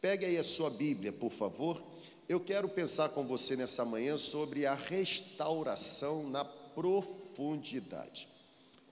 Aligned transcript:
Pegue 0.00 0.26
aí 0.26 0.36
a 0.36 0.44
sua 0.44 0.70
Bíblia, 0.70 1.12
por 1.12 1.32
favor. 1.32 1.82
Eu 2.28 2.38
quero 2.38 2.68
pensar 2.68 3.08
com 3.08 3.24
você 3.26 3.56
nessa 3.56 3.84
manhã 3.84 4.16
sobre 4.16 4.64
a 4.64 4.74
restauração 4.74 6.28
na 6.28 6.44
profundidade. 6.44 8.28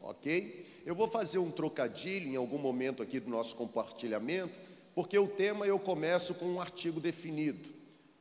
Ok? 0.00 0.66
Eu 0.84 0.95
vou 0.95 1.06
fazer 1.06 1.38
um 1.38 1.50
trocadilho 1.50 2.29
em 2.29 2.37
algum 2.37 2.58
momento 2.58 3.03
aqui 3.03 3.21
do 3.21 3.30
nosso 3.30 3.54
compartilhamento, 3.54 4.58
porque 4.95 5.19
o 5.19 5.29
tema 5.29 5.66
eu 5.66 5.79
começo 5.79 6.34
com 6.34 6.46
um 6.46 6.61
artigo 6.61 6.99
definido: 6.99 7.69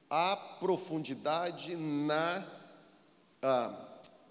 a 0.09 0.35
profundidade 0.35 1.75
na. 1.75 2.45
A, 3.41 3.81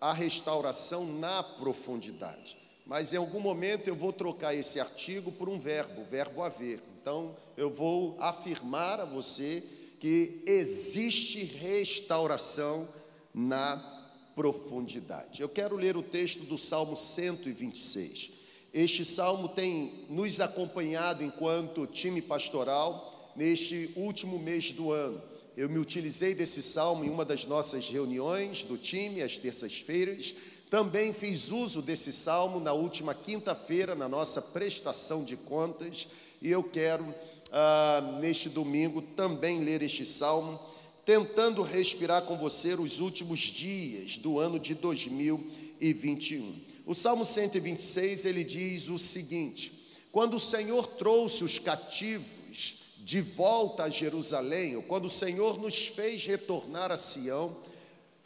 a 0.01 0.13
restauração 0.13 1.07
na 1.07 1.43
profundidade. 1.43 2.59
Mas 2.85 3.13
em 3.13 3.17
algum 3.17 3.41
momento 3.41 3.89
eu 3.89 3.95
vou 3.95 4.13
trocar 4.13 4.55
esse 4.55 4.79
artigo 4.79 5.33
por 5.33 5.49
um 5.49 5.59
verbo, 5.59 6.05
verbo 6.05 6.43
haver. 6.43 6.83
Então 7.01 7.35
eu 7.57 7.71
vou 7.71 8.17
afirmar 8.21 9.01
a 9.01 9.05
você 9.05 9.63
que 9.99 10.43
existe 10.47 11.45
restauração 11.45 12.89
na 13.33 13.95
profundidade. 14.35 15.41
Eu 15.41 15.49
quero 15.49 15.77
ler 15.77 15.97
o 15.97 16.03
texto 16.03 16.41
do 16.41 16.59
Salmo 16.59 16.97
126. 16.97 18.31
Este 18.73 19.05
salmo 19.05 19.49
tem 19.49 20.05
nos 20.11 20.41
acompanhado 20.41 21.23
enquanto 21.23 21.87
time 21.87 22.21
pastoral 22.21 23.33
neste 23.37 23.91
último 23.97 24.39
mês 24.39 24.73
do 24.73 24.93
ano. 24.93 25.23
Eu 25.57 25.69
me 25.69 25.79
utilizei 25.79 26.35
desse 26.35 26.61
salmo 26.61 27.05
em 27.05 27.09
uma 27.09 27.25
das 27.25 27.47
nossas 27.47 27.89
reuniões 27.89 28.65
do 28.65 28.77
time, 28.77 29.23
às 29.23 29.39
terças-feiras. 29.39 30.35
Também 30.75 31.13
fiz 31.13 31.53
uso 31.53 31.81
desse 31.81 32.13
salmo 32.13 32.59
na 32.59 32.73
última 32.73 33.15
quinta-feira, 33.15 33.95
na 33.95 34.09
nossa 34.09 34.43
prestação 34.43 35.23
de 35.23 35.37
contas. 35.37 36.09
E 36.43 36.51
eu 36.51 36.65
quero, 36.65 37.15
ah, 37.53 38.19
neste 38.21 38.49
domingo, 38.49 39.01
também 39.01 39.61
ler 39.61 39.83
este 39.83 40.05
salmo, 40.05 40.59
tentando 41.05 41.63
respirar 41.63 42.23
com 42.23 42.37
você 42.37 42.75
os 42.75 42.99
últimos 42.99 43.39
dias 43.39 44.19
do 44.19 44.41
ano 44.41 44.59
de 44.59 44.75
2021. 44.75 46.57
O 46.85 46.93
Salmo 46.93 47.25
126 47.25 48.25
ele 48.25 48.43
diz 48.43 48.89
o 48.89 48.99
seguinte: 48.99 49.73
Quando 50.11 50.35
o 50.35 50.41
Senhor 50.41 50.89
trouxe 50.89 51.45
os 51.45 51.57
cativos 51.57 52.81
de 52.99 53.21
volta 53.21 53.85
a 53.85 53.89
Jerusalém, 53.89 54.75
ou 54.75 54.83
quando 54.83 55.05
o 55.05 55.09
Senhor 55.09 55.57
nos 55.57 55.87
fez 55.87 56.27
retornar 56.27 56.91
a 56.91 56.97
Sião, 56.97 57.63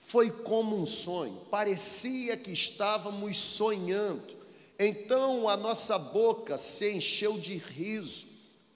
foi 0.08 0.30
como 0.30 0.76
um 0.76 0.84
sonho, 0.84 1.46
parecia 1.50 2.36
que 2.36 2.50
estávamos 2.50 3.36
sonhando. 3.36 4.36
Então 4.78 5.48
a 5.48 5.56
nossa 5.56 5.98
boca 5.98 6.58
se 6.58 6.90
encheu 6.90 7.38
de 7.38 7.56
riso, 7.56 8.26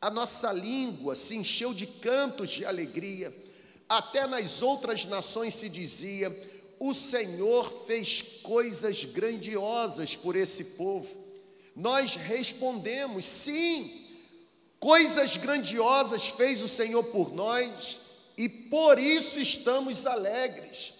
a 0.00 0.10
nossa 0.10 0.52
língua 0.52 1.14
se 1.14 1.36
encheu 1.36 1.74
de 1.74 1.86
cantos 1.86 2.50
de 2.50 2.64
alegria. 2.64 3.34
Até 3.88 4.26
nas 4.26 4.62
outras 4.62 5.04
nações 5.06 5.54
se 5.54 5.68
dizia: 5.68 6.30
o 6.78 6.94
Senhor 6.94 7.84
fez 7.86 8.22
coisas 8.42 9.02
grandiosas 9.04 10.14
por 10.14 10.36
esse 10.36 10.64
povo. 10.76 11.16
Nós 11.74 12.14
respondemos: 12.14 13.24
sim, 13.24 14.02
Coisas 14.82 15.36
grandiosas 15.36 16.30
fez 16.30 16.60
o 16.60 16.66
Senhor 16.66 17.04
por 17.04 17.32
nós 17.32 18.00
e 18.36 18.48
por 18.48 18.98
isso 18.98 19.38
estamos 19.38 20.06
alegres. 20.06 20.92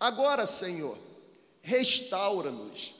Agora, 0.00 0.46
Senhor, 0.46 0.96
restaura-nos. 1.60 2.94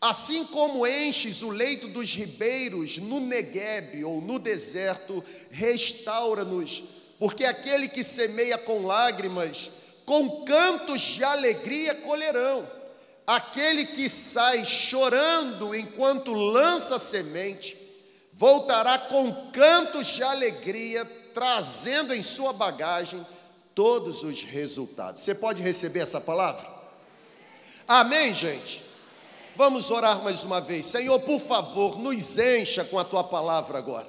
Assim 0.00 0.44
como 0.44 0.86
enches 0.86 1.42
o 1.42 1.50
leito 1.50 1.86
dos 1.86 2.12
ribeiros 2.12 2.98
no 2.98 3.20
Neguebe 3.20 4.04
ou 4.04 4.20
no 4.20 4.38
deserto, 4.38 5.24
restaura-nos, 5.48 6.82
porque 7.18 7.44
aquele 7.44 7.88
que 7.88 8.02
semeia 8.02 8.58
com 8.58 8.84
lágrimas, 8.84 9.70
com 10.04 10.44
cantos 10.44 11.00
de 11.00 11.22
alegria 11.22 11.94
colherão. 11.94 12.68
Aquele 13.24 13.86
que 13.86 14.08
sai 14.08 14.64
chorando 14.64 15.72
enquanto 15.72 16.32
lança 16.32 16.98
semente, 16.98 17.76
voltará 18.32 18.98
com 18.98 19.52
cantos 19.52 20.08
de 20.08 20.24
alegria, 20.24 21.04
trazendo 21.32 22.12
em 22.12 22.20
sua 22.20 22.52
bagagem 22.52 23.24
todos 23.74 24.22
os 24.22 24.42
resultados. 24.42 25.22
Você 25.22 25.34
pode 25.34 25.62
receber 25.62 26.00
essa 26.00 26.20
palavra? 26.20 26.66
Amém, 27.86 28.34
gente? 28.34 28.82
Vamos 29.54 29.90
orar 29.90 30.22
mais 30.22 30.44
uma 30.44 30.60
vez. 30.60 30.86
Senhor, 30.86 31.20
por 31.20 31.40
favor, 31.40 31.98
nos 31.98 32.38
encha 32.38 32.84
com 32.84 32.98
a 32.98 33.04
tua 33.04 33.22
palavra 33.22 33.78
agora. 33.78 34.08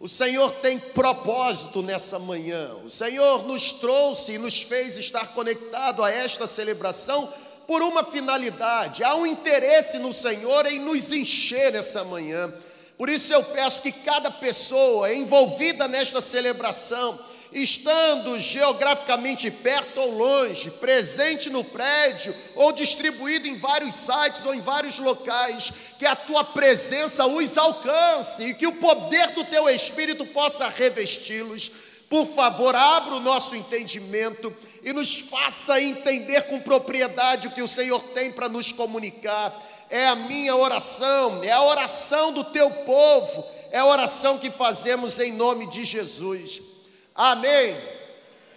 O 0.00 0.08
Senhor 0.08 0.50
tem 0.56 0.78
propósito 0.78 1.82
nessa 1.82 2.18
manhã. 2.18 2.74
O 2.84 2.90
Senhor 2.90 3.44
nos 3.46 3.72
trouxe 3.72 4.32
e 4.32 4.38
nos 4.38 4.62
fez 4.62 4.98
estar 4.98 5.32
conectado 5.32 6.02
a 6.02 6.10
esta 6.10 6.46
celebração 6.46 7.32
por 7.66 7.82
uma 7.82 8.04
finalidade. 8.04 9.04
Há 9.04 9.14
um 9.14 9.24
interesse 9.24 9.98
no 9.98 10.12
Senhor 10.12 10.66
em 10.66 10.78
nos 10.78 11.12
encher 11.12 11.72
nessa 11.72 12.04
manhã. 12.04 12.52
Por 12.98 13.08
isso 13.08 13.32
eu 13.32 13.42
peço 13.42 13.82
que 13.82 13.92
cada 13.92 14.30
pessoa 14.30 15.12
envolvida 15.14 15.88
nesta 15.88 16.20
celebração, 16.20 17.18
estando 17.54 18.38
geograficamente 18.40 19.50
perto 19.50 20.00
ou 20.00 20.10
longe, 20.10 20.70
presente 20.72 21.48
no 21.48 21.62
prédio 21.62 22.34
ou 22.54 22.72
distribuído 22.72 23.46
em 23.46 23.56
vários 23.56 23.94
sites 23.94 24.44
ou 24.44 24.52
em 24.52 24.60
vários 24.60 24.98
locais, 24.98 25.72
que 25.98 26.04
a 26.04 26.16
tua 26.16 26.42
presença 26.42 27.26
os 27.26 27.56
alcance 27.56 28.42
e 28.44 28.54
que 28.54 28.66
o 28.66 28.72
poder 28.72 29.28
do 29.28 29.44
teu 29.44 29.68
Espírito 29.68 30.26
possa 30.26 30.68
revesti-los. 30.68 31.70
Por 32.10 32.26
favor, 32.26 32.74
abra 32.74 33.14
o 33.14 33.20
nosso 33.20 33.56
entendimento 33.56 34.54
e 34.82 34.92
nos 34.92 35.20
faça 35.20 35.80
entender 35.80 36.42
com 36.42 36.60
propriedade 36.60 37.48
o 37.48 37.52
que 37.52 37.62
o 37.62 37.68
Senhor 37.68 38.02
tem 38.02 38.30
para 38.30 38.48
nos 38.48 38.72
comunicar 38.72 39.58
é 39.90 40.06
a 40.06 40.16
minha 40.16 40.56
oração, 40.56 41.40
é 41.44 41.52
a 41.52 41.62
oração 41.62 42.32
do 42.32 42.42
teu 42.42 42.68
povo, 42.68 43.44
é 43.70 43.78
a 43.78 43.86
oração 43.86 44.38
que 44.38 44.50
fazemos 44.50 45.20
em 45.20 45.32
nome 45.32 45.68
de 45.68 45.84
Jesus. 45.84 46.60
Amém. 47.14 47.76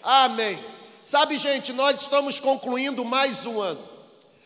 Amém. 0.01 0.59
Sabe, 1.03 1.37
gente, 1.37 1.71
nós 1.71 2.01
estamos 2.01 2.39
concluindo 2.39 3.05
mais 3.05 3.45
um 3.45 3.61
ano. 3.61 3.87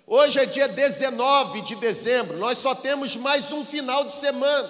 Hoje 0.06 0.38
é 0.38 0.46
dia 0.46 0.68
19 0.68 1.62
de 1.62 1.76
dezembro, 1.78 2.38
nós 2.38 2.58
só 2.58 2.76
temos 2.76 3.16
mais 3.16 3.54
um 3.54 3.64
final 3.64 4.04
de 4.04 4.12
semana. 4.12 4.70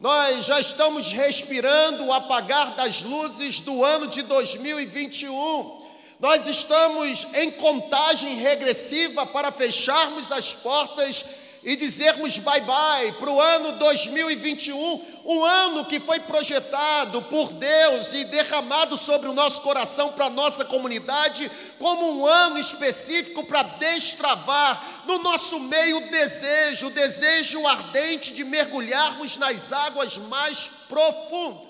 Nós 0.00 0.46
já 0.46 0.58
estamos 0.58 1.12
respirando 1.12 2.06
o 2.06 2.12
apagar 2.12 2.74
das 2.74 3.02
luzes 3.02 3.60
do 3.60 3.84
ano 3.84 4.06
de 4.06 4.22
2021. 4.22 5.84
Nós 6.18 6.46
estamos 6.46 7.26
em 7.34 7.50
contagem 7.50 8.36
regressiva 8.36 9.26
para 9.26 9.52
fecharmos 9.52 10.32
as 10.32 10.54
portas 10.54 11.22
e 11.64 11.74
dizermos 11.76 12.36
bye 12.38 12.60
bye 12.60 13.12
para 13.12 13.30
o 13.30 13.40
ano 13.40 13.72
2021, 13.72 15.02
um 15.24 15.42
ano 15.42 15.86
que 15.86 15.98
foi 15.98 16.20
projetado 16.20 17.22
por 17.22 17.52
Deus 17.52 18.12
e 18.12 18.24
derramado 18.24 18.96
sobre 18.96 19.28
o 19.28 19.32
nosso 19.32 19.62
coração 19.62 20.12
para 20.12 20.26
a 20.26 20.30
nossa 20.30 20.64
comunidade, 20.64 21.50
como 21.78 22.18
um 22.18 22.26
ano 22.26 22.58
específico 22.58 23.44
para 23.44 23.62
destravar 23.62 25.04
no 25.06 25.18
nosso 25.18 25.58
meio 25.58 25.96
o 25.96 26.10
desejo, 26.10 26.88
o 26.88 26.90
desejo 26.90 27.66
ardente 27.66 28.34
de 28.34 28.44
mergulharmos 28.44 29.38
nas 29.38 29.72
águas 29.72 30.18
mais 30.18 30.70
profundas. 30.86 31.64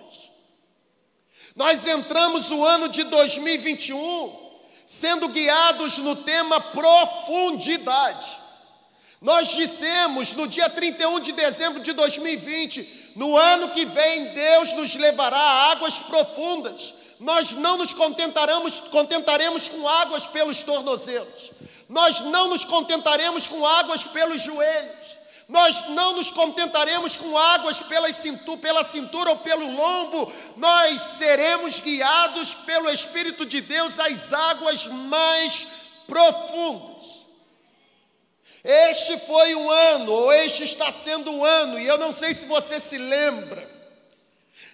Nós 1.54 1.86
entramos 1.86 2.50
o 2.50 2.64
ano 2.64 2.88
de 2.88 3.04
2021 3.04 4.42
sendo 4.86 5.28
guiados 5.28 5.98
no 5.98 6.16
tema 6.16 6.60
profundidade. 6.60 8.43
Nós 9.24 9.48
dissemos 9.54 10.34
no 10.34 10.46
dia 10.46 10.68
31 10.68 11.18
de 11.18 11.32
dezembro 11.32 11.80
de 11.80 11.94
2020, 11.94 13.12
no 13.16 13.38
ano 13.38 13.70
que 13.70 13.86
vem 13.86 14.34
Deus 14.34 14.74
nos 14.74 14.94
levará 14.96 15.38
a 15.38 15.70
águas 15.70 15.98
profundas. 15.98 16.92
Nós 17.18 17.52
não 17.52 17.78
nos 17.78 17.94
contentaremos, 17.94 18.80
contentaremos 18.80 19.66
com 19.66 19.88
águas 19.88 20.26
pelos 20.26 20.62
tornozelos. 20.62 21.52
Nós 21.88 22.20
não 22.20 22.48
nos 22.48 22.64
contentaremos 22.64 23.46
com 23.46 23.66
águas 23.66 24.04
pelos 24.04 24.42
joelhos. 24.42 25.18
Nós 25.48 25.88
não 25.88 26.12
nos 26.12 26.30
contentaremos 26.30 27.16
com 27.16 27.38
águas 27.38 27.80
pela 27.80 28.12
cintura, 28.12 28.58
pela 28.58 28.82
cintura 28.82 29.30
ou 29.30 29.36
pelo 29.38 29.74
lombo, 29.74 30.30
nós 30.54 31.00
seremos 31.00 31.80
guiados 31.80 32.52
pelo 32.52 32.90
Espírito 32.90 33.46
de 33.46 33.62
Deus 33.62 33.98
às 33.98 34.34
águas 34.34 34.86
mais 34.86 35.66
profundas. 36.06 36.93
Este 38.64 39.18
foi 39.18 39.54
o 39.54 39.70
ano, 39.70 40.10
ou 40.10 40.32
este 40.32 40.64
está 40.64 40.90
sendo 40.90 41.30
o 41.30 41.44
ano, 41.44 41.78
e 41.78 41.86
eu 41.86 41.98
não 41.98 42.12
sei 42.12 42.32
se 42.32 42.46
você 42.46 42.80
se 42.80 42.96
lembra, 42.96 43.70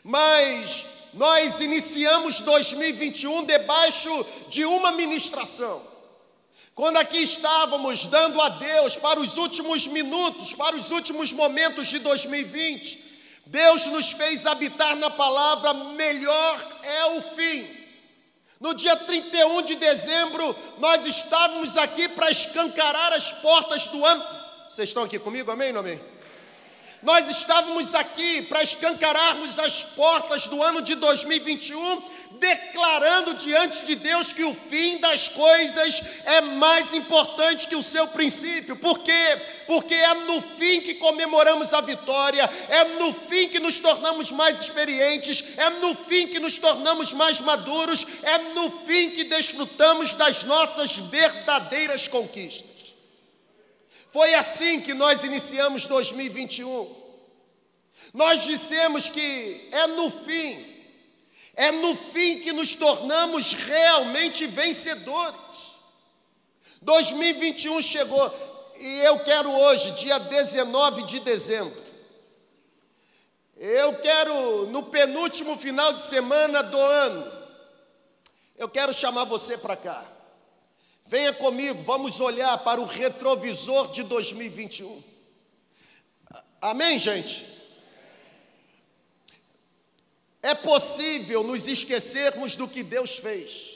mas 0.04 0.86
nós 1.12 1.60
iniciamos 1.60 2.40
2021 2.40 3.44
debaixo 3.44 4.24
de 4.48 4.64
uma 4.64 4.92
ministração. 4.92 5.82
Quando 6.72 6.98
aqui 6.98 7.18
estávamos 7.18 8.06
dando 8.06 8.40
a 8.40 8.48
Deus 8.48 8.96
para 8.96 9.18
os 9.18 9.36
últimos 9.36 9.88
minutos, 9.88 10.54
para 10.54 10.76
os 10.76 10.92
últimos 10.92 11.32
momentos 11.32 11.88
de 11.88 11.98
2020, 11.98 13.10
Deus 13.44 13.86
nos 13.86 14.12
fez 14.12 14.46
habitar 14.46 14.94
na 14.94 15.10
palavra, 15.10 15.74
melhor 15.74 16.80
é 16.84 17.04
o 17.06 17.22
fim. 17.34 17.79
No 18.60 18.74
dia 18.74 18.94
31 18.94 19.62
de 19.62 19.74
dezembro, 19.74 20.54
nós 20.78 21.06
estávamos 21.06 21.78
aqui 21.78 22.10
para 22.10 22.30
escancarar 22.30 23.10
as 23.14 23.32
portas 23.32 23.88
do 23.88 24.04
ano. 24.04 24.22
Vocês 24.68 24.90
estão 24.90 25.02
aqui 25.02 25.18
comigo, 25.18 25.50
amém 25.50 25.72
ou 25.72 25.80
amém? 25.80 25.98
Nós 27.02 27.30
estávamos 27.30 27.94
aqui 27.94 28.42
para 28.42 28.62
escancararmos 28.62 29.58
as 29.58 29.82
portas 29.82 30.46
do 30.48 30.62
ano 30.62 30.82
de 30.82 30.94
2021, 30.94 32.02
declarando 32.38 33.34
diante 33.34 33.86
de 33.86 33.94
Deus 33.94 34.32
que 34.32 34.44
o 34.44 34.52
fim 34.52 34.98
das 34.98 35.26
coisas 35.26 36.02
é 36.26 36.42
mais 36.42 36.92
importante 36.92 37.66
que 37.66 37.74
o 37.74 37.82
seu 37.82 38.06
princípio. 38.08 38.76
Por 38.76 38.98
quê? 38.98 39.40
Porque 39.66 39.94
é 39.94 40.12
no 40.12 40.42
fim 40.42 40.82
que 40.82 40.94
comemoramos 40.94 41.72
a 41.72 41.80
vitória, 41.80 42.48
é 42.68 42.84
no 42.84 43.14
fim 43.14 43.48
que 43.48 43.58
nos 43.58 43.78
tornamos 43.78 44.30
mais 44.30 44.60
experientes, 44.60 45.42
é 45.56 45.70
no 45.70 45.94
fim 45.94 46.26
que 46.26 46.38
nos 46.38 46.58
tornamos 46.58 47.14
mais 47.14 47.40
maduros, 47.40 48.06
é 48.22 48.36
no 48.54 48.70
fim 48.84 49.08
que 49.08 49.24
desfrutamos 49.24 50.12
das 50.12 50.44
nossas 50.44 50.96
verdadeiras 50.96 52.06
conquistas. 52.06 52.69
Foi 54.10 54.34
assim 54.34 54.80
que 54.80 54.92
nós 54.92 55.22
iniciamos 55.22 55.86
2021. 55.86 56.96
Nós 58.12 58.42
dissemos 58.42 59.08
que 59.08 59.68
é 59.70 59.86
no 59.86 60.10
fim, 60.10 60.66
é 61.54 61.70
no 61.70 61.94
fim 61.94 62.40
que 62.40 62.52
nos 62.52 62.74
tornamos 62.74 63.52
realmente 63.52 64.46
vencedores. 64.46 65.76
2021 66.82 67.80
chegou 67.82 68.34
e 68.78 69.00
eu 69.00 69.20
quero 69.20 69.50
hoje, 69.50 69.90
dia 69.92 70.18
19 70.18 71.02
de 71.02 71.20
dezembro, 71.20 71.80
eu 73.58 73.98
quero, 73.98 74.66
no 74.68 74.84
penúltimo 74.84 75.56
final 75.56 75.92
de 75.92 76.00
semana 76.00 76.62
do 76.62 76.78
ano, 76.78 77.30
eu 78.56 78.68
quero 78.68 78.92
chamar 78.94 79.24
você 79.24 79.58
para 79.58 79.76
cá. 79.76 80.19
Venha 81.10 81.32
comigo, 81.32 81.82
vamos 81.82 82.20
olhar 82.20 82.56
para 82.58 82.80
o 82.80 82.84
retrovisor 82.84 83.90
de 83.90 84.04
2021. 84.04 85.02
Amém, 86.60 87.00
gente? 87.00 87.44
É 90.40 90.54
possível 90.54 91.42
nos 91.42 91.66
esquecermos 91.66 92.54
do 92.54 92.68
que 92.68 92.84
Deus 92.84 93.18
fez. 93.18 93.74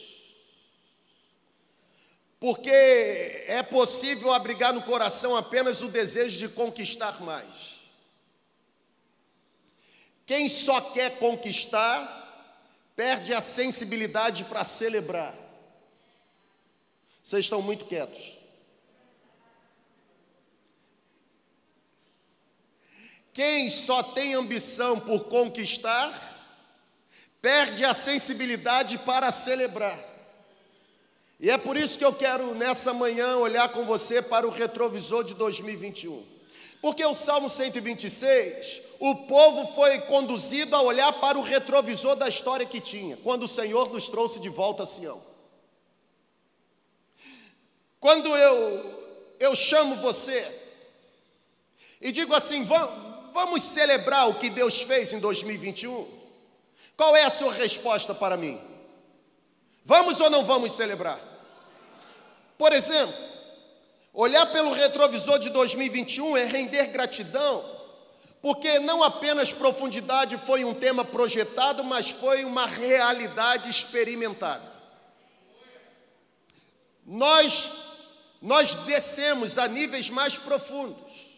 Porque 2.38 2.70
é 2.70 3.64
possível 3.64 4.32
abrigar 4.32 4.72
no 4.72 4.82
coração 4.82 5.36
apenas 5.36 5.82
o 5.82 5.88
desejo 5.88 6.38
de 6.38 6.48
conquistar 6.48 7.20
mais. 7.20 7.80
Quem 10.24 10.48
só 10.48 10.80
quer 10.80 11.18
conquistar, 11.18 11.98
perde 12.94 13.34
a 13.34 13.40
sensibilidade 13.40 14.44
para 14.44 14.62
celebrar. 14.62 15.43
Vocês 17.24 17.46
estão 17.46 17.62
muito 17.62 17.86
quietos. 17.86 18.38
Quem 23.32 23.70
só 23.70 24.02
tem 24.02 24.34
ambição 24.34 25.00
por 25.00 25.24
conquistar, 25.24 26.12
perde 27.40 27.82
a 27.82 27.94
sensibilidade 27.94 28.98
para 28.98 29.32
celebrar. 29.32 29.98
E 31.40 31.50
é 31.50 31.56
por 31.56 31.78
isso 31.78 31.98
que 31.98 32.04
eu 32.04 32.12
quero 32.12 32.54
nessa 32.54 32.92
manhã 32.92 33.38
olhar 33.38 33.70
com 33.70 33.86
você 33.86 34.20
para 34.20 34.46
o 34.46 34.50
retrovisor 34.50 35.24
de 35.24 35.34
2021. 35.34 36.22
Porque 36.82 37.04
o 37.06 37.14
Salmo 37.14 37.48
126, 37.48 38.82
o 39.00 39.16
povo 39.16 39.72
foi 39.74 39.98
conduzido 40.00 40.76
a 40.76 40.82
olhar 40.82 41.10
para 41.14 41.38
o 41.38 41.42
retrovisor 41.42 42.16
da 42.16 42.28
história 42.28 42.66
que 42.66 42.82
tinha, 42.82 43.16
quando 43.16 43.44
o 43.44 43.48
Senhor 43.48 43.90
nos 43.90 44.10
trouxe 44.10 44.38
de 44.38 44.50
volta 44.50 44.82
a 44.82 44.86
Sião. 44.86 45.33
Quando 48.04 48.36
eu, 48.36 49.34
eu 49.40 49.56
chamo 49.56 49.96
você 49.96 50.46
e 51.98 52.12
digo 52.12 52.34
assim, 52.34 52.62
vamos, 52.62 53.32
vamos 53.32 53.62
celebrar 53.62 54.28
o 54.28 54.34
que 54.34 54.50
Deus 54.50 54.82
fez 54.82 55.14
em 55.14 55.18
2021, 55.18 56.06
qual 56.98 57.16
é 57.16 57.24
a 57.24 57.30
sua 57.30 57.50
resposta 57.50 58.14
para 58.14 58.36
mim? 58.36 58.60
Vamos 59.86 60.20
ou 60.20 60.28
não 60.28 60.44
vamos 60.44 60.72
celebrar? 60.72 61.18
Por 62.58 62.74
exemplo, 62.74 63.16
olhar 64.12 64.52
pelo 64.52 64.74
retrovisor 64.74 65.38
de 65.38 65.48
2021 65.48 66.36
é 66.36 66.44
render 66.44 66.88
gratidão, 66.88 67.64
porque 68.42 68.78
não 68.80 69.02
apenas 69.02 69.50
profundidade 69.50 70.36
foi 70.36 70.62
um 70.62 70.74
tema 70.74 71.06
projetado, 71.06 71.82
mas 71.82 72.10
foi 72.10 72.44
uma 72.44 72.66
realidade 72.66 73.70
experimentada. 73.70 74.74
Nós 77.06 77.83
nós 78.44 78.74
descemos 78.74 79.56
a 79.56 79.66
níveis 79.66 80.10
mais 80.10 80.36
profundos. 80.36 81.32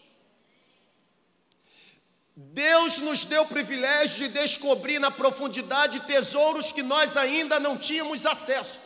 Deus 2.35 2.99
nos 2.99 3.25
deu 3.25 3.43
o 3.43 3.47
privilégio 3.47 4.27
de 4.27 4.35
descobrir 4.41 4.99
na 4.99 5.09
profundidade 5.09 6.01
tesouros 6.01 6.73
que 6.73 6.83
nós 6.83 7.17
ainda 7.17 7.61
não 7.61 7.79
tínhamos 7.79 8.27
acesso. 8.27 8.81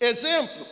Exemplo, 0.00 0.66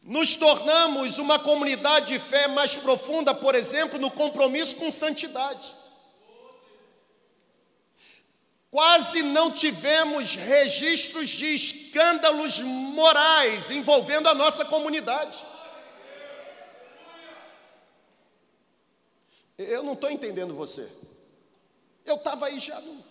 nos 0.00 0.36
tornamos 0.36 1.18
uma 1.18 1.40
comunidade 1.40 2.12
de 2.12 2.20
fé 2.20 2.46
mais 2.46 2.76
profunda, 2.76 3.34
por 3.34 3.56
exemplo, 3.56 3.98
no 3.98 4.12
compromisso 4.12 4.76
com 4.76 4.92
santidade. 4.92 5.74
Quase 8.70 9.22
não 9.22 9.50
tivemos 9.50 10.36
registros 10.36 11.28
de 11.28 11.54
escândalos 11.56 12.60
morais 12.60 13.70
envolvendo 13.70 14.28
a 14.28 14.34
nossa 14.34 14.64
comunidade. 14.64 15.44
Eu 19.58 19.82
não 19.82 19.94
estou 19.94 20.08
entendendo 20.08 20.54
você. 20.54 20.88
Eu 22.06 22.14
estava 22.14 22.46
aí 22.46 22.58
já 22.60 22.80
no. 22.80 23.04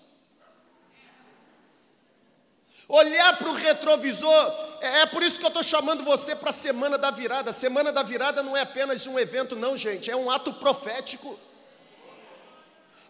Olhar 2.87 3.37
para 3.37 3.49
o 3.49 3.53
retrovisor, 3.53 4.77
é, 4.81 5.01
é 5.01 5.05
por 5.05 5.21
isso 5.21 5.37
que 5.37 5.45
eu 5.45 5.49
estou 5.49 5.61
chamando 5.61 6.03
você 6.03 6.35
para 6.35 6.49
a 6.49 6.53
Semana 6.53 6.97
da 6.97 7.11
Virada. 7.11 7.53
Semana 7.53 7.91
da 7.91 8.01
Virada 8.01 8.41
não 8.41 8.57
é 8.57 8.61
apenas 8.61 9.05
um 9.05 9.19
evento, 9.19 9.55
não, 9.55 9.77
gente, 9.77 10.09
é 10.09 10.15
um 10.15 10.31
ato 10.31 10.53
profético. 10.53 11.37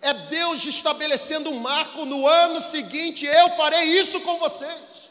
É 0.01 0.13
Deus 0.13 0.63
estabelecendo 0.66 1.50
um 1.50 1.60
marco 1.60 2.06
no 2.06 2.28
ano 2.28 2.62
seguinte, 2.62 3.25
eu 3.25 3.50
farei 3.57 3.84
isso 3.84 4.22
com 4.22 4.38
vocês. 4.38 5.10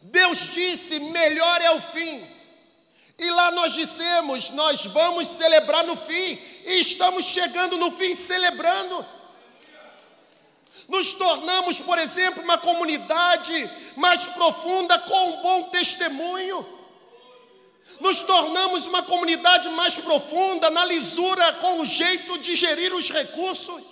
Deus 0.00 0.38
disse: 0.52 1.00
melhor 1.00 1.60
é 1.62 1.70
o 1.70 1.80
fim. 1.80 2.26
E 3.18 3.30
lá 3.30 3.50
nós 3.50 3.72
dissemos: 3.72 4.50
nós 4.50 4.84
vamos 4.86 5.26
celebrar 5.28 5.84
no 5.84 5.96
fim, 5.96 6.38
e 6.66 6.80
estamos 6.80 7.24
chegando 7.24 7.76
no 7.78 7.90
fim 7.92 8.14
celebrando. 8.14 9.04
Nos 10.86 11.14
tornamos, 11.14 11.80
por 11.80 11.98
exemplo, 11.98 12.42
uma 12.42 12.58
comunidade 12.58 13.70
mais 13.96 14.24
profunda 14.24 14.98
com 14.98 15.30
um 15.30 15.42
bom 15.42 15.62
testemunho 15.64 16.77
nos 18.00 18.22
tornamos 18.22 18.86
uma 18.86 19.02
comunidade 19.02 19.68
mais 19.70 19.96
profunda 19.96 20.70
na 20.70 20.84
lisura 20.84 21.52
com 21.54 21.80
o 21.80 21.86
jeito 21.86 22.38
de 22.38 22.54
gerir 22.54 22.94
os 22.94 23.10
recursos. 23.10 23.82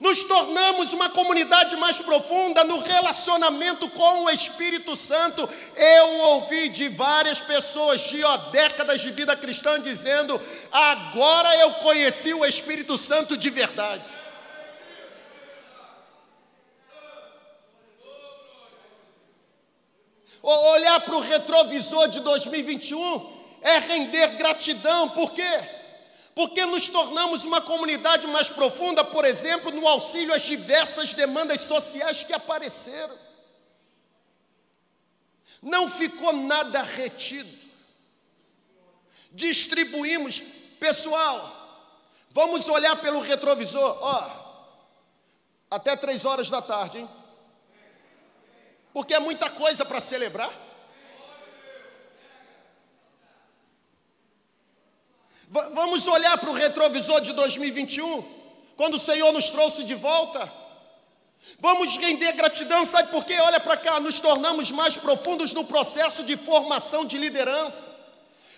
Nos 0.00 0.24
tornamos 0.24 0.92
uma 0.92 1.08
comunidade 1.08 1.74
mais 1.76 1.98
profunda 1.98 2.62
no 2.64 2.80
relacionamento 2.80 3.88
com 3.88 4.24
o 4.24 4.30
Espírito 4.30 4.94
Santo. 4.94 5.48
Eu 5.74 6.08
ouvi 6.20 6.68
de 6.68 6.88
várias 6.88 7.40
pessoas 7.40 8.02
de 8.02 8.22
ó, 8.22 8.36
décadas 8.36 9.00
de 9.00 9.10
vida 9.10 9.34
cristã 9.34 9.80
dizendo: 9.80 10.40
agora 10.70 11.56
eu 11.56 11.74
conheci 11.74 12.34
o 12.34 12.44
Espírito 12.44 12.98
Santo 12.98 13.36
de 13.36 13.48
verdade. 13.48 14.25
Olhar 20.42 21.00
para 21.00 21.16
o 21.16 21.20
retrovisor 21.20 22.08
de 22.08 22.20
2021 22.20 23.36
é 23.62 23.78
render 23.78 24.36
gratidão, 24.36 25.08
por 25.10 25.32
quê? 25.32 25.42
Porque 26.34 26.64
nos 26.66 26.88
tornamos 26.88 27.44
uma 27.44 27.60
comunidade 27.60 28.26
mais 28.26 28.50
profunda, 28.50 29.02
por 29.02 29.24
exemplo, 29.24 29.70
no 29.70 29.88
auxílio 29.88 30.34
às 30.34 30.42
diversas 30.42 31.14
demandas 31.14 31.62
sociais 31.62 32.22
que 32.22 32.32
apareceram. 32.32 33.16
Não 35.62 35.88
ficou 35.88 36.32
nada 36.32 36.82
retido. 36.82 37.50
Distribuímos, 39.32 40.42
pessoal, 40.78 41.88
vamos 42.30 42.68
olhar 42.68 42.96
pelo 42.96 43.20
retrovisor, 43.20 43.98
ó, 44.00 44.30
até 45.70 45.96
três 45.96 46.24
horas 46.24 46.48
da 46.50 46.62
tarde, 46.62 46.98
hein? 46.98 47.08
Porque 48.96 49.12
é 49.12 49.20
muita 49.20 49.50
coisa 49.50 49.84
para 49.84 50.00
celebrar. 50.00 50.50
V 55.48 55.60
vamos 55.74 56.06
olhar 56.06 56.38
para 56.38 56.48
o 56.48 56.54
retrovisor 56.54 57.20
de 57.20 57.34
2021, 57.34 58.22
quando 58.74 58.94
o 58.94 58.98
Senhor 58.98 59.30
nos 59.34 59.50
trouxe 59.50 59.84
de 59.84 59.94
volta. 59.94 60.50
Vamos 61.60 61.94
render 61.98 62.32
gratidão, 62.32 62.86
sabe 62.86 63.10
por 63.10 63.26
quê? 63.26 63.38
Olha 63.38 63.60
para 63.60 63.76
cá, 63.76 64.00
nos 64.00 64.18
tornamos 64.18 64.70
mais 64.70 64.96
profundos 64.96 65.52
no 65.52 65.64
processo 65.64 66.22
de 66.22 66.34
formação 66.38 67.04
de 67.04 67.18
liderança. 67.18 67.94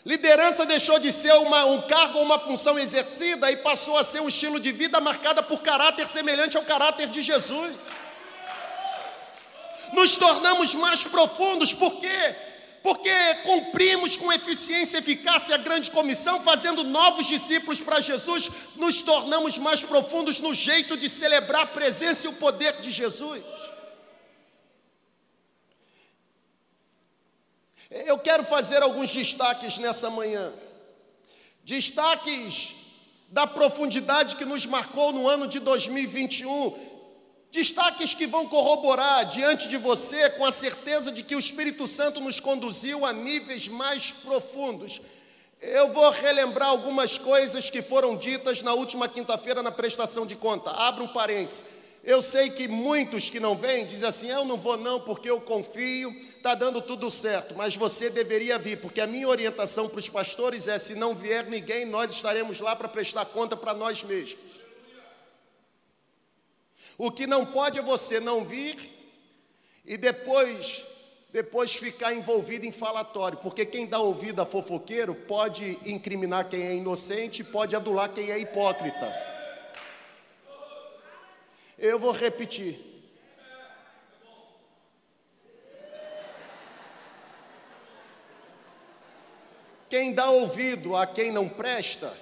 Liderança 0.06 0.64
deixou 0.64 1.00
de 1.00 1.12
ser 1.12 1.32
uma, 1.32 1.64
um 1.64 1.82
cargo 1.82 2.18
ou 2.18 2.24
uma 2.24 2.38
função 2.38 2.78
exercida 2.78 3.50
e 3.50 3.56
passou 3.56 3.98
a 3.98 4.04
ser 4.04 4.20
um 4.22 4.28
estilo 4.28 4.60
de 4.60 4.70
vida 4.70 5.00
marcada 5.00 5.42
por 5.42 5.62
caráter 5.62 6.06
semelhante 6.06 6.56
ao 6.56 6.62
caráter 6.62 7.08
de 7.08 7.22
Jesus. 7.22 7.74
Nos 9.92 10.16
tornamos 10.16 10.74
mais 10.74 11.04
profundos, 11.04 11.72
por 11.72 12.00
quê? 12.00 12.36
Porque 12.82 13.34
cumprimos 13.44 14.16
com 14.16 14.32
eficiência 14.32 14.98
e 14.98 15.00
eficácia 15.00 15.54
a 15.54 15.58
grande 15.58 15.90
comissão, 15.90 16.40
fazendo 16.40 16.84
novos 16.84 17.26
discípulos 17.26 17.80
para 17.80 18.00
Jesus, 18.00 18.50
nos 18.76 19.02
tornamos 19.02 19.58
mais 19.58 19.82
profundos 19.82 20.40
no 20.40 20.54
jeito 20.54 20.96
de 20.96 21.08
celebrar 21.08 21.62
a 21.62 21.66
presença 21.66 22.26
e 22.26 22.28
o 22.28 22.34
poder 22.34 22.80
de 22.80 22.90
Jesus. 22.90 23.42
Eu 27.90 28.18
quero 28.18 28.44
fazer 28.44 28.82
alguns 28.82 29.12
destaques 29.12 29.78
nessa 29.78 30.10
manhã. 30.10 30.52
Destaques 31.64 32.74
da 33.28 33.46
profundidade 33.46 34.36
que 34.36 34.44
nos 34.44 34.66
marcou 34.66 35.12
no 35.12 35.28
ano 35.28 35.46
de 35.46 35.58
2021. 35.58 36.97
Destaques 37.50 38.14
que 38.14 38.26
vão 38.26 38.46
corroborar 38.46 39.24
diante 39.24 39.68
de 39.68 39.78
você 39.78 40.28
com 40.30 40.44
a 40.44 40.52
certeza 40.52 41.10
de 41.10 41.22
que 41.22 41.34
o 41.34 41.38
Espírito 41.38 41.86
Santo 41.86 42.20
nos 42.20 42.40
conduziu 42.40 43.06
a 43.06 43.12
níveis 43.12 43.68
mais 43.68 44.12
profundos. 44.12 45.00
Eu 45.60 45.92
vou 45.92 46.10
relembrar 46.10 46.68
algumas 46.68 47.16
coisas 47.16 47.70
que 47.70 47.80
foram 47.80 48.16
ditas 48.16 48.62
na 48.62 48.74
última 48.74 49.08
quinta-feira 49.08 49.62
na 49.62 49.72
prestação 49.72 50.26
de 50.26 50.36
conta. 50.36 50.70
Abra 50.70 51.02
um 51.02 51.08
parênteses. 51.08 51.64
Eu 52.04 52.22
sei 52.22 52.50
que 52.50 52.68
muitos 52.68 53.28
que 53.28 53.40
não 53.40 53.56
vêm 53.56 53.84
dizem 53.84 54.08
assim: 54.08 54.28
eu 54.28 54.44
não 54.44 54.56
vou 54.56 54.76
não 54.76 55.00
porque 55.00 55.28
eu 55.28 55.40
confio, 55.40 56.14
está 56.36 56.54
dando 56.54 56.80
tudo 56.80 57.10
certo, 57.10 57.54
mas 57.56 57.76
você 57.76 58.08
deveria 58.08 58.58
vir, 58.58 58.80
porque 58.80 59.00
a 59.00 59.06
minha 59.06 59.28
orientação 59.28 59.88
para 59.88 59.98
os 59.98 60.08
pastores 60.08 60.68
é: 60.68 60.78
se 60.78 60.94
não 60.94 61.14
vier 61.14 61.46
ninguém, 61.46 61.84
nós 61.84 62.12
estaremos 62.12 62.60
lá 62.60 62.76
para 62.76 62.88
prestar 62.88 63.24
conta 63.24 63.56
para 63.56 63.74
nós 63.74 64.02
mesmos. 64.02 64.57
O 66.98 67.12
que 67.12 67.28
não 67.28 67.46
pode 67.46 67.78
é 67.78 67.82
você 67.82 68.18
não 68.18 68.44
vir 68.44 68.76
e 69.86 69.96
depois 69.96 70.84
depois 71.30 71.76
ficar 71.76 72.14
envolvido 72.14 72.64
em 72.64 72.72
falatório, 72.72 73.38
porque 73.38 73.64
quem 73.66 73.86
dá 73.86 73.98
ouvido 74.00 74.40
a 74.40 74.46
fofoqueiro 74.46 75.14
pode 75.14 75.78
incriminar 75.84 76.48
quem 76.48 76.62
é 76.62 76.74
inocente, 76.74 77.44
pode 77.44 77.76
adular 77.76 78.08
quem 78.08 78.30
é 78.30 78.38
hipócrita. 78.38 79.14
Eu 81.78 81.98
vou 81.98 82.12
repetir. 82.12 82.80
Quem 89.88 90.14
dá 90.14 90.30
ouvido 90.30 90.96
a 90.96 91.06
quem 91.06 91.30
não 91.30 91.48
presta, 91.48 92.12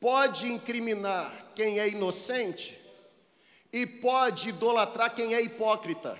pode 0.00 0.46
incriminar 0.46 1.47
quem 1.58 1.80
é 1.80 1.88
inocente 1.88 2.78
e 3.72 3.84
pode 3.84 4.50
idolatrar 4.50 5.12
quem 5.12 5.34
é 5.34 5.42
hipócrita. 5.42 6.16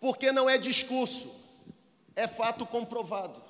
Porque 0.00 0.32
não 0.32 0.48
é 0.48 0.56
discurso, 0.56 1.30
é 2.14 2.26
fato 2.26 2.64
comprovado. 2.64 3.42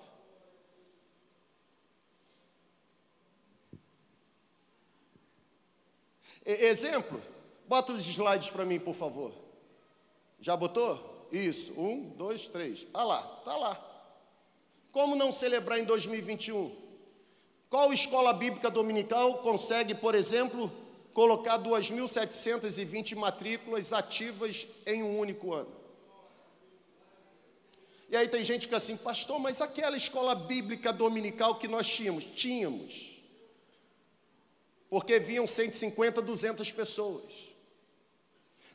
Exemplo, 6.45 7.23
bota 7.68 7.92
os 7.92 8.04
slides 8.04 8.50
para 8.50 8.64
mim, 8.64 8.80
por 8.80 8.95
favor. 8.95 9.33
Já 10.40 10.56
botou? 10.56 11.28
Isso, 11.30 11.73
um, 11.80 12.11
dois, 12.11 12.49
três. 12.49 12.88
Ah 12.92 13.04
lá, 13.04 13.23
tá 13.45 13.56
lá. 13.56 13.75
Como 14.90 15.14
não 15.14 15.30
celebrar 15.30 15.78
em 15.78 15.85
2021? 15.85 16.86
Qual 17.68 17.92
escola 17.92 18.32
bíblica 18.32 18.70
dominical 18.70 19.38
consegue, 19.38 19.94
por 19.94 20.14
exemplo, 20.14 20.73
colocar 21.12 21.58
2.720 21.58 23.16
matrículas 23.16 23.92
ativas 23.92 24.66
em 24.87 25.02
um 25.02 25.18
único 25.18 25.52
ano? 25.52 25.75
E 28.08 28.16
aí 28.16 28.28
tem 28.28 28.44
gente 28.44 28.61
que 28.61 28.66
fica 28.66 28.76
assim, 28.76 28.96
pastor, 28.96 29.38
mas 29.40 29.61
aquela 29.61 29.96
escola 29.96 30.35
bíblica 30.35 30.92
dominical 30.92 31.56
que 31.56 31.66
nós 31.66 31.88
tínhamos? 31.88 32.25
Tínhamos 32.25 33.16
porque 34.88 35.18
vinham 35.18 35.46
150, 35.46 36.23
200 36.23 36.73
pessoas. 36.73 37.49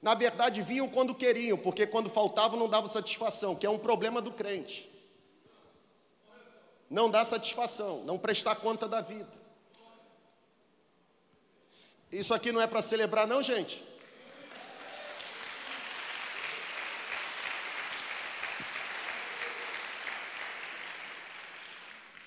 Na 0.02 0.14
verdade, 0.14 0.62
vinham 0.62 0.90
quando 0.90 1.16
queriam, 1.16 1.58
porque 1.58 1.86
quando 1.88 2.10
faltavam 2.10 2.60
não 2.60 2.68
dava 2.68 2.88
satisfação, 2.88 3.56
que 3.56 3.66
é 3.66 3.70
um 3.70 3.80
problema 3.80 4.22
do 4.22 4.32
crente. 4.32 4.91
Não 6.92 7.10
dá 7.10 7.24
satisfação, 7.24 8.04
não 8.04 8.20
prestar 8.20 8.58
conta 8.58 8.86
da 8.86 9.00
vida. 9.00 9.32
Isso 12.12 12.34
aqui 12.34 12.52
não 12.52 12.60
é 12.60 12.68
para 12.68 12.82
celebrar, 12.82 13.26
não, 13.26 13.42
gente? 13.42 13.82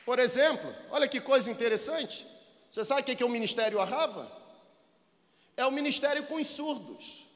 Por 0.07 0.19
exemplo, 0.19 0.75
olha 0.91 1.07
que 1.07 1.21
coisa 1.21 1.51
interessante. 1.51 2.27
Você 2.71 2.83
sabe 2.85 3.03
o 3.03 3.05
que 3.05 3.23
é 3.23 3.27
o 3.27 3.29
ministério 3.29 3.79
Arrava? 3.79 4.33
É 5.59 5.67
o 5.67 5.71
ministério 5.71 6.25
com 6.25 6.37
os 6.37 6.47
surdos. 6.47 7.27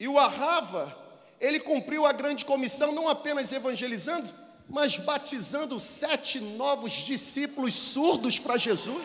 E 0.00 0.08
o 0.08 0.18
Arrava, 0.18 0.96
ele 1.38 1.60
cumpriu 1.60 2.06
a 2.06 2.12
grande 2.12 2.42
comissão 2.42 2.90
não 2.90 3.06
apenas 3.06 3.52
evangelizando, 3.52 4.45
mas 4.68 4.98
batizando 4.98 5.78
sete 5.78 6.40
novos 6.40 6.92
discípulos 6.92 7.74
surdos 7.74 8.38
para 8.38 8.56
Jesus. 8.56 9.02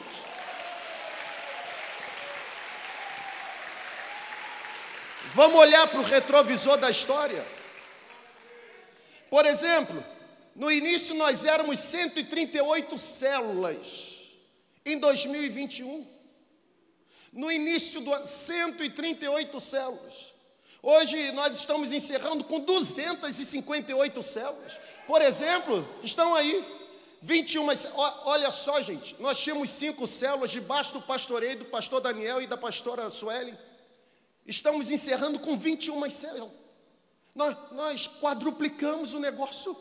Vamos 5.33 5.59
olhar 5.59 5.87
para 5.87 5.99
o 5.99 6.03
retrovisor 6.03 6.77
da 6.77 6.89
história. 6.89 7.45
Por 9.29 9.45
exemplo, 9.45 10.03
no 10.55 10.69
início 10.69 11.15
nós 11.15 11.45
éramos 11.45 11.79
138 11.79 12.97
células. 12.97 14.09
Em 14.83 14.97
2021, 14.97 16.05
no 17.31 17.51
início 17.51 18.01
do 18.01 18.13
ano, 18.13 18.25
138 18.25 19.59
células. 19.59 20.33
Hoje 20.83 21.31
nós 21.31 21.55
estamos 21.55 21.93
encerrando 21.93 22.43
com 22.43 22.59
258 22.59 24.23
células. 24.23 24.79
Por 25.11 25.21
exemplo, 25.21 25.85
estão 26.01 26.33
aí 26.33 26.65
21. 27.21 27.67
Olha 28.23 28.49
só, 28.49 28.81
gente, 28.81 29.13
nós 29.19 29.37
tínhamos 29.37 29.69
cinco 29.69 30.07
células 30.07 30.51
debaixo 30.51 30.93
do 30.93 31.01
pastoreio 31.01 31.59
do 31.59 31.65
pastor 31.65 31.99
Daniel 31.99 32.41
e 32.41 32.47
da 32.47 32.55
pastora 32.55 33.09
Sueli. 33.09 33.53
Estamos 34.47 34.89
encerrando 34.89 35.37
com 35.37 35.57
21 35.57 36.09
células. 36.09 36.53
Nós, 37.35 37.57
nós 37.73 38.07
quadruplicamos 38.21 39.13
o 39.13 39.19
negócio. 39.19 39.75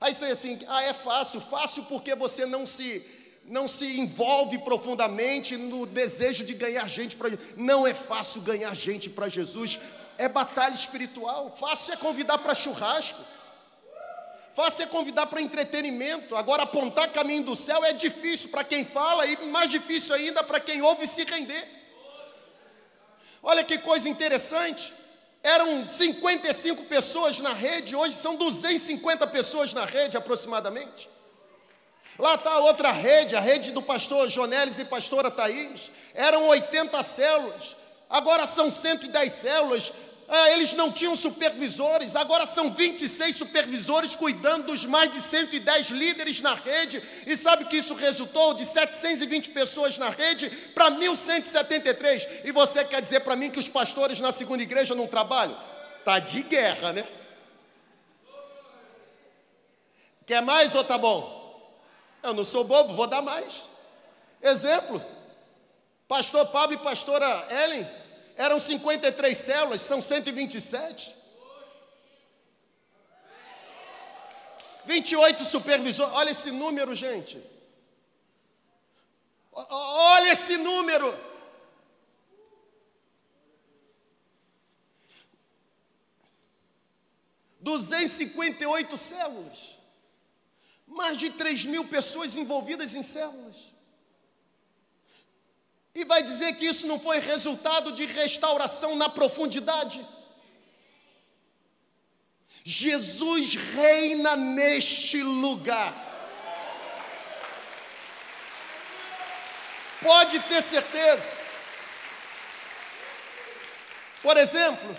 Aí 0.00 0.14
você 0.14 0.26
assim, 0.26 0.60
ah, 0.68 0.80
é 0.80 0.92
fácil, 0.92 1.40
fácil 1.40 1.82
porque 1.82 2.14
você 2.14 2.46
não 2.46 2.64
se 2.64 3.04
não 3.46 3.66
se 3.66 3.98
envolve 3.98 4.58
profundamente 4.58 5.56
no 5.56 5.86
desejo 5.86 6.44
de 6.44 6.54
ganhar 6.54 6.88
gente 6.88 7.16
para 7.16 7.30
Jesus. 7.30 7.48
Não 7.56 7.84
é 7.84 7.94
fácil 7.94 8.42
ganhar 8.42 8.72
gente 8.76 9.10
para 9.10 9.28
Jesus, 9.28 9.80
é 10.16 10.28
batalha 10.28 10.74
espiritual. 10.74 11.52
Fácil 11.56 11.94
é 11.94 11.96
convidar 11.96 12.38
para 12.38 12.54
churrasco, 12.54 13.20
fácil 14.56 14.84
é 14.84 14.86
convidar 14.86 15.26
para 15.26 15.42
entretenimento. 15.42 16.34
Agora, 16.34 16.62
apontar 16.62 17.12
caminho 17.12 17.44
do 17.44 17.54
céu 17.54 17.84
é 17.84 17.92
difícil 17.92 18.48
para 18.48 18.64
quem 18.64 18.86
fala 18.86 19.26
e 19.26 19.36
mais 19.48 19.68
difícil 19.68 20.14
ainda 20.14 20.42
para 20.42 20.58
quem 20.58 20.80
ouve 20.80 21.06
se 21.06 21.24
render. 21.24 21.64
Olha 23.42 23.62
que 23.62 23.76
coisa 23.76 24.08
interessante. 24.08 24.94
Eram 25.42 25.86
55 25.86 26.84
pessoas 26.84 27.38
na 27.38 27.52
rede, 27.52 27.94
hoje 27.94 28.14
são 28.14 28.34
250 28.34 29.26
pessoas 29.26 29.74
na 29.74 29.84
rede 29.84 30.16
aproximadamente. 30.16 31.10
Lá 32.18 32.36
está 32.36 32.52
a 32.52 32.60
outra 32.60 32.90
rede, 32.90 33.36
a 33.36 33.40
rede 33.40 33.72
do 33.72 33.82
pastor 33.82 34.30
Jonelis 34.30 34.78
e 34.78 34.86
pastora 34.86 35.30
Thaís. 35.30 35.90
Eram 36.14 36.48
80 36.48 37.02
células, 37.02 37.76
agora 38.08 38.46
são 38.46 38.70
110 38.70 39.32
células. 39.32 39.92
Ah, 40.28 40.50
eles 40.50 40.74
não 40.74 40.90
tinham 40.90 41.14
supervisores, 41.14 42.16
agora 42.16 42.46
são 42.46 42.72
26 42.72 43.36
supervisores 43.36 44.16
cuidando 44.16 44.66
dos 44.66 44.84
mais 44.84 45.10
de 45.10 45.20
110 45.20 45.90
líderes 45.90 46.40
na 46.40 46.54
rede. 46.54 47.00
E 47.24 47.36
sabe 47.36 47.66
que 47.66 47.76
isso 47.76 47.94
resultou 47.94 48.52
de 48.52 48.64
720 48.64 49.50
pessoas 49.50 49.98
na 49.98 50.08
rede 50.08 50.50
para 50.74 50.90
1173. 50.90 52.26
E 52.44 52.50
você 52.50 52.84
quer 52.84 53.00
dizer 53.00 53.20
para 53.20 53.36
mim 53.36 53.50
que 53.50 53.60
os 53.60 53.68
pastores 53.68 54.18
na 54.18 54.32
segunda 54.32 54.64
igreja 54.64 54.96
não 54.96 55.06
trabalham? 55.06 55.56
Tá 56.04 56.18
de 56.18 56.42
guerra, 56.42 56.92
né? 56.92 57.06
Quer 60.26 60.42
mais 60.42 60.74
ou 60.74 60.82
tá 60.82 60.98
bom? 60.98 61.70
Eu 62.20 62.34
não 62.34 62.44
sou 62.44 62.64
bobo, 62.64 62.94
vou 62.94 63.06
dar 63.06 63.22
mais. 63.22 63.62
Exemplo: 64.42 65.00
Pastor 66.08 66.46
Pablo 66.46 66.74
e 66.74 66.78
pastora 66.78 67.46
Ellen 67.48 67.88
eram 68.36 68.58
53 68.58 69.36
células, 69.36 69.80
são 69.80 70.00
127. 70.00 71.16
28 74.84 75.42
supervisores, 75.42 76.14
olha 76.14 76.30
esse 76.30 76.50
número, 76.50 76.94
gente. 76.94 77.42
Olha 79.52 80.32
esse 80.32 80.56
número. 80.56 81.08
Duzentos 87.58 88.12
e 88.12 88.14
cinquenta 88.18 88.62
e 88.62 88.66
oito 88.66 88.96
células, 88.96 89.76
mais 90.86 91.16
de 91.16 91.30
três 91.30 91.64
mil 91.64 91.88
pessoas 91.88 92.36
envolvidas 92.36 92.94
em 92.94 93.02
células. 93.02 93.56
E 95.98 96.04
vai 96.04 96.22
dizer 96.22 96.50
que 96.56 96.66
isso 96.66 96.86
não 96.86 96.98
foi 97.00 97.18
resultado 97.20 97.90
de 97.90 98.04
restauração 98.04 98.94
na 98.94 99.08
profundidade? 99.08 100.06
Jesus 102.62 103.54
reina 103.54 104.36
neste 104.36 105.22
lugar. 105.22 105.94
Pode 110.02 110.38
ter 110.40 110.62
certeza. 110.62 111.32
Por 114.22 114.36
exemplo, 114.36 114.94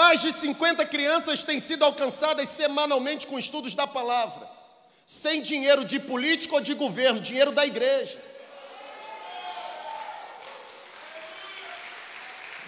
mais 0.00 0.22
de 0.22 0.32
50 0.32 0.86
crianças 0.86 1.44
têm 1.44 1.60
sido 1.60 1.84
alcançadas 1.84 2.48
semanalmente 2.48 3.26
com 3.26 3.38
estudos 3.38 3.74
da 3.74 3.86
palavra, 3.86 4.50
sem 5.06 5.42
dinheiro 5.42 5.84
de 5.84 6.00
político 6.00 6.54
ou 6.54 6.62
de 6.62 6.72
governo, 6.72 7.20
dinheiro 7.20 7.52
da 7.52 7.66
igreja. 7.66 8.18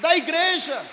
Da 0.01 0.15
igreja 0.15 0.85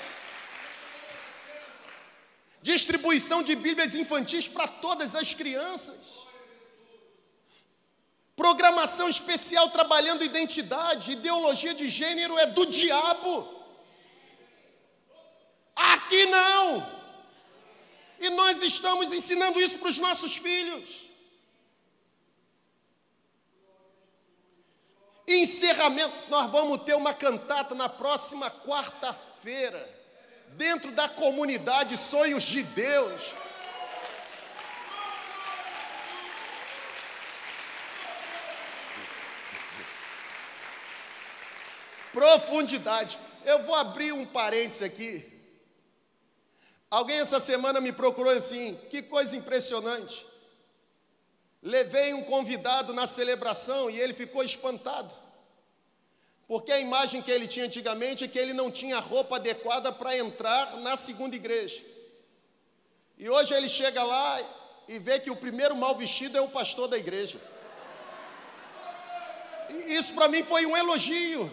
distribuição 2.61 3.43
de 3.43 3.53
Bíblias 3.53 3.93
infantis 3.93 4.47
para 4.47 4.67
todas 4.67 5.15
as 5.15 5.33
crianças, 5.33 5.99
programação 8.37 9.09
especial 9.09 9.69
trabalhando 9.69 10.23
identidade, 10.23 11.11
ideologia 11.11 11.73
de 11.73 11.89
gênero 11.89 12.37
é 12.37 12.45
do 12.45 12.65
diabo. 12.65 13.60
Aqui 15.75 16.25
não. 16.25 17.01
E 18.19 18.29
nós 18.29 18.61
estamos 18.61 19.11
ensinando 19.11 19.59
isso 19.59 19.79
para 19.79 19.89
os 19.89 19.97
nossos 19.97 20.37
filhos. 20.37 21.09
Encerramento, 25.27 26.13
nós 26.29 26.51
vamos 26.51 26.83
ter 26.83 26.95
uma 26.95 27.13
cantata 27.13 27.73
na 27.73 27.87
próxima 27.87 28.51
quarta-feira 28.51 29.89
dentro 30.49 30.91
da 30.91 31.07
comunidade 31.07 31.95
Sonhos 31.97 32.43
de 32.43 32.63
Deus. 32.63 33.33
Profundidade. 42.11 43.17
Eu 43.45 43.63
vou 43.63 43.73
abrir 43.73 44.11
um 44.11 44.25
parênteses 44.25 44.81
aqui. 44.81 45.30
Alguém 46.91 47.19
essa 47.19 47.39
semana 47.39 47.79
me 47.79 47.93
procurou 47.93 48.33
assim, 48.33 48.77
que 48.89 49.01
coisa 49.01 49.37
impressionante. 49.37 50.25
Levei 51.63 52.13
um 52.13 52.23
convidado 52.23 52.93
na 52.93 53.07
celebração 53.07 53.89
e 53.89 53.97
ele 53.97 54.13
ficou 54.13 54.43
espantado. 54.43 55.13
Porque 56.49 56.71
a 56.73 56.81
imagem 56.81 57.21
que 57.21 57.31
ele 57.31 57.47
tinha 57.47 57.65
antigamente 57.65 58.25
é 58.25 58.27
que 58.27 58.37
ele 58.37 58.51
não 58.51 58.69
tinha 58.69 58.99
roupa 58.99 59.37
adequada 59.37 59.89
para 59.89 60.17
entrar 60.17 60.75
na 60.85 60.97
segunda 60.97 61.33
igreja. 61.33 61.81
E 63.17 63.29
hoje 63.29 63.53
ele 63.53 63.69
chega 63.69 64.03
lá 64.03 64.41
e 64.85 64.99
vê 64.99 65.17
que 65.17 65.31
o 65.31 65.35
primeiro 65.45 65.75
mal 65.83 65.95
vestido 65.95 66.37
é 66.37 66.41
o 66.41 66.49
pastor 66.49 66.89
da 66.89 66.97
igreja. 66.97 67.39
E 69.69 69.95
isso 69.99 70.13
para 70.13 70.27
mim 70.27 70.43
foi 70.43 70.65
um 70.65 70.75
elogio. 70.75 71.49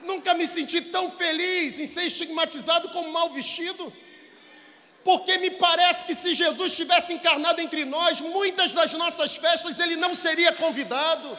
Nunca 0.00 0.32
me 0.32 0.46
senti 0.46 0.80
tão 0.80 1.10
feliz 1.10 1.80
em 1.80 1.88
ser 1.88 2.04
estigmatizado 2.04 2.88
como 2.90 3.10
mal 3.10 3.30
vestido. 3.30 3.92
Porque 5.04 5.38
me 5.38 5.50
parece 5.50 6.04
que 6.04 6.14
se 6.14 6.34
Jesus 6.34 6.76
tivesse 6.76 7.12
encarnado 7.14 7.60
entre 7.60 7.84
nós, 7.84 8.20
muitas 8.20 8.72
das 8.72 8.92
nossas 8.92 9.36
festas 9.36 9.78
ele 9.78 9.96
não 9.96 10.14
seria 10.14 10.52
convidado. 10.52 11.38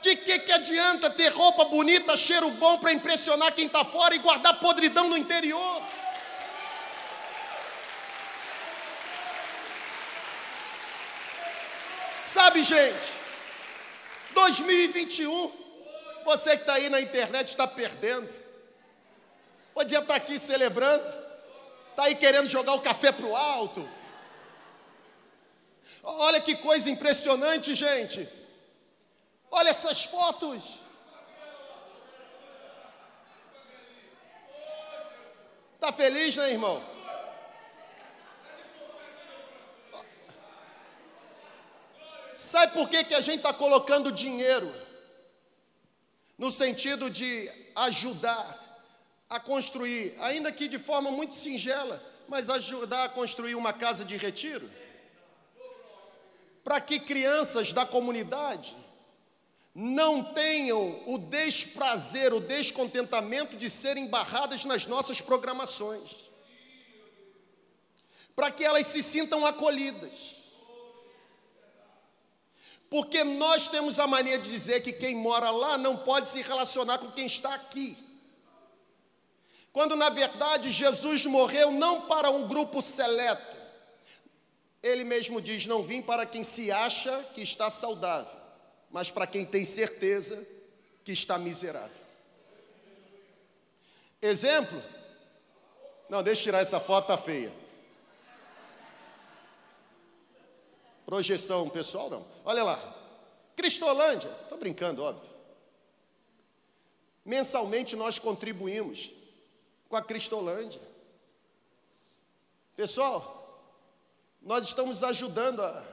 De 0.00 0.16
que, 0.16 0.38
que 0.38 0.52
adianta 0.52 1.10
ter 1.10 1.28
roupa 1.28 1.66
bonita, 1.66 2.16
cheiro 2.16 2.50
bom 2.52 2.78
para 2.78 2.92
impressionar 2.92 3.52
quem 3.52 3.66
está 3.66 3.84
fora 3.84 4.14
e 4.14 4.18
guardar 4.18 4.58
podridão 4.58 5.08
no 5.08 5.16
interior? 5.16 5.82
Sabe, 12.22 12.62
gente, 12.62 13.12
2021, 14.32 15.52
você 16.24 16.50
que 16.56 16.62
está 16.62 16.74
aí 16.74 16.88
na 16.88 17.00
internet 17.00 17.48
está 17.48 17.66
perdendo. 17.66 18.28
Podia 19.74 19.98
estar 19.98 20.14
tá 20.14 20.16
aqui 20.16 20.38
celebrando, 20.38 21.04
está 21.90 22.04
aí 22.04 22.14
querendo 22.14 22.46
jogar 22.46 22.74
o 22.74 22.80
café 22.80 23.12
para 23.12 23.26
o 23.26 23.36
alto. 23.36 23.88
Olha 26.02 26.40
que 26.40 26.54
coisa 26.56 26.90
impressionante, 26.90 27.74
gente. 27.74 28.28
Olha 29.50 29.70
essas 29.70 30.04
fotos. 30.04 30.78
Está 35.74 35.92
feliz, 35.92 36.36
né, 36.36 36.50
irmão? 36.52 36.82
Sabe 42.34 42.72
por 42.72 42.88
que, 42.88 43.04
que 43.04 43.14
a 43.14 43.20
gente 43.20 43.38
está 43.38 43.52
colocando 43.52 44.12
dinheiro? 44.12 44.74
No 46.38 46.50
sentido 46.50 47.10
de 47.10 47.50
ajudar 47.74 48.59
a 49.30 49.38
construir, 49.38 50.16
ainda 50.18 50.50
que 50.50 50.66
de 50.66 50.76
forma 50.76 51.12
muito 51.12 51.36
singela, 51.36 52.02
mas 52.26 52.50
ajudar 52.50 53.04
a 53.04 53.08
construir 53.08 53.54
uma 53.54 53.72
casa 53.72 54.04
de 54.04 54.16
retiro? 54.16 54.68
Para 56.64 56.80
que 56.80 56.98
crianças 56.98 57.72
da 57.72 57.86
comunidade 57.86 58.76
não 59.72 60.22
tenham 60.34 61.00
o 61.06 61.16
desprazer, 61.16 62.34
o 62.34 62.40
descontentamento 62.40 63.56
de 63.56 63.70
serem 63.70 64.08
barradas 64.08 64.64
nas 64.64 64.84
nossas 64.86 65.20
programações, 65.20 66.28
para 68.34 68.50
que 68.50 68.64
elas 68.64 68.88
se 68.88 69.00
sintam 69.00 69.46
acolhidas. 69.46 70.40
Porque 72.88 73.22
nós 73.22 73.68
temos 73.68 74.00
a 74.00 74.06
mania 74.08 74.36
de 74.36 74.50
dizer 74.50 74.82
que 74.82 74.92
quem 74.92 75.14
mora 75.14 75.52
lá 75.52 75.78
não 75.78 75.98
pode 75.98 76.28
se 76.28 76.42
relacionar 76.42 76.98
com 76.98 77.12
quem 77.12 77.26
está 77.26 77.54
aqui. 77.54 78.09
Quando 79.72 79.94
na 79.96 80.08
verdade 80.08 80.70
Jesus 80.70 81.26
morreu 81.26 81.70
não 81.70 82.02
para 82.02 82.30
um 82.30 82.46
grupo 82.46 82.82
seleto. 82.82 83.56
Ele 84.82 85.04
mesmo 85.04 85.40
diz: 85.40 85.66
Não 85.66 85.82
vim 85.82 86.02
para 86.02 86.26
quem 86.26 86.42
se 86.42 86.72
acha 86.72 87.24
que 87.34 87.42
está 87.42 87.70
saudável 87.70 88.40
mas 88.90 89.10
para 89.10 89.26
quem 89.26 89.46
tem 89.46 89.64
certeza 89.64 90.46
que 91.04 91.12
está 91.12 91.38
miserável. 91.38 92.00
Exemplo? 94.20 94.82
Não, 96.08 96.22
deixa 96.22 96.40
eu 96.40 96.44
tirar 96.44 96.58
essa 96.58 96.80
foto, 96.80 97.06
tá 97.06 97.16
feia. 97.16 97.52
Projeção 101.06 101.68
pessoal, 101.70 102.10
não. 102.10 102.26
Olha 102.44 102.64
lá. 102.64 102.96
Cristolândia, 103.56 104.30
estou 104.42 104.58
brincando, 104.58 105.02
óbvio. 105.02 105.30
Mensalmente 107.24 107.94
nós 107.94 108.18
contribuímos 108.18 109.12
com 109.90 109.96
a 109.96 110.02
Cristolândia. 110.02 110.80
Pessoal, 112.74 113.76
nós 114.40 114.66
estamos 114.66 115.04
ajudando 115.04 115.60
a 115.60 115.84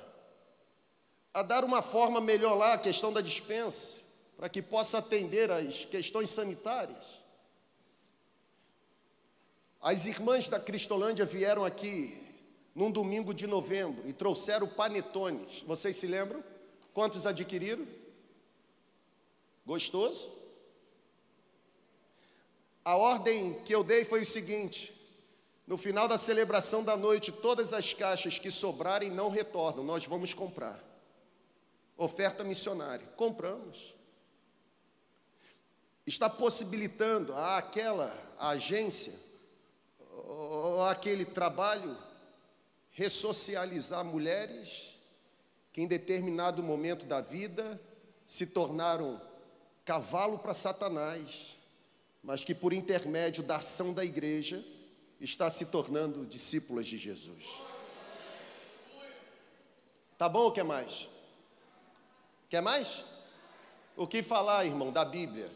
a 1.38 1.44
dar 1.44 1.64
uma 1.64 1.84
forma 1.84 2.20
melhor 2.20 2.56
lá 2.56 2.74
a 2.74 2.78
questão 2.80 3.14
da 3.14 3.22
dispensa, 3.22 3.96
para 4.36 4.50
que 4.50 4.60
possa 4.60 4.98
atender 4.98 5.52
às 5.52 5.86
questões 5.86 6.32
sanitárias. 6.32 7.06
As 9.80 10.08
irmãs 10.08 10.50
da 10.50 10.60
Cristolândia 10.60 11.26
vieram 11.26 11.64
aqui 11.64 12.20
num 12.74 12.90
domingo 12.90 13.36
de 13.36 13.46
novembro 13.46 14.02
e 14.10 14.14
trouxeram 14.14 14.68
panetones. 14.68 15.62
Vocês 15.62 15.96
se 15.96 16.08
lembram? 16.08 16.44
Quantos 16.92 17.28
adquiriram? 17.28 17.86
Gostoso? 19.64 20.28
A 22.88 22.96
ordem 22.96 23.54
que 23.66 23.76
eu 23.76 23.84
dei 23.84 24.06
foi 24.06 24.22
o 24.22 24.26
seguinte: 24.26 24.98
no 25.68 25.78
final 25.78 26.08
da 26.08 26.18
celebração 26.18 26.82
da 26.82 26.96
noite, 26.96 27.34
todas 27.34 27.74
as 27.74 27.94
caixas 27.94 28.40
que 28.40 28.50
sobrarem 28.50 29.12
não 29.12 29.30
retornam, 29.30 29.84
nós 29.84 30.06
vamos 30.06 30.34
comprar. 30.34 30.82
Oferta 31.98 32.46
missionária, 32.46 33.06
compramos. 33.18 33.94
Está 36.06 36.30
possibilitando 36.30 37.36
àquela 37.36 38.18
agência, 38.40 39.16
ou 40.10 40.86
aquele 40.86 41.26
trabalho, 41.26 41.98
ressocializar 42.92 44.06
mulheres 44.06 44.98
que 45.74 45.82
em 45.82 45.88
determinado 45.88 46.64
momento 46.64 47.06
da 47.06 47.20
vida 47.20 47.82
se 48.26 48.46
tornaram 48.46 49.22
cavalo 49.84 50.40
para 50.40 50.54
Satanás, 50.54 51.57
mas 52.28 52.44
que 52.44 52.54
por 52.54 52.74
intermédio 52.74 53.42
da 53.42 53.56
ação 53.56 53.94
da 53.94 54.04
igreja 54.04 54.62
está 55.18 55.50
se 55.50 55.66
tornando 55.66 56.26
discípulas 56.26 56.86
de 56.86 56.98
Jesus. 56.98 57.64
Tá 60.18 60.28
bom 60.28 60.42
ou 60.42 60.52
quer 60.52 60.66
mais? 60.66 61.10
Quer 62.50 62.62
mais? 62.62 63.06
O 63.96 64.06
que 64.06 64.22
falar, 64.22 64.66
irmão, 64.66 64.92
da 64.92 65.06
Bíblia? 65.06 65.50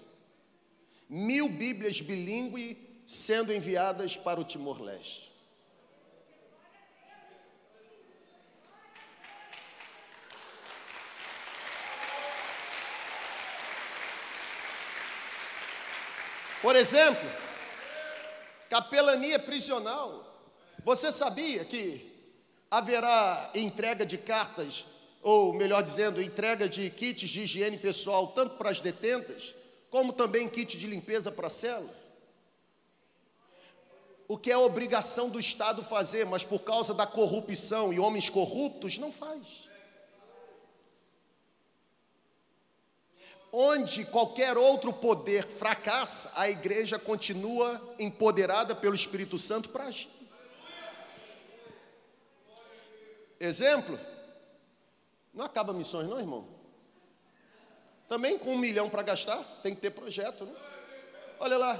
Mil 1.10 1.50
Bíblias 1.50 2.00
bilíngue 2.00 3.02
sendo 3.06 3.52
enviadas 3.52 4.16
para 4.16 4.40
o 4.40 4.46
Timor-Leste. 4.46 5.30
Por 16.62 16.76
exemplo, 16.76 17.28
capelania 18.70 19.40
prisional. 19.40 20.28
Você 20.84 21.12
sabia 21.12 21.66
que 21.66 22.10
haverá 22.70 23.50
entrega 23.56 24.06
de 24.06 24.18
cartas, 24.18 24.86
ou 25.24 25.54
melhor 25.54 25.82
dizendo, 25.82 26.22
entrega 26.22 26.70
de 26.70 26.90
kits 26.90 27.30
de 27.30 27.42
higiene 27.42 27.78
pessoal, 27.78 28.28
tanto 28.28 28.56
para 28.58 28.70
as 28.70 28.80
detentas, 28.80 29.56
como 29.90 30.14
também 30.14 30.48
kit 30.48 30.78
de 30.78 30.86
limpeza 30.86 31.32
para 31.32 31.48
a 31.48 31.50
cela? 31.50 31.90
O 34.28 34.38
que 34.38 34.52
é 34.52 34.58
obrigação 34.58 35.30
do 35.30 35.40
Estado 35.40 35.84
fazer, 35.84 36.26
mas 36.26 36.46
por 36.46 36.60
causa 36.60 36.94
da 36.94 37.06
corrupção 37.08 37.92
e 37.92 38.00
homens 38.00 38.30
corruptos, 38.30 38.98
não 38.98 39.12
faz. 39.12 39.71
Onde 43.52 44.06
qualquer 44.06 44.58
outro 44.58 44.94
poder 44.94 45.46
fracassa, 45.46 46.32
a 46.36 46.50
igreja 46.50 46.98
continua 46.98 47.82
empoderada 48.00 48.74
pelo 48.74 48.96
Espírito 48.96 49.38
Santo 49.38 49.70
para 49.70 49.86
agir. 49.86 50.10
Exemplo, 53.40 54.00
não 55.34 55.46
acaba 55.46 55.74
missões, 55.74 56.08
não, 56.08 56.20
irmão? 56.20 56.48
Também 58.08 58.38
com 58.38 58.54
um 58.54 58.58
milhão 58.58 58.90
para 58.90 59.02
gastar, 59.02 59.44
tem 59.62 59.74
que 59.76 59.82
ter 59.82 59.92
projeto, 59.92 60.46
né? 60.46 60.54
Olha 61.40 61.58
lá, 61.58 61.76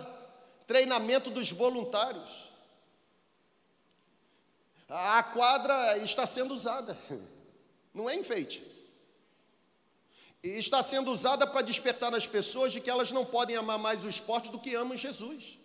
treinamento 0.66 1.30
dos 1.30 1.52
voluntários. 1.52 2.50
A 4.90 5.24
quadra 5.24 5.98
está 6.00 6.26
sendo 6.26 6.54
usada, 6.54 6.98
não 7.94 8.10
é 8.10 8.16
enfeite 8.16 8.71
está 10.44 10.82
sendo 10.82 11.12
usada 11.12 11.46
para 11.46 11.62
despertar 11.62 12.12
nas 12.12 12.26
pessoas 12.26 12.72
de 12.72 12.82
que 12.82 12.90
elas 12.90 13.12
não 13.12 13.26
podem 13.26 13.56
amar 13.56 13.78
mais 13.78 14.04
o 14.04 14.10
esporte 14.10 14.50
do 14.50 14.60
que 14.60 14.74
amam 14.74 14.98
Jesus. 14.98 15.60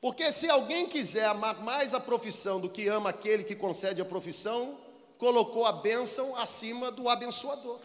Porque 0.00 0.30
se 0.30 0.48
alguém 0.48 0.88
quiser 0.88 1.26
amar 1.26 1.62
mais 1.62 1.94
a 1.94 2.00
profissão 2.00 2.60
do 2.60 2.68
que 2.68 2.88
ama 2.88 3.10
aquele 3.10 3.44
que 3.44 3.54
concede 3.54 4.00
a 4.00 4.04
profissão, 4.04 4.78
colocou 5.18 5.66
a 5.66 5.72
bênção 5.72 6.36
acima 6.36 6.90
do 6.90 7.08
abençoador. 7.08 7.80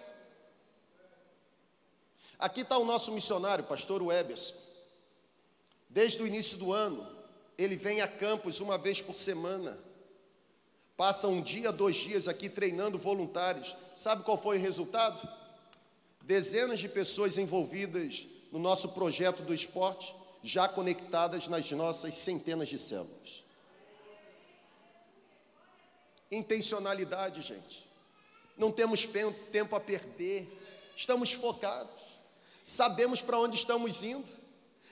Aqui 2.38 2.62
está 2.62 2.78
o 2.78 2.86
nosso 2.86 3.12
missionário, 3.12 3.63
pastor 3.63 4.02
Webers. 4.02 4.54
Desde 5.89 6.22
o 6.22 6.28
início 6.28 6.58
do 6.58 6.74
ano, 6.74 7.08
ele 7.58 7.76
vem 7.76 8.02
a 8.02 8.08
campos 8.08 8.60
uma 8.60 8.78
vez 8.78 9.02
por 9.02 9.16
semana. 9.16 9.80
Passa 10.98 11.28
um 11.28 11.42
dia, 11.42 11.72
dois 11.72 11.96
dias 11.96 12.28
aqui 12.28 12.50
treinando 12.50 12.98
voluntários. 12.98 13.76
Sabe 13.96 14.24
qual 14.24 14.38
foi 14.38 14.58
o 14.58 14.62
resultado? 14.62 15.28
Dezenas 16.23 16.79
de 16.79 16.88
pessoas 16.88 17.38
envolvidas 17.38 18.25
no 18.51 18.57
nosso 18.57 18.89
projeto 18.89 19.43
do 19.43 19.53
esporte, 19.53 20.15
já 20.41 20.67
conectadas 20.67 21.47
nas 21.47 21.69
nossas 21.71 22.15
centenas 22.15 22.69
de 22.69 22.79
células. 22.79 23.43
Intencionalidade, 26.31 27.41
gente. 27.41 27.88
Não 28.57 28.71
temos 28.71 29.07
tempo 29.51 29.75
a 29.75 29.79
perder, 29.79 30.47
estamos 30.95 31.33
focados, 31.33 32.01
sabemos 32.63 33.21
para 33.21 33.38
onde 33.39 33.57
estamos 33.57 34.03
indo, 34.03 34.27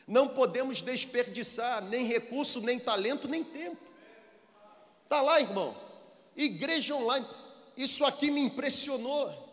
não 0.07 0.27
podemos 0.27 0.81
desperdiçar 0.81 1.83
nem 1.83 2.05
recurso, 2.05 2.59
nem 2.59 2.79
talento, 2.79 3.27
nem 3.27 3.43
tempo. 3.43 3.81
Está 5.03 5.21
lá, 5.21 5.39
irmão, 5.39 5.77
igreja 6.35 6.95
online, 6.95 7.27
isso 7.77 8.03
aqui 8.03 8.31
me 8.31 8.41
impressionou. 8.41 9.50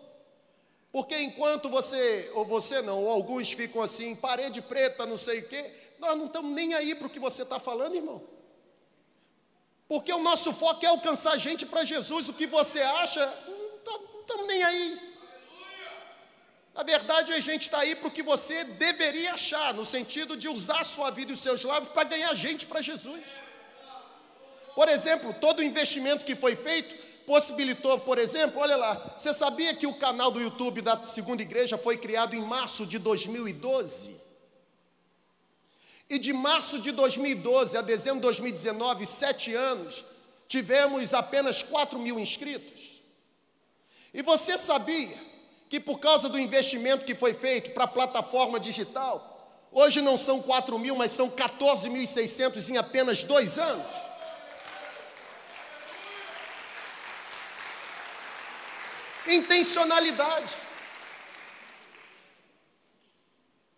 Porque 0.90 1.16
enquanto 1.18 1.68
você, 1.68 2.31
ou 2.35 2.44
você 2.44 2.81
não, 2.81 3.05
ou 3.05 3.11
alguns 3.11 3.53
ficam 3.53 3.83
assim, 3.83 4.14
parede 4.14 4.62
preta, 4.62 5.05
não 5.05 5.16
sei 5.16 5.40
o 5.40 5.48
quê, 5.48 5.70
nós 5.98 6.16
não 6.16 6.27
estamos 6.27 6.53
nem 6.53 6.74
aí 6.74 6.94
para 6.94 7.07
o 7.07 7.11
que 7.11 7.20
você 7.20 7.42
está 7.42 7.61
falando, 7.61 7.96
irmão. 7.96 8.22
Porque 9.87 10.12
o 10.12 10.22
nosso 10.22 10.53
foco 10.53 10.85
é 10.85 10.88
alcançar 10.88 11.37
gente 11.38 11.64
para 11.66 11.85
Jesus. 11.85 12.29
O 12.29 12.35
que 12.35 12.46
você 12.46 12.81
acha, 12.81 13.22
não 13.85 14.20
estamos 14.20 14.46
nem 14.46 14.62
aí. 14.62 15.09
Na 16.74 16.83
verdade, 16.85 17.33
a 17.33 17.40
gente 17.40 17.62
está 17.62 17.79
aí 17.81 17.94
para 17.96 18.09
o 18.09 18.11
que 18.11 18.22
você 18.22 18.62
deveria 18.64 19.33
achar, 19.33 19.74
no 19.74 19.85
sentido 19.85 20.37
de 20.37 20.48
usar 20.48 20.81
a 20.81 20.85
sua 20.85 21.11
vida 21.11 21.33
e 21.33 21.35
os 21.35 21.40
seus 21.40 21.64
lábios 21.64 21.92
para 21.92 22.05
ganhar 22.05 22.33
gente 22.35 22.66
para 22.66 22.81
Jesus. 22.81 23.24
Por 24.74 24.88
exemplo, 24.88 25.35
todo 25.40 25.59
o 25.59 25.62
investimento 25.62 26.24
que 26.24 26.37
foi 26.37 26.55
feito 26.55 26.94
possibilitou, 27.28 28.00
por 28.00 28.16
exemplo, 28.16 28.58
olha 28.58 28.74
lá, 28.74 29.12
você 29.14 29.34
sabia 29.34 29.74
que 29.74 29.86
o 29.86 29.92
canal 29.92 30.30
do 30.30 30.40
YouTube 30.40 30.80
da 30.80 31.02
Segunda 31.02 31.42
Igreja 31.42 31.76
foi 31.76 31.98
criado 31.98 32.34
em 32.34 32.40
março 32.40 32.86
de 32.86 32.98
2012? 32.98 34.16
E 36.08 36.18
de 36.18 36.32
março 36.32 36.78
de 36.78 36.90
2012 36.90 37.76
a 37.76 37.82
dezembro 37.82 38.20
de 38.20 38.22
2019, 38.22 39.04
sete 39.04 39.54
anos, 39.54 40.06
tivemos 40.48 41.12
apenas 41.12 41.62
4 41.62 41.98
mil 41.98 42.18
inscritos. 42.18 43.02
E 44.14 44.22
você 44.22 44.56
sabia 44.56 45.14
que 45.68 45.78
por 45.78 45.98
causa 45.98 46.30
do 46.30 46.38
investimento 46.38 47.04
que 47.04 47.14
foi 47.14 47.34
feito 47.34 47.72
para 47.72 47.84
a 47.84 47.88
plataforma 47.88 48.58
digital, 48.58 49.68
hoje 49.70 50.00
não 50.00 50.16
são 50.16 50.40
4 50.40 50.78
mil, 50.78 50.96
mas 50.96 51.10
são 51.10 51.28
14.600 51.28 52.70
em 52.70 52.78
apenas 52.78 53.22
dois 53.22 53.58
anos? 53.58 54.08
Intencionalidade. 59.28 60.56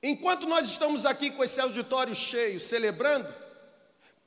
Enquanto 0.02 0.46
nós 0.46 0.66
estamos 0.66 1.04
aqui 1.04 1.30
com 1.30 1.44
esse 1.44 1.60
auditório 1.60 2.14
cheio, 2.14 2.58
celebrando, 2.58 3.28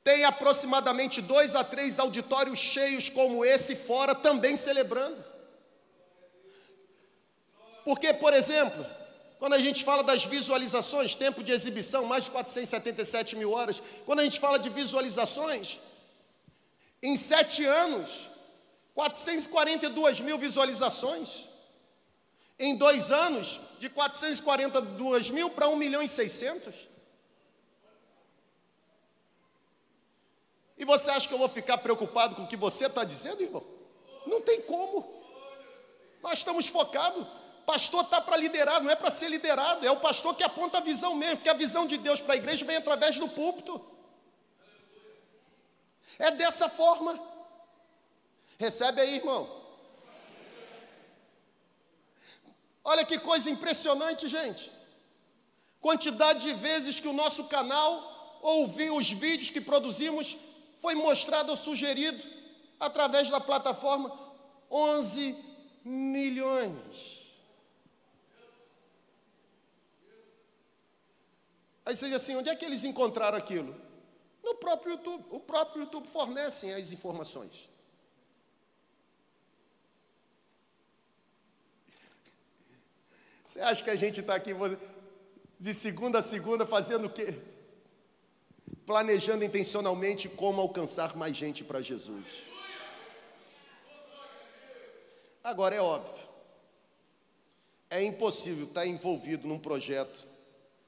tem 0.04 0.24
aproximadamente 0.24 1.20
dois 1.20 1.56
a 1.56 1.64
três 1.64 1.98
auditórios 1.98 2.58
cheios 2.58 3.08
como 3.08 3.44
esse 3.44 3.74
fora 3.74 4.14
também 4.14 4.54
celebrando. 4.54 5.24
Porque, 7.84 8.12
por 8.12 8.32
exemplo, 8.32 8.86
quando 9.38 9.54
a 9.54 9.58
gente 9.58 9.82
fala 9.84 10.02
das 10.02 10.24
visualizações, 10.24 11.14
tempo 11.14 11.42
de 11.42 11.52
exibição, 11.52 12.04
mais 12.04 12.24
de 12.24 12.30
477 12.30 13.36
mil 13.36 13.50
horas, 13.52 13.82
quando 14.06 14.20
a 14.20 14.24
gente 14.24 14.38
fala 14.38 14.58
de 14.58 14.68
visualizações, 14.68 15.78
em 17.02 17.16
sete 17.16 17.64
anos, 17.64 18.30
442 18.94 20.20
mil 20.20 20.38
visualizações. 20.38 21.48
Em 22.58 22.76
dois 22.76 23.10
anos, 23.10 23.60
de 23.78 23.88
442 23.90 25.30
mil 25.30 25.50
para 25.50 25.68
1 25.68 25.76
milhão 25.76 26.02
e 26.02 26.08
600. 26.08 26.88
E 30.78 30.84
você 30.84 31.10
acha 31.10 31.26
que 31.26 31.34
eu 31.34 31.38
vou 31.38 31.48
ficar 31.48 31.78
preocupado 31.78 32.36
com 32.36 32.44
o 32.44 32.46
que 32.46 32.56
você 32.56 32.86
está 32.86 33.04
dizendo, 33.04 33.42
irmão? 33.42 33.64
Não 34.26 34.40
tem 34.40 34.60
como. 34.62 35.22
Nós 36.22 36.38
estamos 36.38 36.68
focados. 36.68 37.26
Pastor 37.66 38.04
está 38.04 38.20
para 38.20 38.36
liderar, 38.36 38.82
não 38.82 38.90
é 38.90 38.94
para 38.94 39.10
ser 39.10 39.28
liderado, 39.28 39.86
é 39.86 39.90
o 39.90 40.00
pastor 40.00 40.34
que 40.34 40.42
aponta 40.42 40.78
a 40.78 40.82
visão 40.82 41.14
mesmo, 41.14 41.36
porque 41.36 41.48
a 41.48 41.54
visão 41.54 41.86
de 41.86 41.96
Deus 41.96 42.20
para 42.20 42.34
a 42.34 42.36
igreja 42.36 42.62
vem 42.64 42.76
através 42.76 43.18
do 43.18 43.26
púlpito. 43.26 43.82
É 46.18 46.30
dessa 46.30 46.68
forma. 46.68 47.18
Recebe 48.58 49.00
aí, 49.00 49.16
irmão. 49.16 49.42
Olha 52.84 53.04
que 53.04 53.18
coisa 53.18 53.48
impressionante, 53.50 54.28
gente. 54.28 54.70
quantidade 55.80 56.44
de 56.46 56.54
vezes 56.54 56.98
que 56.98 57.08
o 57.08 57.12
nosso 57.12 57.44
canal 57.44 58.38
ouviu 58.40 58.96
os 58.96 59.10
vídeos 59.10 59.50
que 59.50 59.60
produzimos 59.60 60.36
foi 60.80 60.94
mostrado 60.94 61.50
ou 61.50 61.56
sugerido 61.56 62.22
através 62.78 63.30
da 63.30 63.40
plataforma 63.40 64.08
11 64.70 65.36
milhões. 65.84 67.24
Aí 71.86 71.94
você 71.94 72.06
diz 72.06 72.16
assim, 72.16 72.36
onde 72.36 72.48
é 72.48 72.56
que 72.56 72.64
eles 72.64 72.84
encontraram 72.84 73.36
aquilo? 73.36 73.78
No 74.42 74.54
próprio 74.54 74.92
YouTube. 74.92 75.24
O 75.30 75.40
próprio 75.40 75.82
YouTube 75.82 76.08
fornece 76.08 76.72
as 76.72 76.92
informações. 76.92 77.68
Você 83.54 83.60
acha 83.60 83.84
que 83.84 83.90
a 83.90 83.94
gente 83.94 84.18
está 84.18 84.34
aqui 84.34 84.50
de 85.60 85.72
segunda 85.72 86.18
a 86.18 86.22
segunda 86.22 86.66
fazendo 86.66 87.06
o 87.06 87.08
quê? 87.08 87.38
Planejando 88.84 89.44
intencionalmente 89.44 90.28
como 90.28 90.60
alcançar 90.60 91.14
mais 91.16 91.36
gente 91.36 91.62
para 91.62 91.80
Jesus. 91.80 92.24
Agora 95.44 95.76
é 95.76 95.80
óbvio, 95.80 96.20
é 97.88 98.02
impossível 98.02 98.64
estar 98.64 98.88
envolvido 98.88 99.46
num 99.46 99.60
projeto 99.60 100.26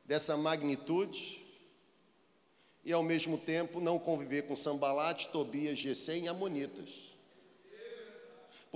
dessa 0.05 0.37
magnitude 0.37 1.47
e 2.85 2.93
ao 2.93 3.05
mesmo 3.05 3.39
tempo 3.39 3.79
não 3.79 3.97
conviver 3.97 4.43
com 4.43 4.57
Sambalate, 4.57 5.29
Tobias, 5.29 5.79
Gesem 5.79 6.25
e 6.25 6.29
Amonitas. 6.29 7.16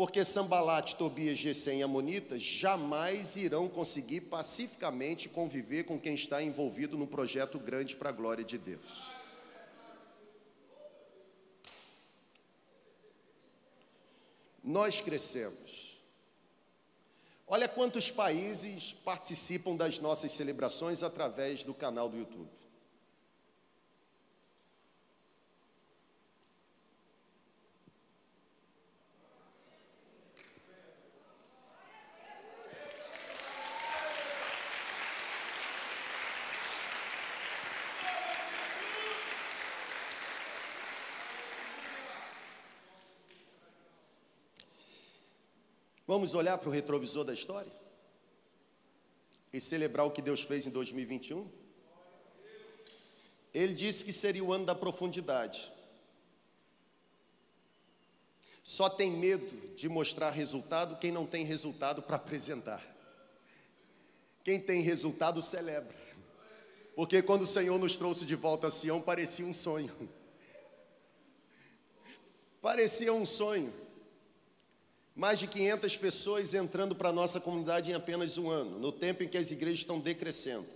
Porque 0.00 0.24
Sambalate, 0.24 0.96
Tobias, 0.96 1.36
Gesem 1.36 1.80
e 1.80 1.82
Amonitas 1.82 2.40
jamais 2.40 3.36
irão 3.36 3.68
conseguir 3.68 4.22
pacificamente 4.22 5.28
conviver 5.28 5.84
com 5.84 6.00
quem 6.00 6.14
está 6.14 6.42
envolvido 6.42 6.96
num 6.96 7.06
projeto 7.06 7.58
grande 7.58 7.94
para 7.94 8.08
a 8.08 8.12
glória 8.12 8.42
de 8.42 8.56
Deus. 8.56 9.10
Nós 14.64 15.02
crescemos. 15.02 15.98
Olha 17.46 17.68
quantos 17.68 18.10
países 18.10 18.94
participam 19.04 19.76
das 19.76 19.98
nossas 19.98 20.32
celebrações 20.32 21.02
através 21.02 21.62
do 21.62 21.74
canal 21.74 22.08
do 22.08 22.16
YouTube. 22.16 22.48
Vamos 46.10 46.34
olhar 46.34 46.58
para 46.58 46.68
o 46.68 46.72
retrovisor 46.72 47.22
da 47.22 47.32
história? 47.32 47.70
E 49.52 49.60
celebrar 49.60 50.04
o 50.04 50.10
que 50.10 50.20
Deus 50.20 50.42
fez 50.42 50.66
em 50.66 50.70
2021? 50.70 51.48
Ele 53.54 53.72
disse 53.74 54.04
que 54.04 54.12
seria 54.12 54.42
o 54.42 54.52
ano 54.52 54.66
da 54.66 54.74
profundidade. 54.74 55.72
Só 58.64 58.90
tem 58.90 59.12
medo 59.12 59.76
de 59.76 59.88
mostrar 59.88 60.30
resultado 60.30 60.98
quem 60.98 61.12
não 61.12 61.24
tem 61.24 61.44
resultado 61.44 62.02
para 62.02 62.16
apresentar. 62.16 62.84
Quem 64.42 64.60
tem 64.60 64.82
resultado 64.82 65.40
celebra. 65.40 65.96
Porque 66.96 67.22
quando 67.22 67.42
o 67.42 67.46
Senhor 67.46 67.78
nos 67.78 67.94
trouxe 67.96 68.26
de 68.26 68.34
volta 68.34 68.66
a 68.66 68.70
Sião, 68.72 69.00
parecia 69.00 69.46
um 69.46 69.54
sonho. 69.54 70.10
Parecia 72.60 73.12
um 73.12 73.24
sonho. 73.24 73.72
Mais 75.20 75.38
de 75.38 75.46
500 75.46 75.98
pessoas 75.98 76.54
entrando 76.54 76.96
para 76.96 77.10
a 77.10 77.12
nossa 77.12 77.38
comunidade 77.38 77.90
em 77.90 77.94
apenas 77.94 78.38
um 78.38 78.48
ano, 78.48 78.78
no 78.78 78.90
tempo 78.90 79.22
em 79.22 79.28
que 79.28 79.36
as 79.36 79.50
igrejas 79.50 79.80
estão 79.80 80.00
decrescendo. 80.00 80.66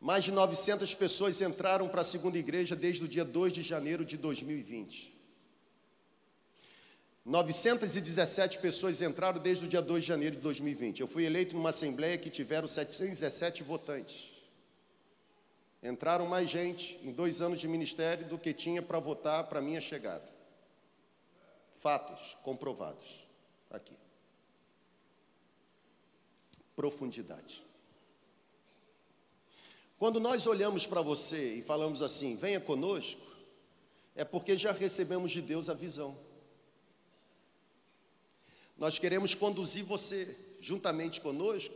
Mais 0.00 0.24
de 0.24 0.32
900 0.32 0.94
pessoas 0.94 1.42
entraram 1.42 1.90
para 1.90 2.00
a 2.00 2.04
segunda 2.04 2.38
igreja 2.38 2.74
desde 2.74 3.04
o 3.04 3.06
dia 3.06 3.22
2 3.22 3.52
de 3.52 3.60
janeiro 3.60 4.02
de 4.02 4.16
2020. 4.16 5.14
917 7.22 8.56
pessoas 8.56 9.02
entraram 9.02 9.42
desde 9.42 9.66
o 9.66 9.68
dia 9.68 9.82
2 9.82 10.02
de 10.02 10.08
janeiro 10.08 10.36
de 10.36 10.40
2020. 10.40 11.00
Eu 11.00 11.06
fui 11.06 11.26
eleito 11.26 11.54
numa 11.54 11.68
assembleia 11.68 12.16
que 12.16 12.30
tiveram 12.30 12.66
717 12.66 13.62
votantes. 13.62 14.30
Entraram 15.82 16.24
mais 16.24 16.48
gente 16.48 16.98
em 17.02 17.12
dois 17.12 17.42
anos 17.42 17.60
de 17.60 17.68
ministério 17.68 18.26
do 18.26 18.38
que 18.38 18.54
tinha 18.54 18.80
para 18.80 18.98
votar 18.98 19.44
para 19.50 19.60
minha 19.60 19.82
chegada. 19.82 20.32
Fatos 21.82 22.38
comprovados. 22.44 23.26
Aqui. 23.68 23.96
Profundidade. 26.76 27.60
Quando 29.98 30.20
nós 30.20 30.46
olhamos 30.46 30.86
para 30.86 31.02
você 31.02 31.54
e 31.54 31.62
falamos 31.62 32.00
assim, 32.00 32.36
venha 32.36 32.60
conosco, 32.60 33.20
é 34.14 34.24
porque 34.24 34.56
já 34.56 34.70
recebemos 34.70 35.32
de 35.32 35.42
Deus 35.42 35.68
a 35.68 35.74
visão. 35.74 36.16
Nós 38.78 39.00
queremos 39.00 39.34
conduzir 39.34 39.84
você, 39.84 40.38
juntamente 40.60 41.20
conosco, 41.20 41.74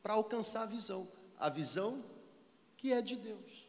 para 0.00 0.14
alcançar 0.14 0.62
a 0.62 0.66
visão, 0.66 1.08
a 1.36 1.48
visão 1.48 2.04
que 2.76 2.92
é 2.92 3.02
de 3.02 3.16
Deus. 3.16 3.66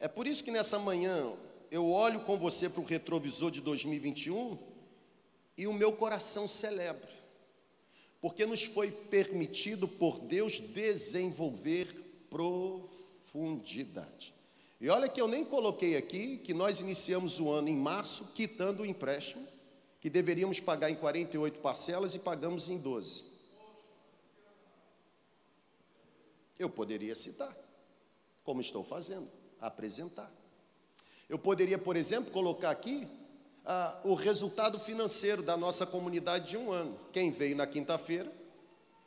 É 0.00 0.08
por 0.08 0.26
isso 0.26 0.42
que 0.42 0.50
nessa 0.50 0.76
manhã 0.76 1.36
eu 1.70 1.90
olho 1.90 2.20
com 2.20 2.36
você 2.36 2.68
para 2.68 2.80
o 2.80 2.84
retrovisor 2.84 3.50
de 3.50 3.60
2021 3.60 4.58
e 5.56 5.66
o 5.66 5.72
meu 5.72 5.92
coração 5.92 6.46
celebra, 6.46 7.08
porque 8.20 8.46
nos 8.46 8.64
foi 8.64 8.90
permitido 8.90 9.88
por 9.88 10.20
Deus 10.20 10.60
desenvolver 10.60 12.26
profundidade. 12.30 14.34
E 14.80 14.88
olha 14.88 15.08
que 15.08 15.20
eu 15.20 15.26
nem 15.26 15.44
coloquei 15.44 15.96
aqui 15.96 16.38
que 16.38 16.54
nós 16.54 16.80
iniciamos 16.80 17.40
o 17.40 17.50
ano 17.50 17.68
em 17.68 17.76
março 17.76 18.24
quitando 18.34 18.80
o 18.80 18.86
empréstimo, 18.86 19.46
que 20.00 20.08
deveríamos 20.08 20.60
pagar 20.60 20.90
em 20.90 20.94
48 20.94 21.58
parcelas 21.58 22.14
e 22.14 22.20
pagamos 22.20 22.68
em 22.68 22.78
12. 22.78 23.24
Eu 26.56 26.70
poderia 26.70 27.14
citar, 27.14 27.56
como 28.44 28.60
estou 28.60 28.84
fazendo, 28.84 29.28
apresentar. 29.60 30.32
Eu 31.28 31.38
poderia, 31.38 31.78
por 31.78 31.96
exemplo, 31.96 32.32
colocar 32.32 32.70
aqui 32.70 33.06
ah, 33.64 34.00
o 34.02 34.14
resultado 34.14 34.80
financeiro 34.80 35.42
da 35.42 35.56
nossa 35.56 35.86
comunidade 35.86 36.48
de 36.48 36.56
um 36.56 36.72
ano. 36.72 36.98
Quem 37.12 37.30
veio 37.30 37.54
na 37.54 37.66
quinta-feira 37.66 38.32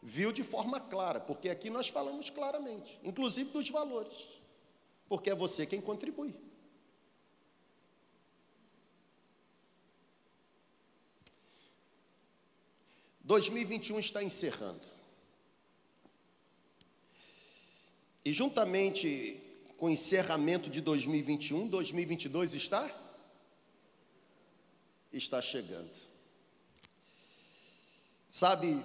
viu 0.03 0.31
de 0.31 0.43
forma 0.43 0.79
clara, 0.79 1.19
porque 1.19 1.49
aqui 1.49 1.69
nós 1.69 1.87
falamos 1.87 2.29
claramente, 2.29 2.99
inclusive 3.03 3.51
dos 3.51 3.69
valores, 3.69 4.17
porque 5.07 5.29
é 5.29 5.35
você 5.35 5.65
quem 5.65 5.81
contribui. 5.81 6.35
Dois 13.23 13.47
mil 13.49 13.61
e 13.61 13.65
vinte 13.65 13.87
e 13.87 13.93
um 13.93 13.99
está 13.99 14.23
encerrando. 14.23 14.81
E 18.25 18.33
juntamente 18.33 19.41
com 19.81 19.89
encerramento 19.89 20.69
de 20.69 20.79
2021, 20.79 21.67
2022 21.67 22.53
está? 22.53 22.87
Está 25.11 25.41
chegando. 25.41 25.89
Sabe, 28.29 28.79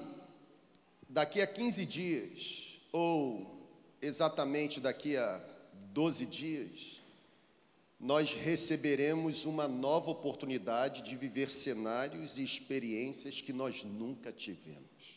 daqui 1.06 1.42
a 1.42 1.46
15 1.46 1.84
dias, 1.84 2.80
ou 2.90 3.68
exatamente 4.00 4.80
daqui 4.80 5.18
a 5.18 5.38
12 5.92 6.24
dias, 6.24 7.02
nós 8.00 8.32
receberemos 8.32 9.44
uma 9.44 9.68
nova 9.68 10.10
oportunidade 10.10 11.02
de 11.02 11.14
viver 11.14 11.50
cenários 11.50 12.38
e 12.38 12.42
experiências 12.42 13.42
que 13.42 13.52
nós 13.52 13.84
nunca 13.84 14.32
tivemos. 14.32 15.15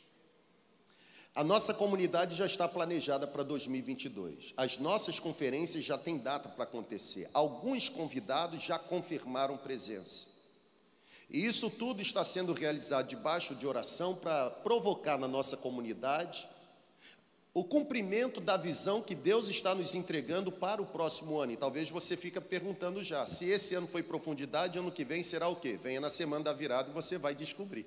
A 1.36 1.44
nossa 1.44 1.74
comunidade 1.74 2.36
já 2.36 2.46
está 2.46 2.68
planejada 2.68 3.28
para 3.28 3.44
2022. 3.44 4.54
As 4.58 4.78
nossas 4.78 5.20
conferências 5.20 5.84
já 5.84 5.98
têm 5.98 6.18
data 6.18 6.50
para 6.50 6.64
acontecer. 6.64 7.30
Alguns 7.34 7.88
convidados 7.88 8.62
já 8.62 8.80
confirmaram 8.80 9.58
presença. 9.58 10.26
E 11.30 11.46
isso 11.46 11.70
tudo 11.70 12.02
está 12.02 12.24
sendo 12.24 12.54
realizado 12.54 13.08
debaixo 13.08 13.54
de 13.54 13.68
oração 13.68 14.16
para 14.16 14.50
provocar 14.50 15.18
na 15.18 15.28
nossa 15.28 15.56
comunidade 15.56 16.48
o 17.54 17.64
cumprimento 17.64 18.40
da 18.40 18.58
visão 18.58 19.02
que 19.02 19.16
Deus 19.16 19.50
está 19.50 19.74
nos 19.76 19.94
entregando 19.94 20.52
para 20.52 20.82
o 20.82 20.86
próximo 20.86 21.40
ano. 21.40 21.52
E 21.52 21.58
talvez 21.58 21.90
você 21.90 22.16
fique 22.18 22.40
perguntando 22.40 23.04
já, 23.04 23.28
se 23.28 23.50
esse 23.50 23.76
ano 23.76 23.88
foi 23.88 24.02
profundidade, 24.02 24.80
ano 24.80 24.92
que 24.92 25.04
vem 25.04 25.22
será 25.22 25.48
o 25.48 25.56
quê? 25.56 25.78
Venha 25.82 26.02
na 26.02 26.10
semana 26.10 26.44
da 26.44 26.54
virada 26.54 26.90
e 26.90 26.94
você 26.94 27.18
vai 27.18 27.36
descobrir. 27.36 27.86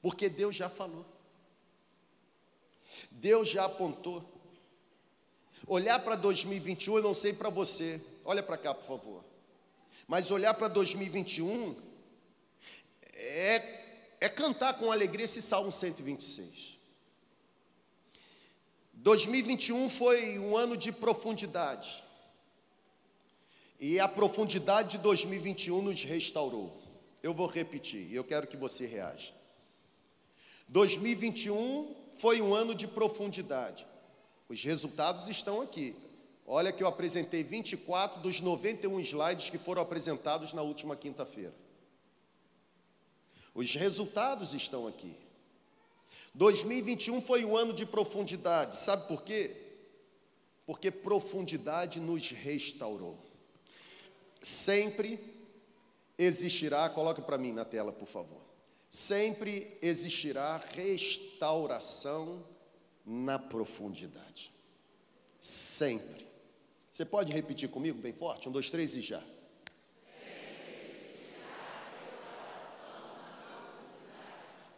Porque 0.00 0.28
Deus 0.28 0.54
já 0.54 0.68
falou. 0.68 1.04
Deus 3.10 3.48
já 3.48 3.64
apontou. 3.64 4.24
Olhar 5.66 5.98
para 5.98 6.14
2021, 6.14 6.96
eu 6.96 7.02
não 7.02 7.14
sei 7.14 7.32
para 7.32 7.50
você. 7.50 8.02
Olha 8.24 8.42
para 8.42 8.56
cá, 8.56 8.74
por 8.74 8.84
favor. 8.84 9.24
Mas 10.06 10.30
olhar 10.30 10.54
para 10.54 10.68
2021 10.68 11.76
é, 13.12 14.16
é 14.20 14.28
cantar 14.28 14.78
com 14.78 14.90
alegria 14.90 15.24
esse 15.24 15.42
Salmo 15.42 15.70
126. 15.70 16.78
2021 18.94 19.88
foi 19.88 20.38
um 20.38 20.56
ano 20.56 20.76
de 20.76 20.90
profundidade. 20.90 22.02
E 23.78 24.00
a 24.00 24.08
profundidade 24.08 24.92
de 24.92 24.98
2021 24.98 25.82
nos 25.82 26.02
restaurou. 26.02 26.82
Eu 27.22 27.32
vou 27.32 27.46
repetir, 27.46 28.10
e 28.10 28.14
eu 28.14 28.24
quero 28.24 28.46
que 28.46 28.56
você 28.56 28.86
reaja. 28.86 29.37
2021 30.68 31.94
foi 32.16 32.42
um 32.42 32.54
ano 32.54 32.74
de 32.74 32.86
profundidade. 32.86 33.86
Os 34.48 34.62
resultados 34.62 35.28
estão 35.28 35.60
aqui. 35.60 35.96
Olha 36.46 36.72
que 36.72 36.82
eu 36.82 36.86
apresentei 36.86 37.42
24 37.42 38.20
dos 38.20 38.40
91 38.40 39.00
slides 39.00 39.50
que 39.50 39.58
foram 39.58 39.82
apresentados 39.82 40.52
na 40.52 40.62
última 40.62 40.96
quinta-feira. 40.96 41.54
Os 43.54 43.74
resultados 43.74 44.54
estão 44.54 44.86
aqui. 44.86 45.14
2021 46.34 47.20
foi 47.20 47.44
um 47.44 47.56
ano 47.56 47.72
de 47.72 47.84
profundidade. 47.84 48.76
Sabe 48.76 49.06
por 49.08 49.22
quê? 49.22 49.56
Porque 50.64 50.90
profundidade 50.90 51.98
nos 52.00 52.30
restaurou. 52.30 53.18
Sempre 54.42 55.18
existirá, 56.16 56.88
coloque 56.88 57.22
para 57.22 57.38
mim 57.38 57.52
na 57.52 57.64
tela, 57.64 57.92
por 57.92 58.06
favor. 58.06 58.47
Sempre 58.90 59.78
existirá 59.82 60.56
restauração 60.74 62.44
na 63.04 63.38
profundidade. 63.38 64.52
Sempre. 65.40 66.26
Você 66.90 67.04
pode 67.04 67.32
repetir 67.32 67.68
comigo 67.68 68.00
bem 68.00 68.12
forte? 68.12 68.48
Um, 68.48 68.52
dois, 68.52 68.70
três 68.70 68.96
e 68.96 69.00
já. 69.00 69.22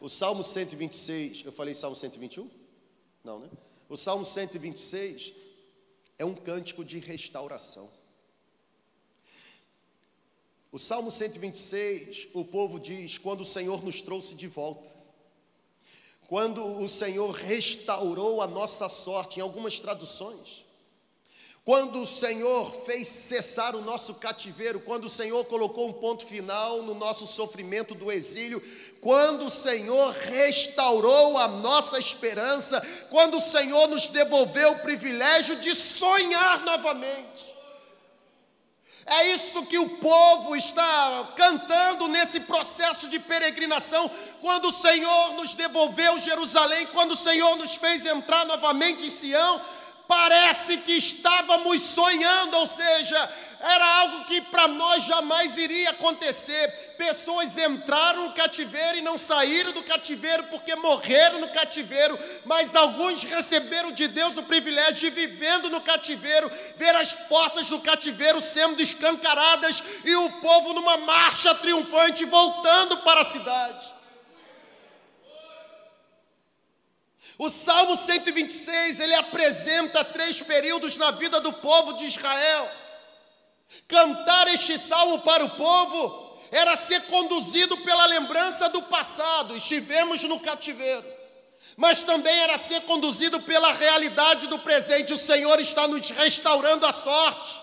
O 0.01 0.09
Salmo 0.09 0.43
126, 0.43 1.45
eu 1.45 1.53
falei 1.53 1.75
Salmo 1.75 1.95
121? 1.95 2.51
Não, 3.23 3.39
né? 3.39 3.51
O 3.89 3.97
Salmo 3.97 4.25
126 4.25 5.35
é 6.19 6.25
um 6.25 6.35
cântico 6.35 6.85
de 6.85 6.99
restauração. 6.99 7.91
O 10.73 10.79
Salmo 10.79 11.11
126, 11.11 12.29
o 12.33 12.45
povo 12.45 12.79
diz: 12.79 13.19
quando 13.19 13.41
o 13.41 13.45
Senhor 13.45 13.83
nos 13.83 14.01
trouxe 14.01 14.37
de 14.37 14.47
volta, 14.47 14.89
quando 16.29 16.65
o 16.65 16.89
Senhor 16.89 17.33
restaurou 17.33 18.41
a 18.41 18.47
nossa 18.47 18.89
sorte, 18.89 19.41
em 19.41 19.43
algumas 19.43 19.81
traduções, 19.81 20.65
quando 21.65 22.01
o 22.03 22.07
Senhor 22.07 22.73
fez 22.85 23.09
cessar 23.09 23.75
o 23.75 23.83
nosso 23.83 24.15
cativeiro, 24.15 24.79
quando 24.79 25.07
o 25.07 25.09
Senhor 25.09 25.45
colocou 25.47 25.89
um 25.89 25.93
ponto 25.93 26.25
final 26.25 26.83
no 26.83 26.95
nosso 26.95 27.27
sofrimento 27.27 27.93
do 27.93 28.13
exílio, 28.13 28.63
quando 29.01 29.47
o 29.47 29.51
Senhor 29.51 30.13
restaurou 30.13 31.37
a 31.37 31.49
nossa 31.49 31.99
esperança, 31.99 32.81
quando 33.11 33.39
o 33.39 33.43
Senhor 33.43 33.89
nos 33.89 34.07
devolveu 34.07 34.73
o 34.73 34.79
privilégio 34.79 35.57
de 35.57 35.75
sonhar 35.75 36.65
novamente. 36.65 37.60
É 39.07 39.29
isso 39.29 39.65
que 39.67 39.79
o 39.79 39.89
povo 39.89 40.55
está 40.55 41.33
cantando 41.37 42.07
nesse 42.07 42.41
processo 42.41 43.09
de 43.09 43.19
peregrinação, 43.19 44.11
quando 44.41 44.69
o 44.69 44.73
Senhor 44.73 45.35
nos 45.35 45.55
devolveu 45.55 46.19
Jerusalém, 46.19 46.87
quando 46.87 47.13
o 47.13 47.17
Senhor 47.17 47.57
nos 47.57 47.75
fez 47.75 48.05
entrar 48.07 48.45
novamente 48.45 49.05
em 49.05 49.11
Sião, 49.11 49.61
parece 50.07 50.79
que 50.79 50.93
estávamos 50.93 51.83
sonhando, 51.83 52.57
ou 52.57 52.67
seja, 52.67 53.33
era 53.61 53.87
algo 54.01 54.25
que 54.25 54.41
para 54.41 54.67
nós 54.67 55.05
jamais 55.05 55.59
iria 55.59 55.91
acontecer. 55.91 56.95
Pessoas 56.97 57.59
entraram 57.59 58.29
no 58.29 58.33
cativeiro 58.33 58.97
e 58.97 59.03
não 59.03 59.19
saíram 59.19 59.73
do 59.73 59.83
cativeiro 59.83 60.45
porque 60.45 60.75
morreram 60.75 61.41
no 61.41 61.49
cativeiro, 61.49 62.19
mas 62.47 62.75
alguns 62.75 63.23
receberam 63.23 63.93
de 63.93 64.09
Deus 64.09 64.37
o 64.39 64.43
privilégio 64.45 65.11
de 65.11 65.11
vivendo 65.11 65.69
no 65.69 65.83
cativeiro, 65.83 66.51
ver 66.77 66.95
as 66.95 67.13
portas 67.13 67.69
do 67.69 67.79
cativeiro 67.81 68.41
sendo 68.41 68.81
escancaradas 68.81 69.83
e 70.05 70.15
o 70.17 70.31
povo 70.41 70.73
numa 70.73 70.97
marcha 70.97 71.55
triunfante 71.55 72.25
voltando 72.25 72.99
para 72.99 73.21
a 73.21 73.25
cidade. 73.25 73.95
O 77.37 77.51
Salmo 77.51 77.97
126, 77.97 79.01
ele 79.01 79.15
apresenta 79.15 80.05
três 80.05 80.41
períodos 80.41 80.97
na 80.97 81.11
vida 81.11 81.41
do 81.41 81.53
povo 81.53 81.95
de 81.95 82.05
Israel. 82.05 82.71
Cantar 83.87 84.49
este 84.49 84.79
salmo 84.79 85.21
para 85.21 85.45
o 85.45 85.51
povo 85.51 86.39
era 86.51 86.75
ser 86.77 87.03
conduzido 87.03 87.77
pela 87.79 88.07
lembrança 88.07 88.69
do 88.69 88.83
passado, 88.83 89.57
estivemos 89.57 90.23
no 90.25 90.41
cativeiro, 90.41 91.05
mas 91.77 92.03
também 92.03 92.37
era 92.41 92.59
ser 92.59 92.83
conduzido 92.83 93.41
pela 93.41 93.73
realidade 93.73 94.49
do 94.49 94.59
presente. 94.59 95.13
O 95.13 95.17
Senhor 95.17 95.61
está 95.61 95.87
nos 95.87 96.11
restaurando 96.11 96.87
a 96.87 96.93
sorte 96.93 97.61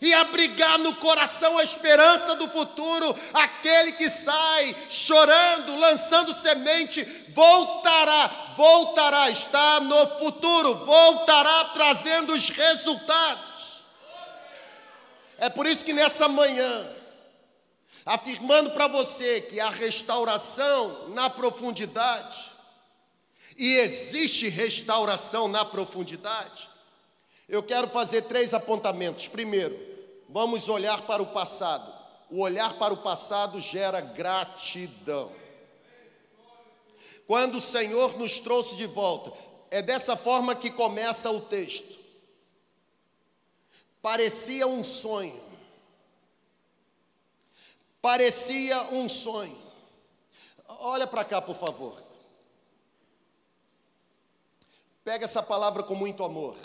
e 0.00 0.14
abrigar 0.14 0.78
no 0.78 0.94
coração 0.96 1.58
a 1.58 1.64
esperança 1.64 2.34
do 2.34 2.48
futuro. 2.48 3.14
Aquele 3.32 3.92
que 3.92 4.08
sai 4.08 4.74
chorando, 4.88 5.76
lançando 5.76 6.34
semente, 6.34 7.02
voltará, 7.30 8.54
voltará, 8.56 9.30
está 9.30 9.80
no 9.80 10.18
futuro, 10.18 10.74
voltará 10.84 11.64
trazendo 11.66 12.32
os 12.32 12.48
resultados. 12.48 13.49
É 15.40 15.50
por 15.50 15.66
isso 15.66 15.84
que 15.84 15.92
nessa 15.92 16.28
manhã, 16.28 16.88
afirmando 18.06 18.70
para 18.70 18.86
você 18.86 19.40
que 19.40 19.58
a 19.58 19.70
restauração 19.70 21.08
na 21.08 21.28
profundidade, 21.28 22.52
e 23.58 23.74
existe 23.78 24.48
restauração 24.48 25.48
na 25.48 25.64
profundidade, 25.64 26.70
eu 27.48 27.60
quero 27.64 27.88
fazer 27.88 28.22
três 28.22 28.54
apontamentos. 28.54 29.26
Primeiro, 29.26 29.90
Vamos 30.32 30.68
olhar 30.68 31.02
para 31.02 31.20
o 31.20 31.26
passado. 31.26 31.92
O 32.30 32.40
olhar 32.40 32.74
para 32.74 32.94
o 32.94 32.98
passado 32.98 33.60
gera 33.60 34.00
gratidão. 34.00 35.32
Quando 37.26 37.56
o 37.56 37.60
Senhor 37.60 38.16
nos 38.16 38.38
trouxe 38.38 38.76
de 38.76 38.86
volta, 38.86 39.32
é 39.72 39.82
dessa 39.82 40.16
forma 40.16 40.54
que 40.54 40.70
começa 40.70 41.28
o 41.32 41.40
texto. 41.40 41.98
Parecia 44.02 44.66
um 44.66 44.82
sonho. 44.82 45.40
Parecia 48.00 48.82
um 48.92 49.08
sonho. 49.08 49.60
Olha 50.66 51.06
para 51.06 51.24
cá, 51.24 51.42
por 51.42 51.54
favor. 51.54 52.00
Pega 55.04 55.24
essa 55.24 55.42
palavra 55.42 55.82
com 55.82 55.94
muito 55.94 56.24
amor. 56.24 56.56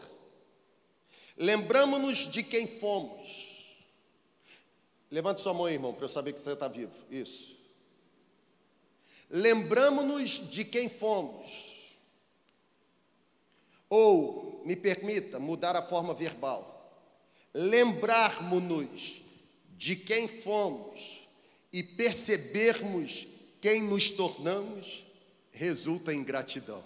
Lembramos-nos 1.38 2.30
de 2.30 2.44
quem 2.44 2.66
fomos 2.66 3.56
Levante 5.16 5.40
sua 5.40 5.54
mão, 5.54 5.70
irmão, 5.70 5.94
para 5.94 6.04
eu 6.04 6.10
saber 6.10 6.34
que 6.34 6.42
você 6.42 6.52
está 6.52 6.68
vivo. 6.68 6.94
Isso. 7.10 7.56
Lembramos-nos 9.30 10.32
de 10.50 10.66
quem 10.66 10.90
fomos. 10.90 11.96
Ou, 13.90 14.62
me 14.66 14.76
permita 14.76 15.40
mudar 15.40 15.74
a 15.76 15.82
forma 15.82 16.14
verbal. 16.14 16.75
Lembrarmos-nos 17.58 19.24
de 19.78 19.96
quem 19.96 20.28
fomos 20.28 21.26
e 21.72 21.82
percebermos 21.82 23.26
quem 23.62 23.82
nos 23.82 24.12
tornamos 24.12 25.06
resulta 25.52 26.14
em 26.14 26.22
gratidão. 26.22 26.84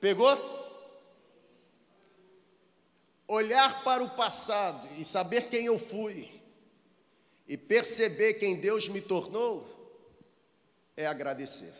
Pegou? 0.00 0.64
olhar 3.26 3.82
para 3.82 4.02
o 4.02 4.10
passado 4.10 4.88
e 4.98 5.04
saber 5.04 5.48
quem 5.48 5.66
eu 5.66 5.78
fui 5.78 6.30
e 7.46 7.56
perceber 7.56 8.34
quem 8.34 8.58
Deus 8.58 8.88
me 8.88 9.00
tornou 9.00 9.70
é 10.96 11.06
agradecer. 11.06 11.72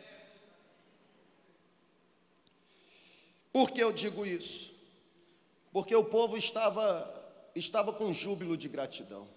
Por 3.51 3.71
que 3.71 3.81
eu 3.81 3.91
digo 3.91 4.25
isso? 4.25 4.74
Porque 5.75 5.93
o 5.93 6.05
povo 6.05 6.37
estava 6.37 7.13
estava 7.53 7.91
com 7.91 8.13
júbilo 8.13 8.55
de 8.55 8.69
gratidão. 8.69 9.27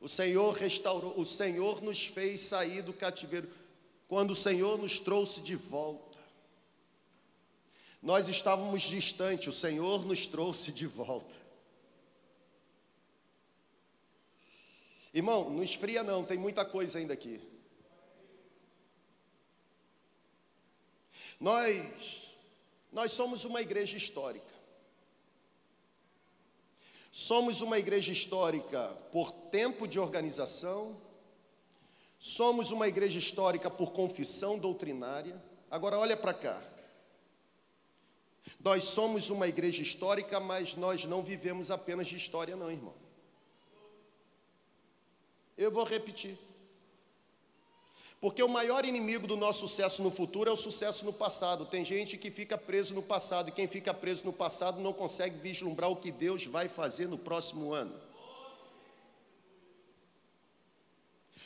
O 0.00 0.08
Senhor 0.08 0.52
restaurou, 0.52 1.16
o 1.16 1.24
Senhor 1.24 1.80
nos 1.80 2.04
fez 2.04 2.40
sair 2.40 2.82
do 2.82 2.92
cativeiro 2.92 3.48
quando 4.08 4.32
o 4.32 4.34
Senhor 4.34 4.76
nos 4.76 4.98
trouxe 4.98 5.40
de 5.40 5.54
volta. 5.54 6.18
Nós 8.02 8.26
estávamos 8.26 8.82
distantes, 8.82 9.46
o 9.46 9.52
Senhor 9.56 10.04
nos 10.04 10.26
trouxe 10.26 10.72
de 10.72 10.88
volta. 10.88 11.36
Irmão, 15.14 15.48
não 15.48 15.62
esfria 15.62 16.02
não, 16.02 16.24
tem 16.24 16.38
muita 16.38 16.64
coisa 16.64 16.98
ainda 16.98 17.14
aqui. 17.14 17.40
Nós, 21.38 22.32
nós 22.92 23.12
somos 23.12 23.44
uma 23.44 23.62
igreja 23.62 23.96
histórica. 23.96 24.49
Somos 27.10 27.60
uma 27.60 27.78
igreja 27.78 28.12
histórica 28.12 28.88
por 29.10 29.32
tempo 29.32 29.88
de 29.88 29.98
organização, 29.98 30.96
somos 32.18 32.70
uma 32.70 32.86
igreja 32.86 33.18
histórica 33.18 33.68
por 33.68 33.92
confissão 33.92 34.58
doutrinária. 34.58 35.42
Agora, 35.70 35.98
olha 35.98 36.16
para 36.16 36.34
cá. 36.34 36.62
Nós 38.60 38.84
somos 38.84 39.30
uma 39.30 39.48
igreja 39.48 39.82
histórica, 39.82 40.38
mas 40.38 40.74
nós 40.74 41.04
não 41.04 41.22
vivemos 41.22 41.70
apenas 41.70 42.06
de 42.06 42.16
história, 42.16 42.54
não, 42.54 42.70
irmão. 42.70 42.94
Eu 45.56 45.70
vou 45.70 45.84
repetir. 45.84 46.38
Porque 48.20 48.42
o 48.42 48.48
maior 48.48 48.84
inimigo 48.84 49.26
do 49.26 49.34
nosso 49.34 49.60
sucesso 49.60 50.02
no 50.02 50.10
futuro 50.10 50.50
é 50.50 50.52
o 50.52 50.56
sucesso 50.56 51.06
no 51.06 51.12
passado. 51.12 51.64
Tem 51.64 51.82
gente 51.82 52.18
que 52.18 52.30
fica 52.30 52.58
preso 52.58 52.92
no 52.94 53.02
passado, 53.02 53.48
e 53.48 53.52
quem 53.52 53.66
fica 53.66 53.94
preso 53.94 54.24
no 54.26 54.32
passado 54.32 54.78
não 54.78 54.92
consegue 54.92 55.38
vislumbrar 55.38 55.90
o 55.90 55.96
que 55.96 56.12
Deus 56.12 56.44
vai 56.44 56.68
fazer 56.68 57.08
no 57.08 57.16
próximo 57.16 57.72
ano. 57.72 57.98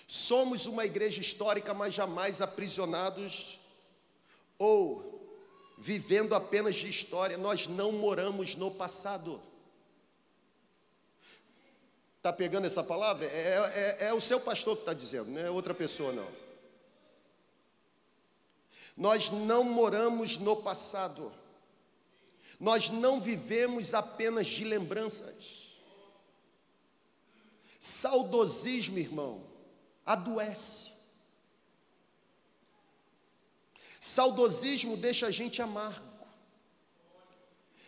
Somos 0.08 0.66
uma 0.66 0.84
igreja 0.84 1.20
histórica, 1.20 1.72
mas 1.72 1.94
jamais 1.94 2.42
aprisionados 2.42 3.58
ou 4.58 5.12
vivendo 5.78 6.34
apenas 6.34 6.74
de 6.74 6.88
história. 6.88 7.38
Nós 7.38 7.68
não 7.68 7.92
moramos 7.92 8.56
no 8.56 8.68
passado. 8.68 9.40
Está 12.16 12.32
pegando 12.32 12.66
essa 12.66 12.82
palavra? 12.82 13.26
É, 13.26 13.96
é, 14.00 14.06
é 14.08 14.14
o 14.14 14.20
seu 14.20 14.40
pastor 14.40 14.74
que 14.76 14.82
está 14.82 14.92
dizendo, 14.92 15.30
não 15.30 15.40
é 15.40 15.50
outra 15.50 15.72
pessoa, 15.72 16.12
não. 16.12 16.43
Nós 18.96 19.30
não 19.30 19.64
moramos 19.64 20.38
no 20.38 20.56
passado. 20.56 21.32
Nós 22.58 22.88
não 22.90 23.20
vivemos 23.20 23.92
apenas 23.92 24.46
de 24.46 24.64
lembranças. 24.64 25.64
Saudosismo, 27.80 28.98
irmão, 28.98 29.44
adoece. 30.06 30.92
Saudosismo 34.00 34.96
deixa 34.96 35.26
a 35.26 35.30
gente 35.30 35.60
amargo. 35.60 36.14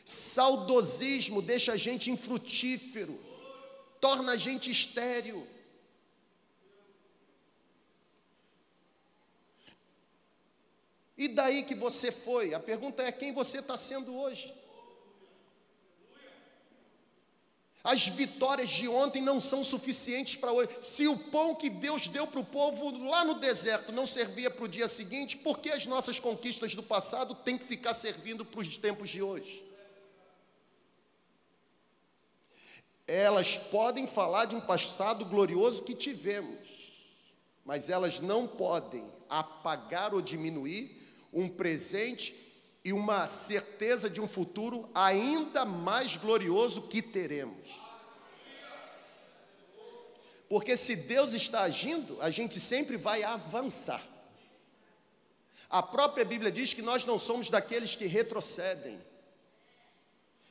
Saudosismo 0.05 1.43
deixa 1.43 1.73
a 1.73 1.77
gente 1.77 2.11
infrutífero, 2.11 3.19
torna 4.01 4.33
a 4.33 4.37
gente 4.37 4.71
estéril. 4.71 5.47
E 11.17 11.29
daí 11.29 11.63
que 11.63 11.75
você 11.75 12.13
foi? 12.13 12.53
A 12.53 12.61
pergunta 12.61 13.03
é 13.03 13.11
quem 13.11 13.33
você 13.33 13.59
está 13.59 13.77
sendo 13.77 14.15
hoje. 14.15 14.55
As 17.83 18.09
vitórias 18.09 18.69
de 18.69 18.89
ontem 18.89 19.23
não 19.23 19.39
são 19.39 19.63
suficientes 19.63 20.35
para 20.35 20.51
hoje. 20.51 20.71
Se 20.81 21.07
o 21.07 21.17
pão 21.17 21.55
que 21.55 21.71
Deus 21.71 22.09
deu 22.09 22.27
para 22.27 22.41
o 22.41 22.45
povo 22.45 22.91
lá 23.07 23.25
no 23.25 23.35
deserto 23.35 23.93
não 23.93 24.05
servia 24.05 24.51
para 24.51 24.65
o 24.65 24.69
dia 24.69 24.89
seguinte, 24.89 25.39
por 25.39 25.61
que 25.61 25.71
as 25.71 25.87
nossas 25.87 26.19
conquistas 26.19 26.75
do 26.75 26.83
passado 26.83 27.33
têm 27.33 27.57
que 27.57 27.65
ficar 27.65 27.95
servindo 27.95 28.45
para 28.45 28.61
os 28.61 28.77
tempos 28.77 29.09
de 29.09 29.23
hoje? 29.23 29.65
Elas 33.07 33.57
podem 33.57 34.05
falar 34.05 34.47
de 34.47 34.57
um 34.57 34.61
passado 34.61 35.25
glorioso 35.25 35.85
que 35.85 35.95
tivemos, 35.95 36.93
mas 37.65 37.89
elas 37.89 38.19
não 38.19 38.49
podem 38.49 39.09
apagar 39.29 40.13
ou 40.13 40.21
diminuir 40.21 41.06
um 41.33 41.49
presente 41.49 42.35
e 42.85 42.93
uma 42.93 43.27
certeza 43.27 44.09
de 44.09 44.21
um 44.21 44.29
futuro 44.29 44.89
ainda 44.95 45.65
mais 45.65 46.17
glorioso 46.17 46.83
que 46.83 47.03
teremos. 47.03 47.69
Porque 50.49 50.77
se 50.77 50.95
Deus 50.95 51.35
está 51.35 51.63
agindo, 51.63 52.17
a 52.23 52.31
gente 52.31 52.61
sempre 52.61 52.97
vai 52.97 53.25
avançar. 53.25 54.03
A 55.69 55.83
própria 55.83 56.25
Bíblia 56.25 56.53
diz 56.53 56.73
que 56.73 56.83
nós 56.83 57.05
não 57.05 57.19
somos 57.19 57.51
daqueles 57.51 57.97
que 57.97 58.07
retrocedem. 58.07 59.01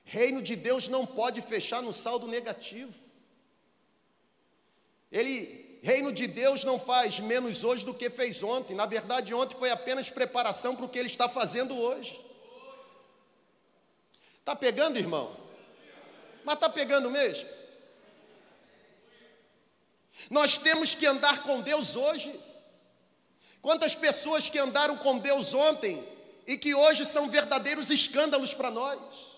Reino 0.03 0.41
de 0.41 0.55
Deus 0.55 0.87
não 0.89 1.05
pode 1.05 1.41
fechar 1.41 1.81
no 1.81 1.93
saldo 1.93 2.27
negativo. 2.27 2.93
Ele 5.11 5.64
Reino 5.85 6.11
de 6.11 6.25
Deus 6.25 6.63
não 6.63 6.79
faz 6.79 7.19
menos 7.19 7.63
hoje 7.63 7.85
do 7.85 7.93
que 7.93 8.09
fez 8.09 8.41
ontem. 8.41 8.75
Na 8.75 8.87
verdade, 8.87 9.35
ontem 9.35 9.55
foi 9.55 9.69
apenas 9.69 10.09
preparação 10.09 10.75
para 10.75 10.83
o 10.85 10.89
que 10.89 10.97
ele 10.97 11.07
está 11.07 11.29
fazendo 11.29 11.77
hoje. 11.77 12.19
Está 14.39 14.55
pegando, 14.55 14.97
irmão? 14.97 15.37
Mas 16.43 16.55
está 16.55 16.67
pegando 16.67 17.07
mesmo? 17.11 17.47
Nós 20.27 20.57
temos 20.57 20.95
que 20.95 21.05
andar 21.05 21.43
com 21.43 21.61
Deus 21.61 21.95
hoje. 21.95 22.33
Quantas 23.61 23.93
pessoas 23.95 24.49
que 24.49 24.57
andaram 24.57 24.97
com 24.97 25.19
Deus 25.19 25.53
ontem 25.53 26.03
e 26.47 26.57
que 26.57 26.73
hoje 26.73 27.05
são 27.05 27.29
verdadeiros 27.29 27.91
escândalos 27.91 28.55
para 28.55 28.71
nós? 28.71 29.34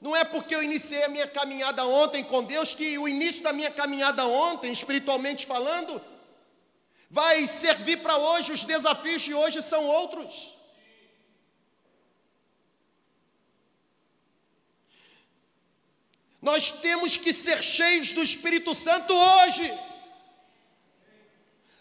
Não 0.00 0.16
é 0.16 0.24
porque 0.24 0.54
eu 0.54 0.62
iniciei 0.62 1.02
a 1.04 1.08
minha 1.08 1.26
caminhada 1.26 1.84
ontem 1.84 2.24
com 2.24 2.42
Deus 2.42 2.72
que 2.72 2.96
o 2.98 3.06
início 3.06 3.42
da 3.42 3.52
minha 3.52 3.70
caminhada 3.70 4.26
ontem, 4.26 4.72
espiritualmente 4.72 5.44
falando, 5.44 6.00
vai 7.10 7.46
servir 7.46 7.98
para 7.98 8.16
hoje, 8.16 8.52
os 8.52 8.64
desafios 8.64 9.20
de 9.20 9.34
hoje 9.34 9.60
são 9.60 9.84
outros. 9.84 10.54
Nós 16.40 16.70
temos 16.70 17.18
que 17.18 17.34
ser 17.34 17.62
cheios 17.62 18.14
do 18.14 18.22
Espírito 18.22 18.74
Santo 18.74 19.12
hoje. 19.12 19.70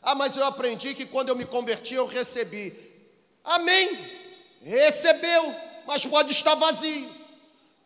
Ah, 0.01 0.13
mas 0.13 0.35
eu 0.35 0.43
aprendi 0.43 0.93
que 0.93 1.05
quando 1.05 1.29
eu 1.29 1.37
me 1.37 1.45
converti 1.45 1.93
eu 1.93 2.05
recebi. 2.05 2.77
Amém. 3.45 3.97
Recebeu, 4.61 5.55
mas 5.87 6.05
pode 6.05 6.33
estar 6.33 6.55
vazio 6.55 7.18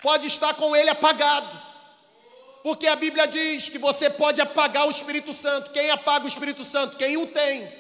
pode 0.04 0.28
estar 0.28 0.54
com 0.54 0.76
ele 0.76 0.90
apagado. 0.90 1.50
Porque 2.62 2.88
a 2.88 2.96
Bíblia 2.96 3.26
diz 3.26 3.70
que 3.70 3.78
você 3.78 4.10
pode 4.10 4.40
apagar 4.42 4.86
o 4.86 4.92
Espírito 4.92 5.34
Santo. 5.34 5.72
Quem 5.72 5.90
apaga 5.90 6.26
o 6.26 6.28
Espírito 6.28 6.64
Santo? 6.64 6.98
Quem 6.98 7.18
o 7.18 7.28
tem. 7.28 7.72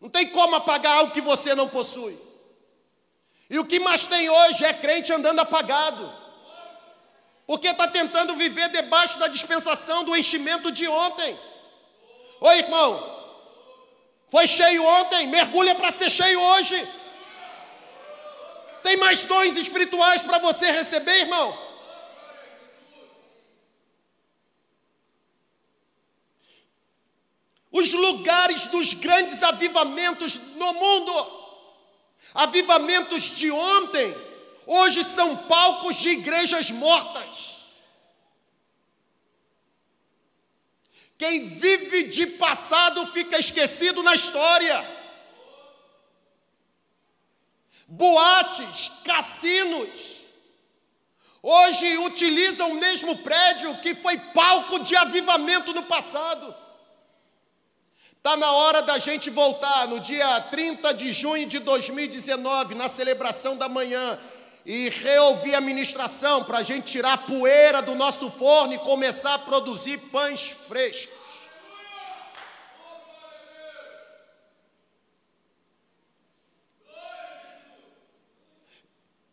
Não 0.00 0.10
tem 0.10 0.28
como 0.28 0.56
apagar 0.56 0.98
algo 0.98 1.12
que 1.12 1.20
você 1.20 1.54
não 1.54 1.68
possui. 1.68 2.18
E 3.48 3.58
o 3.58 3.64
que 3.64 3.78
mais 3.78 4.06
tem 4.06 4.28
hoje 4.28 4.64
é 4.64 4.72
crente 4.72 5.12
andando 5.12 5.40
apagado. 5.40 6.12
Porque 7.46 7.68
está 7.68 7.86
tentando 7.88 8.34
viver 8.34 8.68
debaixo 8.70 9.18
da 9.18 9.28
dispensação 9.28 10.02
do 10.04 10.16
enchimento 10.16 10.72
de 10.72 10.86
ontem. 10.88 11.38
Oi, 12.40 12.58
irmão. 12.58 13.14
Foi 14.28 14.46
cheio 14.48 14.84
ontem, 14.84 15.28
mergulha 15.28 15.74
para 15.74 15.90
ser 15.90 16.10
cheio 16.10 16.40
hoje. 16.40 16.76
Tem 18.84 18.98
mais 18.98 19.24
dons 19.24 19.56
espirituais 19.56 20.20
para 20.20 20.36
você 20.36 20.70
receber, 20.70 21.20
irmão? 21.20 21.58
Os 27.72 27.94
lugares 27.94 28.66
dos 28.66 28.92
grandes 28.92 29.42
avivamentos 29.42 30.36
no 30.56 30.74
mundo, 30.74 31.14
avivamentos 32.34 33.24
de 33.24 33.50
ontem, 33.50 34.14
hoje 34.66 35.02
são 35.02 35.34
palcos 35.34 35.96
de 35.96 36.10
igrejas 36.10 36.70
mortas. 36.70 37.54
Quem 41.16 41.48
vive 41.48 42.02
de 42.08 42.26
passado 42.26 43.06
fica 43.12 43.38
esquecido 43.38 44.02
na 44.02 44.14
história 44.14 45.03
boates, 47.86 48.90
cassinos. 49.04 50.22
Hoje 51.42 51.98
utilizam 51.98 52.70
o 52.70 52.74
mesmo 52.74 53.18
prédio 53.18 53.76
que 53.78 53.94
foi 53.94 54.16
palco 54.16 54.80
de 54.80 54.96
avivamento 54.96 55.72
no 55.74 55.82
passado. 55.82 56.54
Está 58.16 58.38
na 58.38 58.50
hora 58.52 58.80
da 58.80 58.96
gente 58.96 59.28
voltar 59.28 59.86
no 59.86 60.00
dia 60.00 60.40
30 60.40 60.94
de 60.94 61.12
junho 61.12 61.46
de 61.46 61.58
2019, 61.58 62.74
na 62.74 62.88
celebração 62.88 63.54
da 63.54 63.68
manhã, 63.68 64.18
e 64.64 64.88
reouvir 64.88 65.54
a 65.54 65.60
ministração 65.60 66.42
para 66.42 66.58
a 66.58 66.62
gente 66.62 66.90
tirar 66.90 67.12
a 67.12 67.18
poeira 67.18 67.82
do 67.82 67.94
nosso 67.94 68.30
forno 68.30 68.72
e 68.72 68.78
começar 68.78 69.34
a 69.34 69.38
produzir 69.38 69.98
pães 70.10 70.56
frescos. 70.66 71.13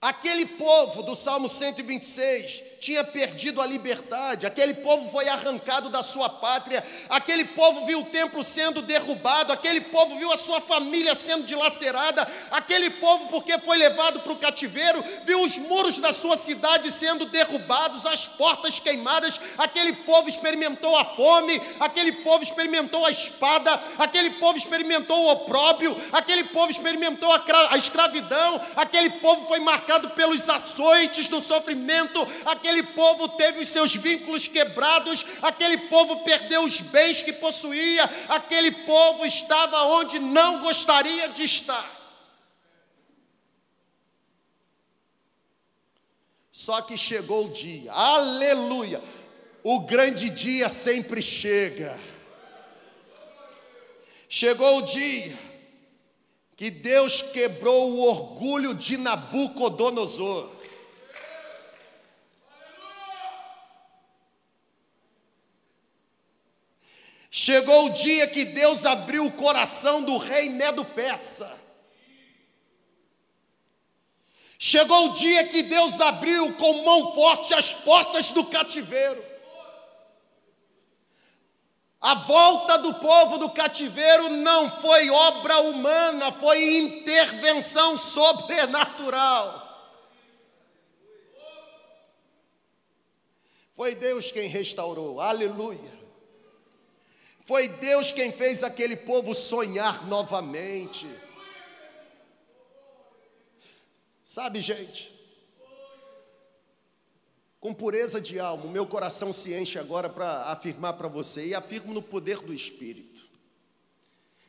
Aquele 0.02 0.48
povo 0.48 1.04
do 1.04 1.16
Salmo 1.16 1.48
126 1.48 2.64
tinha 2.80 3.04
perdido 3.04 3.62
a 3.62 3.66
liberdade, 3.68 4.48
aquele 4.48 4.74
povo 4.74 5.08
foi 5.12 5.30
arrancado 5.30 5.90
da 5.90 6.02
sua 6.02 6.28
pátria, 6.28 6.84
aquele 7.08 7.46
povo 7.46 7.86
viu 7.86 8.00
o 8.00 8.06
templo 8.06 8.44
sendo 8.44 8.82
derrubado, 8.82 9.54
aquele 9.54 9.80
povo 9.80 10.18
viu 10.18 10.34
a 10.34 10.38
sua 10.38 10.60
família 10.60 11.14
sendo 11.14 11.44
dilacerada, 11.44 12.28
aquele 12.50 12.90
povo, 12.90 13.28
porque 13.28 13.60
foi 13.60 13.78
levado 13.78 14.22
para 14.22 14.34
o 14.34 14.40
cativeiro, 14.40 15.04
viu 15.24 15.44
os 15.44 15.60
muros 15.60 16.00
da 16.00 16.12
sua 16.12 16.36
cidade 16.36 16.92
sendo 16.92 17.26
derrubados, 17.26 18.04
as 18.08 18.26
portas 18.26 18.80
queimadas, 18.80 19.40
aquele 19.60 19.94
povo 19.94 20.28
experimentou 20.28 20.98
a 20.98 21.06
fome, 21.06 21.62
aquele 21.80 22.14
povo 22.24 22.42
experimentou 22.42 23.06
a 23.06 23.12
espada, 23.12 23.80
aquele 24.00 24.32
povo 24.32 24.58
experimentou 24.58 25.26
o 25.26 25.32
opróbrio, 25.32 25.96
aquele 26.12 26.46
povo 26.46 26.72
experimentou 26.72 27.32
a, 27.32 27.44
a 27.70 27.78
escravidão, 27.78 28.60
aquele 28.76 29.12
povo 29.12 29.46
foi 29.46 29.60
marcado 29.60 29.91
pelos 30.00 30.48
açoites 30.50 31.28
do 31.28 31.42
sofrimento, 31.42 32.26
aquele 32.46 32.84
povo 32.84 33.30
teve 33.30 33.60
os 33.60 33.68
seus 33.68 33.94
vínculos 33.96 34.48
quebrados, 34.48 35.26
aquele 35.42 35.78
povo 35.90 36.24
perdeu 36.24 36.64
os 36.64 36.82
bens 36.82 37.22
que 37.22 37.34
possuía, 37.34 38.10
aquele 38.30 38.72
povo 38.72 39.26
estava 39.26 39.84
onde 39.84 40.20
não 40.20 40.62
gostaria 40.62 41.30
de 41.30 41.44
estar. 41.44 42.00
Só 46.52 46.82
que 46.82 46.98
chegou 46.98 47.46
o 47.46 47.50
dia, 47.50 47.92
aleluia, 47.92 49.02
o 49.64 49.80
grande 49.82 50.30
dia 50.30 50.70
sempre 50.70 51.22
chega. 51.22 52.00
Chegou 54.30 54.78
o 54.78 54.82
dia 54.82 55.51
que 56.62 56.70
Deus 56.70 57.24
quebrou 57.24 57.90
o 57.90 58.08
orgulho 58.08 58.76
de 58.76 58.96
Nabucodonosor. 58.96 60.48
Chegou 67.32 67.88
o 67.88 67.90
dia 67.90 68.28
que 68.28 68.46
Deus 68.46 68.86
abriu 68.86 69.26
o 69.26 69.32
coração 69.32 70.04
do 70.04 70.18
rei 70.20 70.50
Medo-Persa. 70.50 71.52
Chegou 74.60 75.08
o 75.08 75.14
dia 75.14 75.48
que 75.48 75.64
Deus 75.64 76.00
abriu 76.00 76.54
com 76.58 76.84
mão 76.84 77.12
forte 77.16 77.56
as 77.56 77.74
portas 77.74 78.32
do 78.32 78.46
cativeiro. 78.46 79.31
A 82.02 82.16
volta 82.16 82.80
do 82.80 82.96
povo 82.96 83.38
do 83.38 83.48
cativeiro 83.52 84.28
não 84.28 84.72
foi 84.72 85.12
obra 85.12 85.60
humana, 85.60 86.32
foi 86.32 86.80
intervenção 86.80 87.96
sobrenatural. 87.96 89.62
Foi 93.76 93.94
Deus 93.94 94.32
quem 94.32 94.48
restaurou, 94.48 95.22
aleluia. 95.22 96.02
Foi 97.46 97.68
Deus 97.68 98.12
quem 98.12 98.32
fez 98.32 98.64
aquele 98.64 98.96
povo 98.96 99.36
sonhar 99.36 100.08
novamente. 100.08 101.08
Sabe, 104.26 104.60
gente, 104.60 105.21
com 107.62 107.76
pureza 107.76 108.20
de 108.20 108.40
alma, 108.40 108.66
o 108.66 108.72
meu 108.72 108.88
coração 108.88 109.32
se 109.32 109.54
enche 109.54 109.78
agora 109.78 110.10
para 110.10 110.52
afirmar 110.52 110.94
para 110.94 111.08
você, 111.08 111.46
e 111.46 111.54
afirmo 111.54 111.94
no 111.94 112.02
poder 112.02 112.40
do 112.40 112.52
Espírito. 112.52 113.22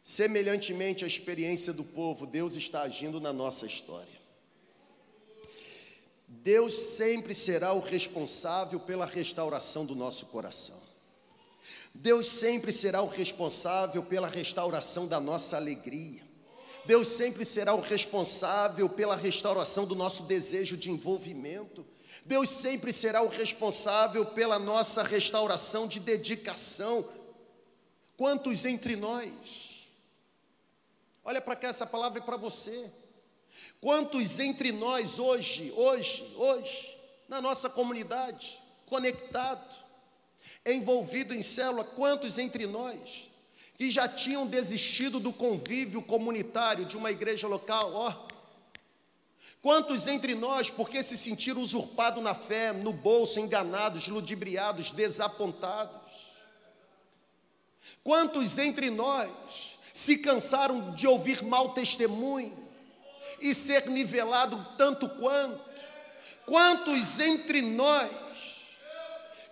Semelhantemente 0.02 1.04
à 1.04 1.06
experiência 1.06 1.74
do 1.74 1.84
povo, 1.84 2.26
Deus 2.26 2.56
está 2.56 2.80
agindo 2.80 3.20
na 3.20 3.30
nossa 3.30 3.66
história. 3.66 4.22
Deus 6.26 6.72
sempre 6.72 7.34
será 7.34 7.74
o 7.74 7.80
responsável 7.80 8.80
pela 8.80 9.04
restauração 9.04 9.84
do 9.84 9.94
nosso 9.94 10.24
coração. 10.26 10.80
Deus 11.94 12.26
sempre 12.26 12.72
será 12.72 13.02
o 13.02 13.08
responsável 13.08 14.02
pela 14.02 14.26
restauração 14.26 15.06
da 15.06 15.20
nossa 15.20 15.56
alegria. 15.56 16.22
Deus 16.86 17.08
sempre 17.08 17.44
será 17.44 17.74
o 17.74 17.80
responsável 17.80 18.88
pela 18.88 19.14
restauração 19.14 19.84
do 19.84 19.94
nosso 19.94 20.22
desejo 20.22 20.78
de 20.78 20.90
envolvimento. 20.90 21.84
Deus 22.24 22.50
sempre 22.50 22.92
será 22.92 23.22
o 23.22 23.28
responsável 23.28 24.24
pela 24.26 24.58
nossa 24.58 25.02
restauração 25.02 25.86
de 25.86 25.98
dedicação. 25.98 27.08
Quantos 28.16 28.64
entre 28.64 28.96
nós? 28.96 29.88
Olha 31.24 31.40
para 31.40 31.56
cá, 31.56 31.68
essa 31.68 31.86
palavra 31.86 32.20
é 32.20 32.22
para 32.22 32.36
você. 32.36 32.90
Quantos 33.80 34.38
entre 34.38 34.72
nós 34.72 35.18
hoje, 35.18 35.72
hoje, 35.76 36.32
hoje, 36.36 36.98
na 37.28 37.40
nossa 37.40 37.68
comunidade, 37.68 38.60
conectado, 38.86 39.74
envolvido 40.64 41.34
em 41.34 41.42
célula, 41.42 41.84
quantos 41.84 42.38
entre 42.38 42.66
nós 42.66 43.30
que 43.74 43.90
já 43.90 44.06
tinham 44.06 44.46
desistido 44.46 45.18
do 45.18 45.32
convívio 45.32 46.02
comunitário 46.02 46.84
de 46.84 46.96
uma 46.96 47.10
igreja 47.10 47.48
local, 47.48 47.92
ó. 47.94 48.31
Quantos 49.62 50.08
entre 50.08 50.34
nós, 50.34 50.70
porque 50.70 51.04
se 51.04 51.16
sentiram 51.16 51.62
usurpados 51.62 52.20
na 52.20 52.34
fé, 52.34 52.72
no 52.72 52.92
bolso, 52.92 53.38
enganados, 53.38 54.08
ludibriados, 54.08 54.90
desapontados? 54.90 56.02
Quantos 58.02 58.58
entre 58.58 58.90
nós 58.90 59.78
se 59.94 60.18
cansaram 60.18 60.92
de 60.94 61.06
ouvir 61.06 61.44
mau 61.44 61.74
testemunho 61.74 62.58
e 63.40 63.54
ser 63.54 63.88
nivelado 63.88 64.66
tanto 64.76 65.08
quanto? 65.08 65.62
Quantos 66.44 67.20
entre 67.20 67.62
nós 67.62 68.10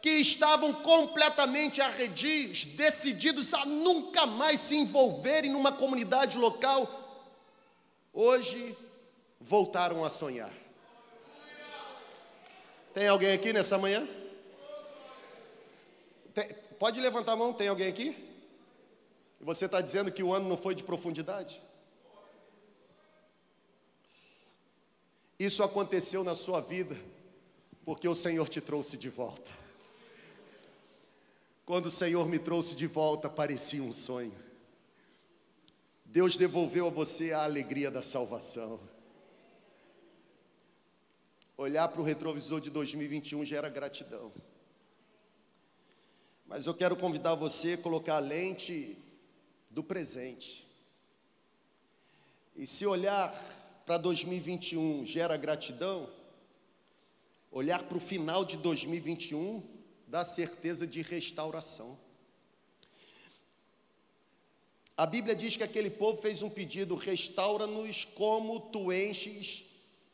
que 0.02 0.10
estavam 0.10 0.72
completamente 0.72 1.80
arredios, 1.80 2.64
decididos 2.64 3.54
a 3.54 3.64
nunca 3.64 4.26
mais 4.26 4.58
se 4.58 4.74
envolverem 4.74 5.52
numa 5.52 5.70
comunidade 5.70 6.36
local, 6.36 7.28
hoje 8.12 8.76
voltaram 9.40 10.04
a 10.04 10.10
sonhar. 10.10 10.52
Tem 12.92 13.08
alguém 13.08 13.32
aqui 13.32 13.52
nessa 13.52 13.78
manhã? 13.78 14.06
Tem, 16.34 16.52
pode 16.78 17.00
levantar 17.00 17.32
a 17.32 17.36
mão, 17.36 17.52
tem 17.52 17.68
alguém 17.68 17.88
aqui? 17.88 18.28
Você 19.40 19.64
está 19.64 19.80
dizendo 19.80 20.12
que 20.12 20.22
o 20.22 20.34
ano 20.34 20.48
não 20.48 20.56
foi 20.56 20.74
de 20.74 20.82
profundidade? 20.82 21.60
Isso 25.38 25.62
aconteceu 25.62 26.22
na 26.22 26.34
sua 26.34 26.60
vida, 26.60 26.94
porque 27.84 28.06
o 28.06 28.14
Senhor 28.14 28.46
te 28.48 28.60
trouxe 28.60 28.98
de 28.98 29.08
volta. 29.08 29.50
Quando 31.64 31.86
o 31.86 31.90
Senhor 31.90 32.28
me 32.28 32.38
trouxe 32.38 32.76
de 32.76 32.86
volta, 32.86 33.28
parecia 33.30 33.82
um 33.82 33.92
sonho. 33.92 34.34
Deus 36.04 36.36
devolveu 36.36 36.88
a 36.88 36.90
você 36.90 37.32
a 37.32 37.44
alegria 37.44 37.90
da 37.90 38.02
salvação. 38.02 38.78
Olhar 41.60 41.88
para 41.88 42.00
o 42.00 42.04
retrovisor 42.04 42.58
de 42.58 42.70
2021 42.70 43.44
gera 43.44 43.68
gratidão. 43.68 44.32
Mas 46.46 46.64
eu 46.66 46.72
quero 46.72 46.96
convidar 46.96 47.34
você 47.34 47.74
a 47.74 47.76
colocar 47.76 48.16
a 48.16 48.18
lente 48.18 48.96
do 49.68 49.84
presente. 49.84 50.66
E 52.56 52.66
se 52.66 52.86
olhar 52.86 53.30
para 53.84 53.98
2021 53.98 55.04
gera 55.04 55.36
gratidão, 55.36 56.08
olhar 57.50 57.82
para 57.82 57.98
o 57.98 58.00
final 58.00 58.42
de 58.42 58.56
2021 58.56 59.62
da 60.06 60.24
certeza 60.24 60.86
de 60.86 61.02
restauração. 61.02 61.98
A 64.96 65.04
Bíblia 65.04 65.36
diz 65.36 65.58
que 65.58 65.62
aquele 65.62 65.90
povo 65.90 66.22
fez 66.22 66.42
um 66.42 66.48
pedido: 66.48 66.94
restaura-nos 66.94 68.06
como 68.06 68.60
tu 68.60 68.90
enches 68.90 69.68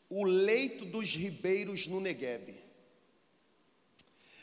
o 0.08 0.24
leito 0.24 0.84
dos 0.84 1.14
ribeiros 1.14 1.86
no 1.86 2.00
Neguebe. 2.00 2.56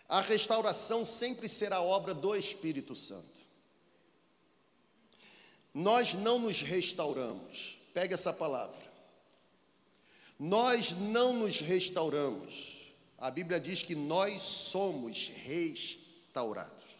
A 0.07 0.22
restauração 0.22 1.03
sempre 1.05 1.47
será 1.47 1.82
obra 1.82 2.14
do 2.14 2.36
Espírito 2.36 2.95
Santo. 2.95 3.34
Nós 5.74 6.14
não 6.14 6.38
nos 6.38 6.61
restauramos, 6.61 7.78
pega 7.93 8.14
essa 8.14 8.32
palavra. 8.32 8.84
Nós 10.38 10.91
não 10.91 11.34
nos 11.34 11.59
restauramos 11.59 12.84
a 13.24 13.32
Bíblia 13.32 13.57
diz 13.57 13.82
que 13.82 13.95
nós 13.95 14.41
somos 14.41 15.30
restaurados. 15.30 16.93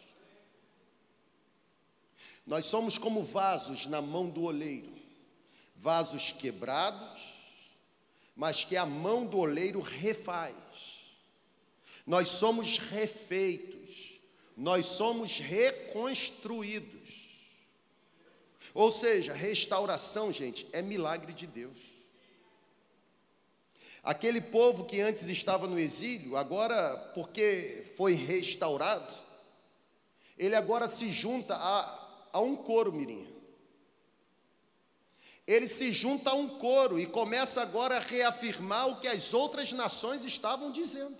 Nós 2.46 2.64
somos 2.64 2.96
como 2.96 3.22
vasos 3.22 3.84
na 3.84 4.00
mão 4.00 4.30
do 4.30 4.44
oleiro, 4.44 4.90
vasos 5.76 6.32
quebrados, 6.32 7.33
mas 8.34 8.64
que 8.64 8.76
a 8.76 8.84
mão 8.84 9.26
do 9.26 9.38
oleiro 9.38 9.80
refaz. 9.80 10.54
Nós 12.06 12.28
somos 12.28 12.78
refeitos, 12.78 14.20
nós 14.56 14.86
somos 14.86 15.38
reconstruídos. 15.38 17.24
Ou 18.74 18.90
seja, 18.90 19.32
restauração, 19.32 20.32
gente, 20.32 20.66
é 20.72 20.82
milagre 20.82 21.32
de 21.32 21.46
Deus. 21.46 21.78
Aquele 24.02 24.40
povo 24.40 24.84
que 24.84 25.00
antes 25.00 25.28
estava 25.28 25.66
no 25.66 25.78
exílio, 25.78 26.36
agora, 26.36 26.96
porque 27.14 27.90
foi 27.96 28.12
restaurado, 28.12 29.10
ele 30.36 30.54
agora 30.54 30.86
se 30.88 31.10
junta 31.10 31.54
a, 31.54 32.28
a 32.32 32.40
um 32.40 32.54
coro, 32.56 32.92
Mirim. 32.92 33.33
Ele 35.46 35.68
se 35.68 35.92
junta 35.92 36.30
a 36.30 36.34
um 36.34 36.48
coro 36.58 36.98
e 36.98 37.06
começa 37.06 37.60
agora 37.60 37.96
a 37.96 38.00
reafirmar 38.00 38.88
o 38.88 39.00
que 39.00 39.06
as 39.06 39.34
outras 39.34 39.72
nações 39.72 40.24
estavam 40.24 40.72
dizendo. 40.72 41.16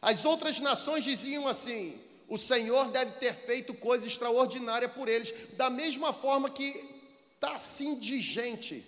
As 0.00 0.24
outras 0.24 0.60
nações 0.60 1.02
diziam 1.04 1.48
assim: 1.48 1.98
o 2.28 2.36
Senhor 2.36 2.90
deve 2.90 3.12
ter 3.12 3.34
feito 3.34 3.72
coisa 3.72 4.06
extraordinária 4.06 4.88
por 4.88 5.08
eles, 5.08 5.32
da 5.56 5.70
mesma 5.70 6.12
forma 6.12 6.50
que 6.50 6.88
está 7.34 7.54
assim 7.54 7.98
de 7.98 8.20
gente 8.20 8.86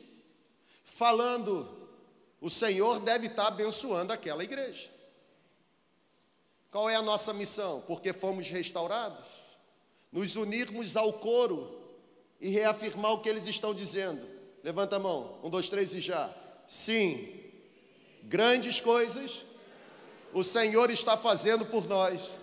falando, 0.85 1.89
o 2.41 2.51
Senhor 2.51 3.01
deve 3.01 3.29
estar 3.29 3.45
tá 3.45 3.49
abençoando 3.49 4.13
aquela 4.13 4.45
igreja. 4.45 4.91
Qual 6.71 6.91
é 6.91 6.97
a 6.97 7.03
nossa 7.03 7.33
missão? 7.33 7.83
Porque 7.87 8.13
fomos 8.13 8.49
restaurados? 8.49 9.29
Nos 10.13 10.37
unirmos 10.37 10.97
ao 10.97 11.13
coro 11.15 11.84
e 12.45 12.51
reafirmar 12.51 13.13
o 13.13 13.21
que 13.23 13.29
eles 13.31 13.47
estão 13.47 13.73
dizendo. 13.73 14.21
Levanta 14.63 14.97
a 14.97 14.99
mão, 14.99 15.39
um, 15.43 15.49
dois, 15.49 15.71
três 15.71 15.95
e 15.95 16.01
já. 16.01 16.31
Sim, 16.69 17.27
grandes 18.23 18.83
coisas 18.83 19.47
o 20.31 20.45
Senhor 20.45 20.91
está 20.91 21.17
fazendo 21.17 21.65
por 21.65 21.89
nós 21.89 22.35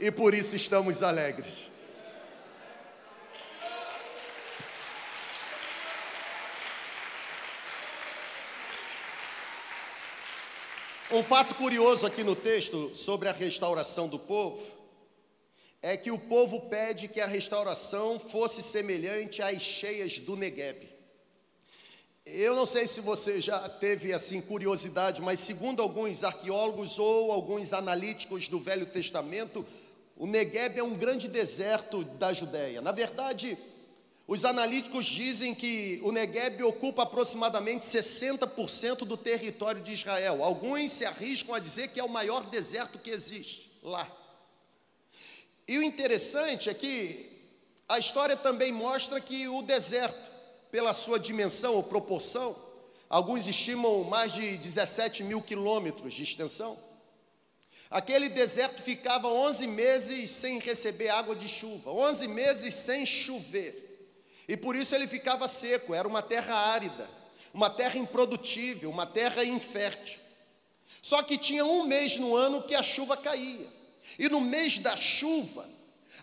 e 0.00 0.10
por 0.10 0.34
isso 0.34 0.56
estamos 0.56 1.04
alegres. 1.04 1.70
Um 11.12 11.22
fato 11.22 11.54
curioso 11.54 12.08
aqui 12.08 12.24
no 12.24 12.34
texto 12.34 12.92
sobre 12.92 13.28
a 13.28 13.32
restauração 13.32 14.08
do 14.08 14.18
povo 14.18 14.81
é 15.82 15.96
que 15.96 16.12
o 16.12 16.18
povo 16.18 16.60
pede 16.60 17.08
que 17.08 17.20
a 17.20 17.26
restauração 17.26 18.18
fosse 18.18 18.62
semelhante 18.62 19.42
às 19.42 19.60
cheias 19.60 20.20
do 20.20 20.36
Negueb. 20.36 20.88
Eu 22.24 22.54
não 22.54 22.64
sei 22.64 22.86
se 22.86 23.00
você 23.00 23.40
já 23.40 23.68
teve 23.68 24.12
assim 24.12 24.40
curiosidade, 24.40 25.20
mas 25.20 25.40
segundo 25.40 25.82
alguns 25.82 26.22
arqueólogos 26.22 27.00
ou 27.00 27.32
alguns 27.32 27.72
analíticos 27.72 28.48
do 28.48 28.60
Velho 28.60 28.86
Testamento, 28.86 29.66
o 30.16 30.24
Negueb 30.24 30.78
é 30.78 30.84
um 30.84 30.94
grande 30.94 31.26
deserto 31.26 32.04
da 32.04 32.32
Judéia. 32.32 32.80
Na 32.80 32.92
verdade, 32.92 33.58
os 34.28 34.44
analíticos 34.44 35.04
dizem 35.04 35.52
que 35.52 36.00
o 36.04 36.12
Negueb 36.12 36.62
ocupa 36.62 37.02
aproximadamente 37.02 37.84
60% 37.84 38.98
do 38.98 39.16
território 39.16 39.80
de 39.80 39.92
Israel. 39.92 40.44
Alguns 40.44 40.92
se 40.92 41.04
arriscam 41.04 41.56
a 41.56 41.58
dizer 41.58 41.88
que 41.88 41.98
é 41.98 42.04
o 42.04 42.08
maior 42.08 42.46
deserto 42.46 43.00
que 43.00 43.10
existe 43.10 43.68
lá. 43.82 44.21
E 45.66 45.78
o 45.78 45.82
interessante 45.82 46.68
é 46.68 46.74
que 46.74 47.30
a 47.88 47.98
história 47.98 48.36
também 48.36 48.72
mostra 48.72 49.20
que 49.20 49.46
o 49.48 49.62
deserto 49.62 50.32
pela 50.70 50.94
sua 50.94 51.20
dimensão 51.20 51.74
ou 51.74 51.82
proporção, 51.82 52.56
alguns 53.08 53.46
estimam 53.46 54.02
mais 54.04 54.32
de 54.32 54.56
17 54.56 55.22
mil 55.22 55.42
quilômetros 55.42 56.14
de 56.14 56.22
extensão. 56.22 56.78
Aquele 57.90 58.30
deserto 58.30 58.80
ficava 58.80 59.28
11 59.28 59.66
meses 59.66 60.30
sem 60.30 60.58
receber 60.58 61.10
água 61.10 61.36
de 61.36 61.46
chuva, 61.46 61.90
11 61.90 62.26
meses 62.26 62.72
sem 62.72 63.04
chover. 63.04 64.08
E 64.48 64.56
por 64.56 64.74
isso 64.74 64.94
ele 64.94 65.06
ficava 65.06 65.46
seco, 65.46 65.94
era 65.94 66.08
uma 66.08 66.22
terra 66.22 66.54
árida, 66.54 67.06
uma 67.52 67.68
terra 67.68 67.98
improdutível, 67.98 68.88
uma 68.88 69.06
terra 69.06 69.44
infértil. 69.44 70.20
Só 71.02 71.22
que 71.22 71.36
tinha 71.36 71.66
um 71.66 71.84
mês 71.84 72.16
no 72.16 72.34
ano 72.34 72.62
que 72.62 72.74
a 72.74 72.82
chuva 72.82 73.14
caía. 73.14 73.68
E 74.18 74.28
no 74.28 74.40
mês 74.40 74.78
da 74.78 74.96
chuva, 74.96 75.66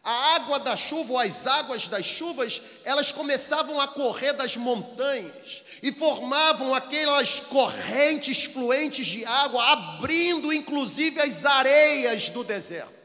a 0.03 0.35
água 0.35 0.59
da 0.59 0.75
chuva, 0.75 1.13
ou 1.13 1.19
as 1.19 1.45
águas 1.45 1.87
das 1.87 2.05
chuvas, 2.05 2.61
elas 2.85 3.11
começavam 3.11 3.79
a 3.81 3.87
correr 3.87 4.33
das 4.33 4.55
montanhas 4.55 5.63
e 5.83 5.91
formavam 5.91 6.73
aquelas 6.73 7.39
correntes 7.41 8.45
fluentes 8.45 9.05
de 9.05 9.25
água, 9.25 9.71
abrindo 9.71 10.53
inclusive 10.53 11.19
as 11.19 11.45
areias 11.45 12.29
do 12.29 12.43
deserto. 12.43 12.99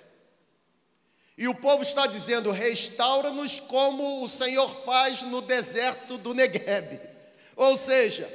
E 1.36 1.48
o 1.48 1.54
povo 1.54 1.82
está 1.82 2.06
dizendo: 2.06 2.52
restaura-nos 2.52 3.58
como 3.58 4.22
o 4.22 4.28
Senhor 4.28 4.68
faz 4.84 5.22
no 5.22 5.40
deserto 5.40 6.16
do 6.16 6.32
Negueb. 6.32 7.00
Ou 7.56 7.76
seja, 7.76 8.32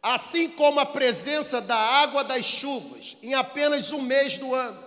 assim 0.00 0.48
como 0.48 0.78
a 0.78 0.86
presença 0.86 1.60
da 1.60 1.76
água 1.76 2.22
das 2.22 2.44
chuvas 2.44 3.16
em 3.22 3.34
apenas 3.34 3.90
um 3.90 4.00
mês 4.00 4.38
do 4.38 4.54
ano, 4.54 4.85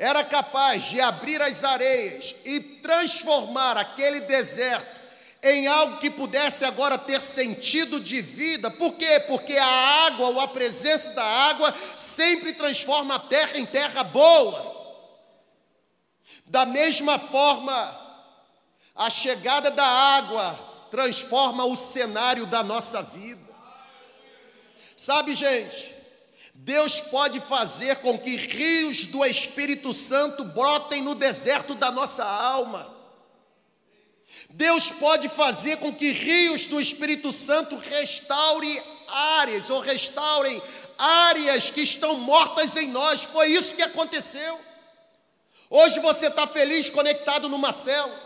era 0.00 0.24
capaz 0.24 0.84
de 0.84 0.98
abrir 0.98 1.42
as 1.42 1.62
areias 1.62 2.34
e 2.42 2.58
transformar 2.58 3.76
aquele 3.76 4.20
deserto 4.20 4.98
em 5.42 5.66
algo 5.66 5.98
que 5.98 6.08
pudesse 6.08 6.64
agora 6.64 6.96
ter 6.96 7.20
sentido 7.20 8.00
de 8.00 8.22
vida. 8.22 8.70
Por 8.70 8.94
quê? 8.94 9.20
Porque 9.20 9.58
a 9.58 9.66
água 10.06 10.28
ou 10.28 10.40
a 10.40 10.48
presença 10.48 11.12
da 11.12 11.22
água 11.22 11.74
sempre 11.98 12.54
transforma 12.54 13.16
a 13.16 13.18
terra 13.18 13.58
em 13.58 13.66
terra 13.66 14.02
boa. 14.02 14.74
Da 16.46 16.64
mesma 16.64 17.18
forma, 17.18 17.94
a 18.96 19.10
chegada 19.10 19.70
da 19.70 19.84
água 19.84 20.58
transforma 20.90 21.66
o 21.66 21.76
cenário 21.76 22.46
da 22.46 22.62
nossa 22.62 23.02
vida. 23.02 23.50
Sabe, 24.96 25.34
gente, 25.34 25.99
Deus 26.62 27.00
pode 27.00 27.40
fazer 27.40 27.96
com 27.96 28.18
que 28.18 28.36
rios 28.36 29.06
do 29.06 29.24
Espírito 29.24 29.94
Santo 29.94 30.44
brotem 30.44 31.00
no 31.00 31.14
deserto 31.14 31.74
da 31.74 31.90
nossa 31.90 32.22
alma. 32.22 32.94
Deus 34.50 34.90
pode 34.90 35.30
fazer 35.30 35.78
com 35.78 35.90
que 35.94 36.12
rios 36.12 36.66
do 36.66 36.78
Espírito 36.78 37.32
Santo 37.32 37.76
restaurem 37.78 38.82
áreas 39.08 39.70
ou 39.70 39.80
restaurem 39.80 40.62
áreas 40.98 41.70
que 41.70 41.80
estão 41.80 42.16
mortas 42.18 42.76
em 42.76 42.88
nós. 42.88 43.24
Foi 43.24 43.46
isso 43.46 43.74
que 43.74 43.82
aconteceu. 43.82 44.60
Hoje 45.70 45.98
você 46.00 46.26
está 46.26 46.46
feliz 46.46 46.90
conectado 46.90 47.48
numa 47.48 47.72
célula, 47.72 48.20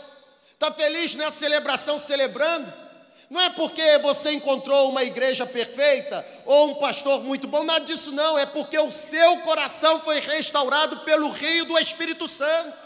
está 0.53 0.73
feliz 0.73 1.15
nessa 1.15 1.39
celebração 1.39 2.01
celebrando. 2.01 2.84
Não 3.31 3.41
é 3.41 3.51
porque 3.51 3.99
você 3.99 4.33
encontrou 4.33 4.91
uma 4.91 5.03
igreja 5.03 5.47
perfeita 5.47 6.27
ou 6.45 6.71
um 6.71 6.75
pastor 6.75 7.23
muito 7.23 7.49
bom, 7.49 7.65
nada 7.65 7.85
disso 7.85 8.13
não, 8.13 8.39
é 8.39 8.47
porque 8.47 8.79
o 8.79 8.91
seu 8.91 9.39
coração 9.39 10.01
foi 10.01 10.21
restaurado 10.21 10.99
pelo 10.99 11.31
rio 11.31 11.65
do 11.65 11.79
Espírito 11.79 12.29
Santo. 12.29 12.85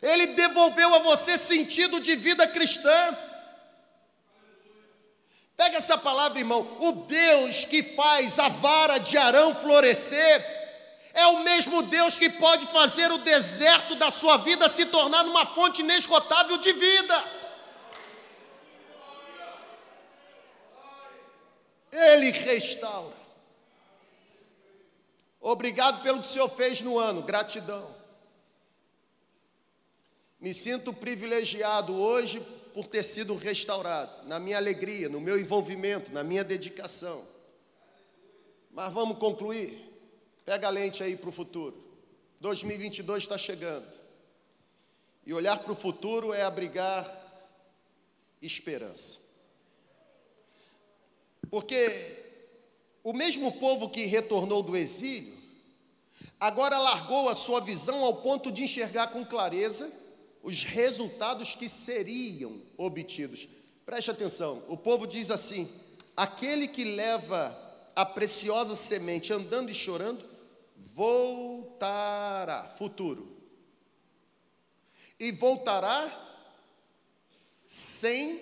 Ele 0.00 0.28
devolveu 0.28 0.94
a 0.94 0.98
você 0.98 1.38
sentido 1.38 2.00
de 2.00 2.16
vida 2.16 2.46
cristã. 2.48 3.16
Pega 5.56 5.76
essa 5.76 5.96
palavra, 5.96 6.40
irmão. 6.40 6.76
O 6.80 6.90
Deus 6.90 7.64
que 7.64 7.82
faz 7.94 8.36
a 8.38 8.48
vara 8.48 8.98
de 8.98 9.16
Arão 9.16 9.54
florescer 9.54 10.44
é 11.14 11.26
o 11.26 11.40
mesmo 11.40 11.82
Deus 11.82 12.16
que 12.16 12.28
pode 12.30 12.66
fazer 12.66 13.12
o 13.12 13.18
deserto 13.18 13.94
da 13.94 14.10
sua 14.10 14.38
vida 14.38 14.68
se 14.68 14.86
tornar 14.86 15.24
uma 15.24 15.46
fonte 15.46 15.82
inesgotável 15.82 16.56
de 16.56 16.72
vida. 16.72 17.41
Ele 21.92 22.30
restaura. 22.30 23.14
Obrigado 25.38 26.02
pelo 26.02 26.20
que 26.20 26.26
o 26.26 26.30
Senhor 26.30 26.48
fez 26.48 26.80
no 26.80 26.98
ano, 26.98 27.22
gratidão. 27.22 27.94
Me 30.40 30.54
sinto 30.54 30.92
privilegiado 30.92 31.94
hoje 31.94 32.40
por 32.72 32.86
ter 32.86 33.02
sido 33.02 33.36
restaurado, 33.36 34.26
na 34.26 34.40
minha 34.40 34.56
alegria, 34.56 35.08
no 35.08 35.20
meu 35.20 35.38
envolvimento, 35.38 36.10
na 36.10 36.24
minha 36.24 36.42
dedicação. 36.42 37.24
Mas 38.70 38.92
vamos 38.92 39.18
concluir. 39.18 39.78
Pega 40.44 40.66
a 40.66 40.70
lente 40.70 41.02
aí 41.02 41.16
para 41.16 41.28
o 41.28 41.32
futuro. 41.32 41.76
2022 42.40 43.22
está 43.22 43.36
chegando. 43.36 43.86
E 45.24 45.32
olhar 45.32 45.58
para 45.58 45.72
o 45.72 45.76
futuro 45.76 46.32
é 46.32 46.42
abrigar 46.42 47.08
esperança. 48.40 49.21
Porque 51.52 52.16
o 53.04 53.12
mesmo 53.12 53.52
povo 53.52 53.90
que 53.90 54.06
retornou 54.06 54.62
do 54.62 54.74
exílio, 54.74 55.36
agora 56.40 56.78
largou 56.78 57.28
a 57.28 57.34
sua 57.34 57.60
visão 57.60 58.02
ao 58.02 58.22
ponto 58.22 58.50
de 58.50 58.64
enxergar 58.64 59.08
com 59.08 59.22
clareza 59.22 59.92
os 60.42 60.64
resultados 60.64 61.54
que 61.54 61.68
seriam 61.68 62.62
obtidos. 62.78 63.46
Preste 63.84 64.10
atenção, 64.10 64.64
o 64.66 64.78
povo 64.78 65.06
diz 65.06 65.30
assim: 65.30 65.70
aquele 66.16 66.66
que 66.66 66.84
leva 66.84 67.54
a 67.94 68.06
preciosa 68.06 68.74
semente 68.74 69.30
andando 69.30 69.70
e 69.70 69.74
chorando, 69.74 70.24
voltará, 70.74 72.66
futuro, 72.78 73.36
e 75.20 75.30
voltará 75.30 76.18
sem 77.68 78.40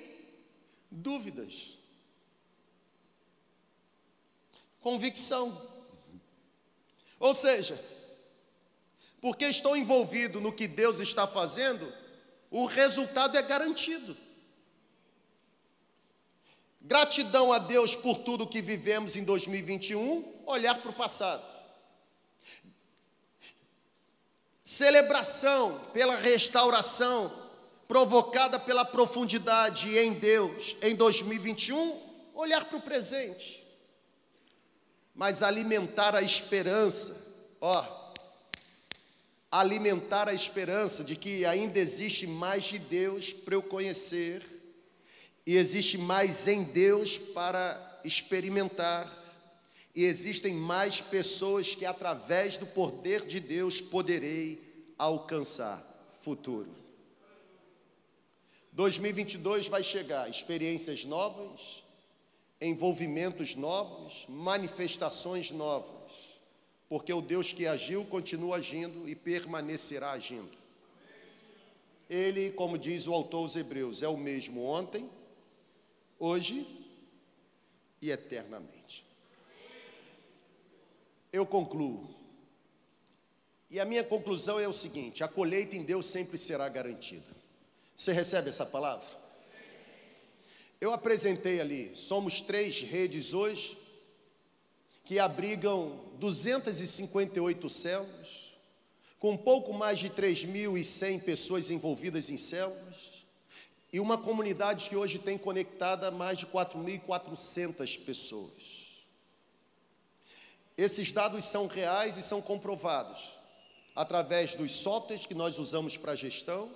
dúvidas. 0.89 1.80
Convicção. 4.81 5.69
Ou 7.19 7.35
seja, 7.35 7.83
porque 9.21 9.47
estou 9.47 9.77
envolvido 9.77 10.41
no 10.41 10.53
que 10.53 10.67
Deus 10.67 11.01
está 11.01 11.27
fazendo, 11.27 11.93
o 12.51 12.65
resultado 12.65 13.37
é 13.37 13.43
garantido. 13.43 14.17
Gratidão 16.81 17.53
a 17.53 17.59
Deus 17.59 17.95
por 17.95 18.19
tudo 18.19 18.47
que 18.47 18.63
vivemos 18.63 19.15
em 19.15 19.23
2021, 19.23 20.43
olhar 20.47 20.81
para 20.81 20.91
o 20.91 20.95
passado. 20.95 21.45
Celebração 24.65 25.81
pela 25.93 26.17
restauração 26.17 27.51
provocada 27.87 28.59
pela 28.59 28.85
profundidade 28.85 29.99
em 29.99 30.15
Deus 30.15 30.77
em 30.81 30.95
2021, 30.95 32.31
olhar 32.35 32.65
para 32.65 32.79
o 32.79 32.81
presente. 32.81 33.60
Mas 35.15 35.43
alimentar 35.43 36.15
a 36.15 36.23
esperança, 36.23 37.17
ó, 37.61 38.13
alimentar 39.51 40.29
a 40.29 40.35
esperança 40.35 41.03
de 41.03 41.17
que 41.17 41.45
ainda 41.45 41.79
existe 41.79 42.27
mais 42.27 42.65
de 42.65 42.79
Deus 42.79 43.33
para 43.33 43.55
eu 43.55 43.63
conhecer 43.63 44.45
e 45.45 45.57
existe 45.57 45.99
mais 45.99 46.47
em 46.47 46.63
Deus 46.63 47.19
para 47.19 48.01
experimentar 48.05 49.19
e 49.95 50.05
existem 50.05 50.55
mais 50.55 51.01
pessoas 51.01 51.75
que, 51.75 51.85
através 51.85 52.57
do 52.57 52.67
poder 52.67 53.27
de 53.27 53.41
Deus, 53.41 53.81
poderei 53.81 54.63
alcançar 54.97 55.85
futuro. 56.23 56.71
2022 58.73 59.67
vai 59.67 59.83
chegar, 59.83 60.31
experiências 60.31 61.05
novas, 61.05 61.83
envolvimentos 62.61 63.55
novos, 63.55 64.27
manifestações 64.29 65.51
novas, 65.51 66.39
porque 66.89 67.13
o 67.13 67.21
Deus 67.21 67.53
que 67.53 67.67
agiu 67.67 68.05
continua 68.05 68.57
agindo 68.57 69.09
e 69.09 69.15
permanecerá 69.15 70.13
agindo. 70.13 70.59
Ele, 72.09 72.51
como 72.51 72.77
diz 72.77 73.07
o 73.07 73.15
autor 73.15 73.39
aos 73.39 73.57
Hebreus, 73.57 74.03
é 74.03 74.09
o 74.09 74.17
mesmo 74.17 74.65
ontem, 74.65 75.09
hoje 76.19 76.67
e 78.03 78.11
eternamente 78.11 79.11
eu 81.33 81.47
concluo. 81.47 82.09
E 83.69 83.79
a 83.79 83.85
minha 83.85 84.03
conclusão 84.03 84.59
é 84.59 84.67
o 84.67 84.73
seguinte: 84.73 85.23
a 85.23 85.29
colheita 85.29 85.77
em 85.77 85.83
Deus 85.83 86.07
sempre 86.07 86.37
será 86.37 86.69
garantida. 86.69 87.31
Você 87.95 88.13
recebe 88.13 88.49
essa 88.49 88.67
palavra? 88.67 89.20
Eu 90.81 90.95
apresentei 90.95 91.61
ali, 91.61 91.93
somos 91.95 92.41
três 92.41 92.81
redes 92.81 93.35
hoje, 93.35 93.77
que 95.05 95.19
abrigam 95.19 96.01
258 96.19 97.69
células, 97.69 98.55
com 99.19 99.37
pouco 99.37 99.75
mais 99.75 99.99
de 99.99 100.09
3.100 100.09 101.23
pessoas 101.23 101.71
envolvidas 101.71 102.31
em 102.31 102.39
células, 102.39 103.25
e 103.93 104.01
uma 104.01 104.17
comunidade 104.17 104.89
que 104.89 104.97
hoje 104.97 105.19
tem 105.19 105.37
conectada 105.37 106.11
mais 106.11 106.39
de 106.39 106.47
4.400 106.47 108.03
pessoas. 108.03 109.03
Esses 110.79 111.13
dados 111.13 111.45
são 111.45 111.67
reais 111.67 112.17
e 112.17 112.23
são 112.23 112.41
comprovados 112.41 113.39
através 113.95 114.55
dos 114.55 114.73
softwares 114.73 115.27
que 115.27 115.35
nós 115.35 115.59
usamos 115.59 115.97
para 115.97 116.15
gestão, 116.15 116.71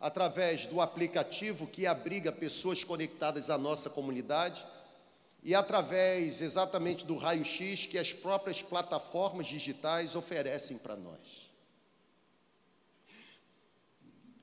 através 0.00 0.66
do 0.66 0.80
aplicativo 0.80 1.66
que 1.66 1.86
abriga 1.86 2.32
pessoas 2.32 2.82
conectadas 2.82 3.50
à 3.50 3.58
nossa 3.58 3.90
comunidade 3.90 4.66
e 5.42 5.54
através 5.54 6.40
exatamente 6.40 7.04
do 7.04 7.16
raio-x 7.16 7.86
que 7.86 7.98
as 7.98 8.12
próprias 8.12 8.62
plataformas 8.62 9.46
digitais 9.46 10.16
oferecem 10.16 10.78
para 10.78 10.96
nós. 10.96 11.50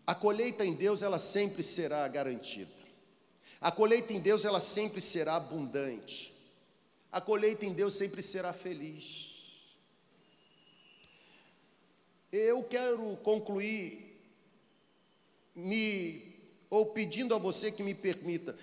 A 0.06 0.16
colheita 0.16 0.66
em 0.66 0.74
Deus 0.74 1.02
ela 1.02 1.20
sempre 1.20 1.64
será 1.64 2.08
garantida. 2.08 2.72
A 3.60 3.72
colheita 3.72 4.14
em 4.14 4.20
Deus 4.20 4.46
ela 4.46 4.60
sempre 4.60 5.02
será 5.02 5.36
abundante 5.36 6.38
a 7.12 7.22
colheita 7.22 7.66
em 7.66 7.74
Deus 7.74 7.96
sempre 7.96 8.22
será 8.22 8.54
feliz. 8.54 9.36
Eu 12.32 12.64
quero 12.64 13.18
concluir 13.24 14.07
me 15.58 16.36
ou 16.70 16.86
pedindo 16.86 17.34
a 17.34 17.40
você 17.40 17.72
que 17.72 17.82
me 17.82 17.96
permita. 17.96 18.56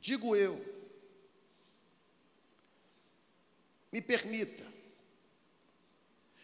Digo 0.00 0.34
eu, 0.34 0.60
me 3.92 4.02
permita, 4.02 4.64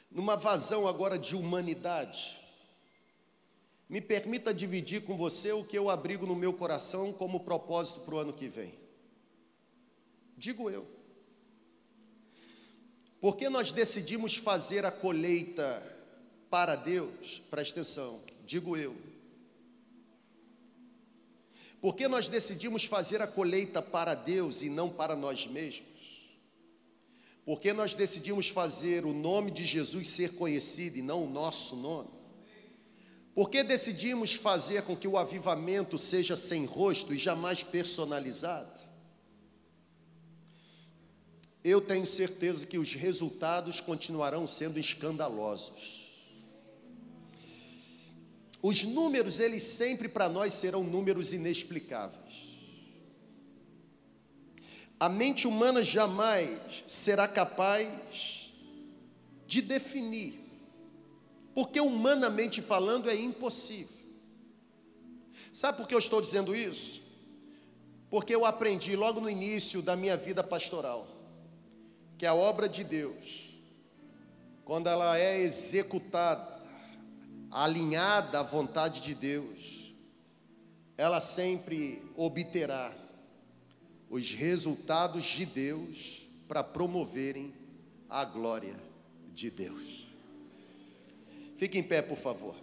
numa 0.09 0.37
vazão 0.37 0.87
agora 0.87 1.18
de 1.18 1.35
humanidade, 1.35 2.39
me 3.89 4.01
permita 4.01 4.55
dividir 4.55 5.03
com 5.03 5.16
você 5.16 5.51
o 5.51 5.64
que 5.64 5.76
eu 5.76 5.91
abrigo 5.91 6.24
no 6.24 6.37
meu 6.37 6.53
coração 6.53 7.12
como 7.12 7.41
propósito 7.41 8.01
para 8.01 8.14
o 8.14 8.18
ano 8.18 8.33
que 8.33 8.47
vem. 8.47 8.79
Digo 10.37 10.70
eu. 10.70 10.87
Porque 13.20 13.49
nós 13.49 13.72
decidimos 13.72 14.37
fazer 14.37 14.87
a 14.87 14.93
colheita 14.93 15.83
para 16.49 16.76
Deus, 16.76 17.43
presta 17.51 17.81
atenção, 17.81 18.22
digo 18.49 18.77
eu. 18.77 18.97
Porque 21.81 22.09
nós 22.09 22.29
decidimos 22.29 22.85
fazer 22.85 23.23
a 23.23 23.27
colheita 23.27 23.81
para 23.81 24.15
Deus 24.15 24.63
e 24.63 24.69
não 24.69 24.91
para 24.91 25.15
nós 25.15 25.47
mesmos? 25.47 26.29
Porque 27.45 27.73
nós 27.73 27.95
decidimos 27.95 28.49
fazer 28.49 29.07
o 29.07 29.13
nome 29.13 29.51
de 29.51 29.65
Jesus 29.65 30.09
ser 30.09 30.35
conhecido 30.35 30.99
e 30.99 31.03
não 31.03 31.25
o 31.25 31.31
nosso 31.31 31.77
nome? 31.77 32.11
Porque 33.35 33.63
decidimos 33.63 34.35
fazer 34.35 34.83
com 34.83 34.97
que 34.97 35.07
o 35.07 35.17
avivamento 35.17 35.97
seja 35.97 36.35
sem 36.35 36.65
rosto 36.65 37.15
e 37.15 37.19
jamais 37.19 37.63
personalizado? 37.63 38.79
eu 41.71 41.81
tenho 41.81 42.07
certeza 42.07 42.67
que 42.67 42.79
os 42.79 42.95
resultados 42.95 43.81
continuarão 43.81 44.47
sendo 44.47 44.79
escandalosos. 44.79 46.08
Os 48.61 48.85
números, 48.85 49.39
eles 49.39 49.63
sempre 49.63 50.09
para 50.09 50.29
nós 50.29 50.53
serão 50.53 50.83
números 50.83 51.33
inexplicáveis. 51.33 52.49
A 54.99 55.09
mente 55.09 55.47
humana 55.47 55.83
jamais 55.83 56.83
será 56.87 57.29
capaz 57.29 58.53
de 59.47 59.63
definir, 59.63 60.41
porque 61.55 61.81
humanamente 61.81 62.61
falando 62.61 63.09
é 63.09 63.15
impossível. 63.15 63.97
Sabe 65.53 65.79
por 65.79 65.87
que 65.87 65.95
eu 65.95 65.99
estou 65.99 66.21
dizendo 66.21 66.55
isso? 66.55 67.01
Porque 68.11 68.35
eu 68.35 68.45
aprendi 68.45 68.97
logo 68.97 69.21
no 69.21 69.31
início 69.31 69.81
da 69.81 69.95
minha 69.95 70.17
vida 70.17 70.43
pastoral 70.43 71.19
que 72.19 72.27
a 72.27 72.35
obra 72.35 72.69
de 72.69 72.83
Deus, 72.83 73.55
quando 74.65 74.89
ela 74.89 75.17
é 75.17 75.41
executada, 75.41 76.48
alinhada 77.51 78.41
à 78.41 78.43
vontade 78.43 79.01
de 79.01 79.15
Deus, 79.15 79.95
ela 80.97 81.21
sempre 81.21 82.03
obterá 82.17 82.93
os 84.11 84.33
resultados 84.33 85.25
de 85.25 85.47
Deus 85.47 86.27
para 86.47 86.65
promoverem 86.65 87.55
a 88.09 88.25
glória 88.25 88.77
de 89.35 89.51
Deus. 89.51 90.07
Fique 91.57 91.79
em 91.79 91.83
pé, 91.83 92.01
por 92.03 92.17
favor. 92.17 92.55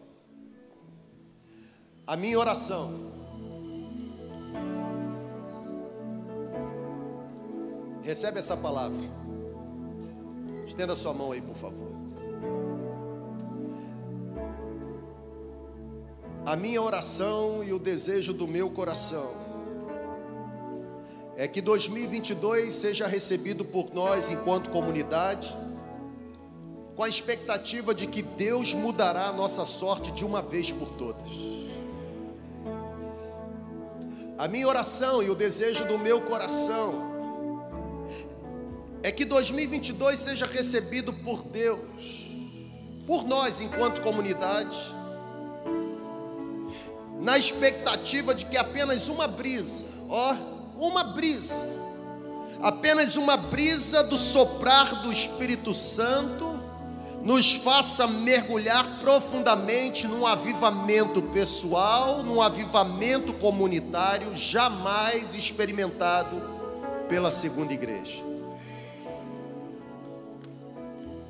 A 2.07 2.15
minha 2.15 2.37
oração 2.37 3.11
recebe 8.03 8.39
essa 8.39 8.55
palavra. 8.55 9.01
Estenda 10.67 10.95
sua 10.95 11.13
mão 11.13 11.31
aí, 11.31 11.41
por 11.41 11.55
favor. 11.55 11.94
A 16.45 16.55
minha 16.55 16.79
oração 16.79 17.63
e 17.63 17.73
o 17.73 17.79
desejo 17.79 18.31
do 18.31 18.47
meu 18.47 18.69
coração 18.69 19.33
é 21.35 21.47
que 21.47 21.59
2022 21.59 22.71
seja 22.71 23.07
recebido 23.07 23.65
por 23.65 23.91
nós 23.91 24.29
enquanto 24.29 24.69
comunidade, 24.69 25.57
com 26.95 27.03
a 27.03 27.09
expectativa 27.09 27.95
de 27.95 28.05
que 28.05 28.21
Deus 28.21 28.75
mudará 28.75 29.25
a 29.25 29.33
nossa 29.33 29.65
sorte 29.65 30.11
de 30.11 30.23
uma 30.23 30.39
vez 30.39 30.71
por 30.71 30.91
todas. 30.91 31.31
A 34.37 34.47
minha 34.47 34.67
oração 34.67 35.23
e 35.23 35.31
o 35.31 35.35
desejo 35.35 35.83
do 35.85 35.97
meu 35.97 36.21
coração 36.21 37.11
é 39.01 39.11
que 39.11 39.25
2022 39.25 40.19
seja 40.19 40.45
recebido 40.45 41.11
por 41.11 41.41
Deus, 41.41 42.27
por 43.07 43.23
nós 43.23 43.61
enquanto 43.61 44.01
comunidade, 44.01 44.77
na 47.25 47.39
expectativa 47.39 48.35
de 48.35 48.45
que 48.45 48.55
apenas 48.55 49.09
uma 49.09 49.27
brisa, 49.27 49.83
ó, 50.07 50.35
uma 50.77 51.03
brisa, 51.03 51.65
apenas 52.61 53.15
uma 53.15 53.35
brisa 53.35 54.03
do 54.03 54.15
soprar 54.15 55.01
do 55.01 55.11
Espírito 55.11 55.73
Santo 55.73 56.59
nos 57.23 57.55
faça 57.55 58.05
mergulhar 58.05 58.99
profundamente 58.99 60.07
num 60.07 60.27
avivamento 60.27 61.19
pessoal, 61.19 62.21
num 62.21 62.39
avivamento 62.39 63.33
comunitário 63.33 64.37
jamais 64.37 65.33
experimentado 65.33 66.39
pela 67.09 67.31
segunda 67.31 67.73
igreja. 67.73 68.23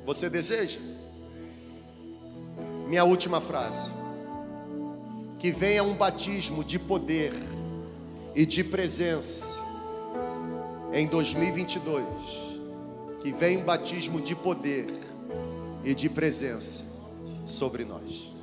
Você 0.04 0.28
deseja? 0.28 0.78
Minha 2.86 3.04
última 3.04 3.40
frase. 3.40 3.90
Que 5.46 5.52
venha 5.52 5.84
um 5.84 5.94
batismo 5.94 6.64
de 6.64 6.76
poder 6.76 7.32
e 8.34 8.44
de 8.44 8.64
presença 8.64 9.46
em 10.92 11.06
2022. 11.06 12.04
Que 13.22 13.32
venha 13.32 13.60
um 13.60 13.62
batismo 13.62 14.20
de 14.20 14.34
poder 14.34 14.86
e 15.84 15.94
de 15.94 16.08
presença 16.08 16.82
sobre 17.46 17.84
nós. 17.84 18.35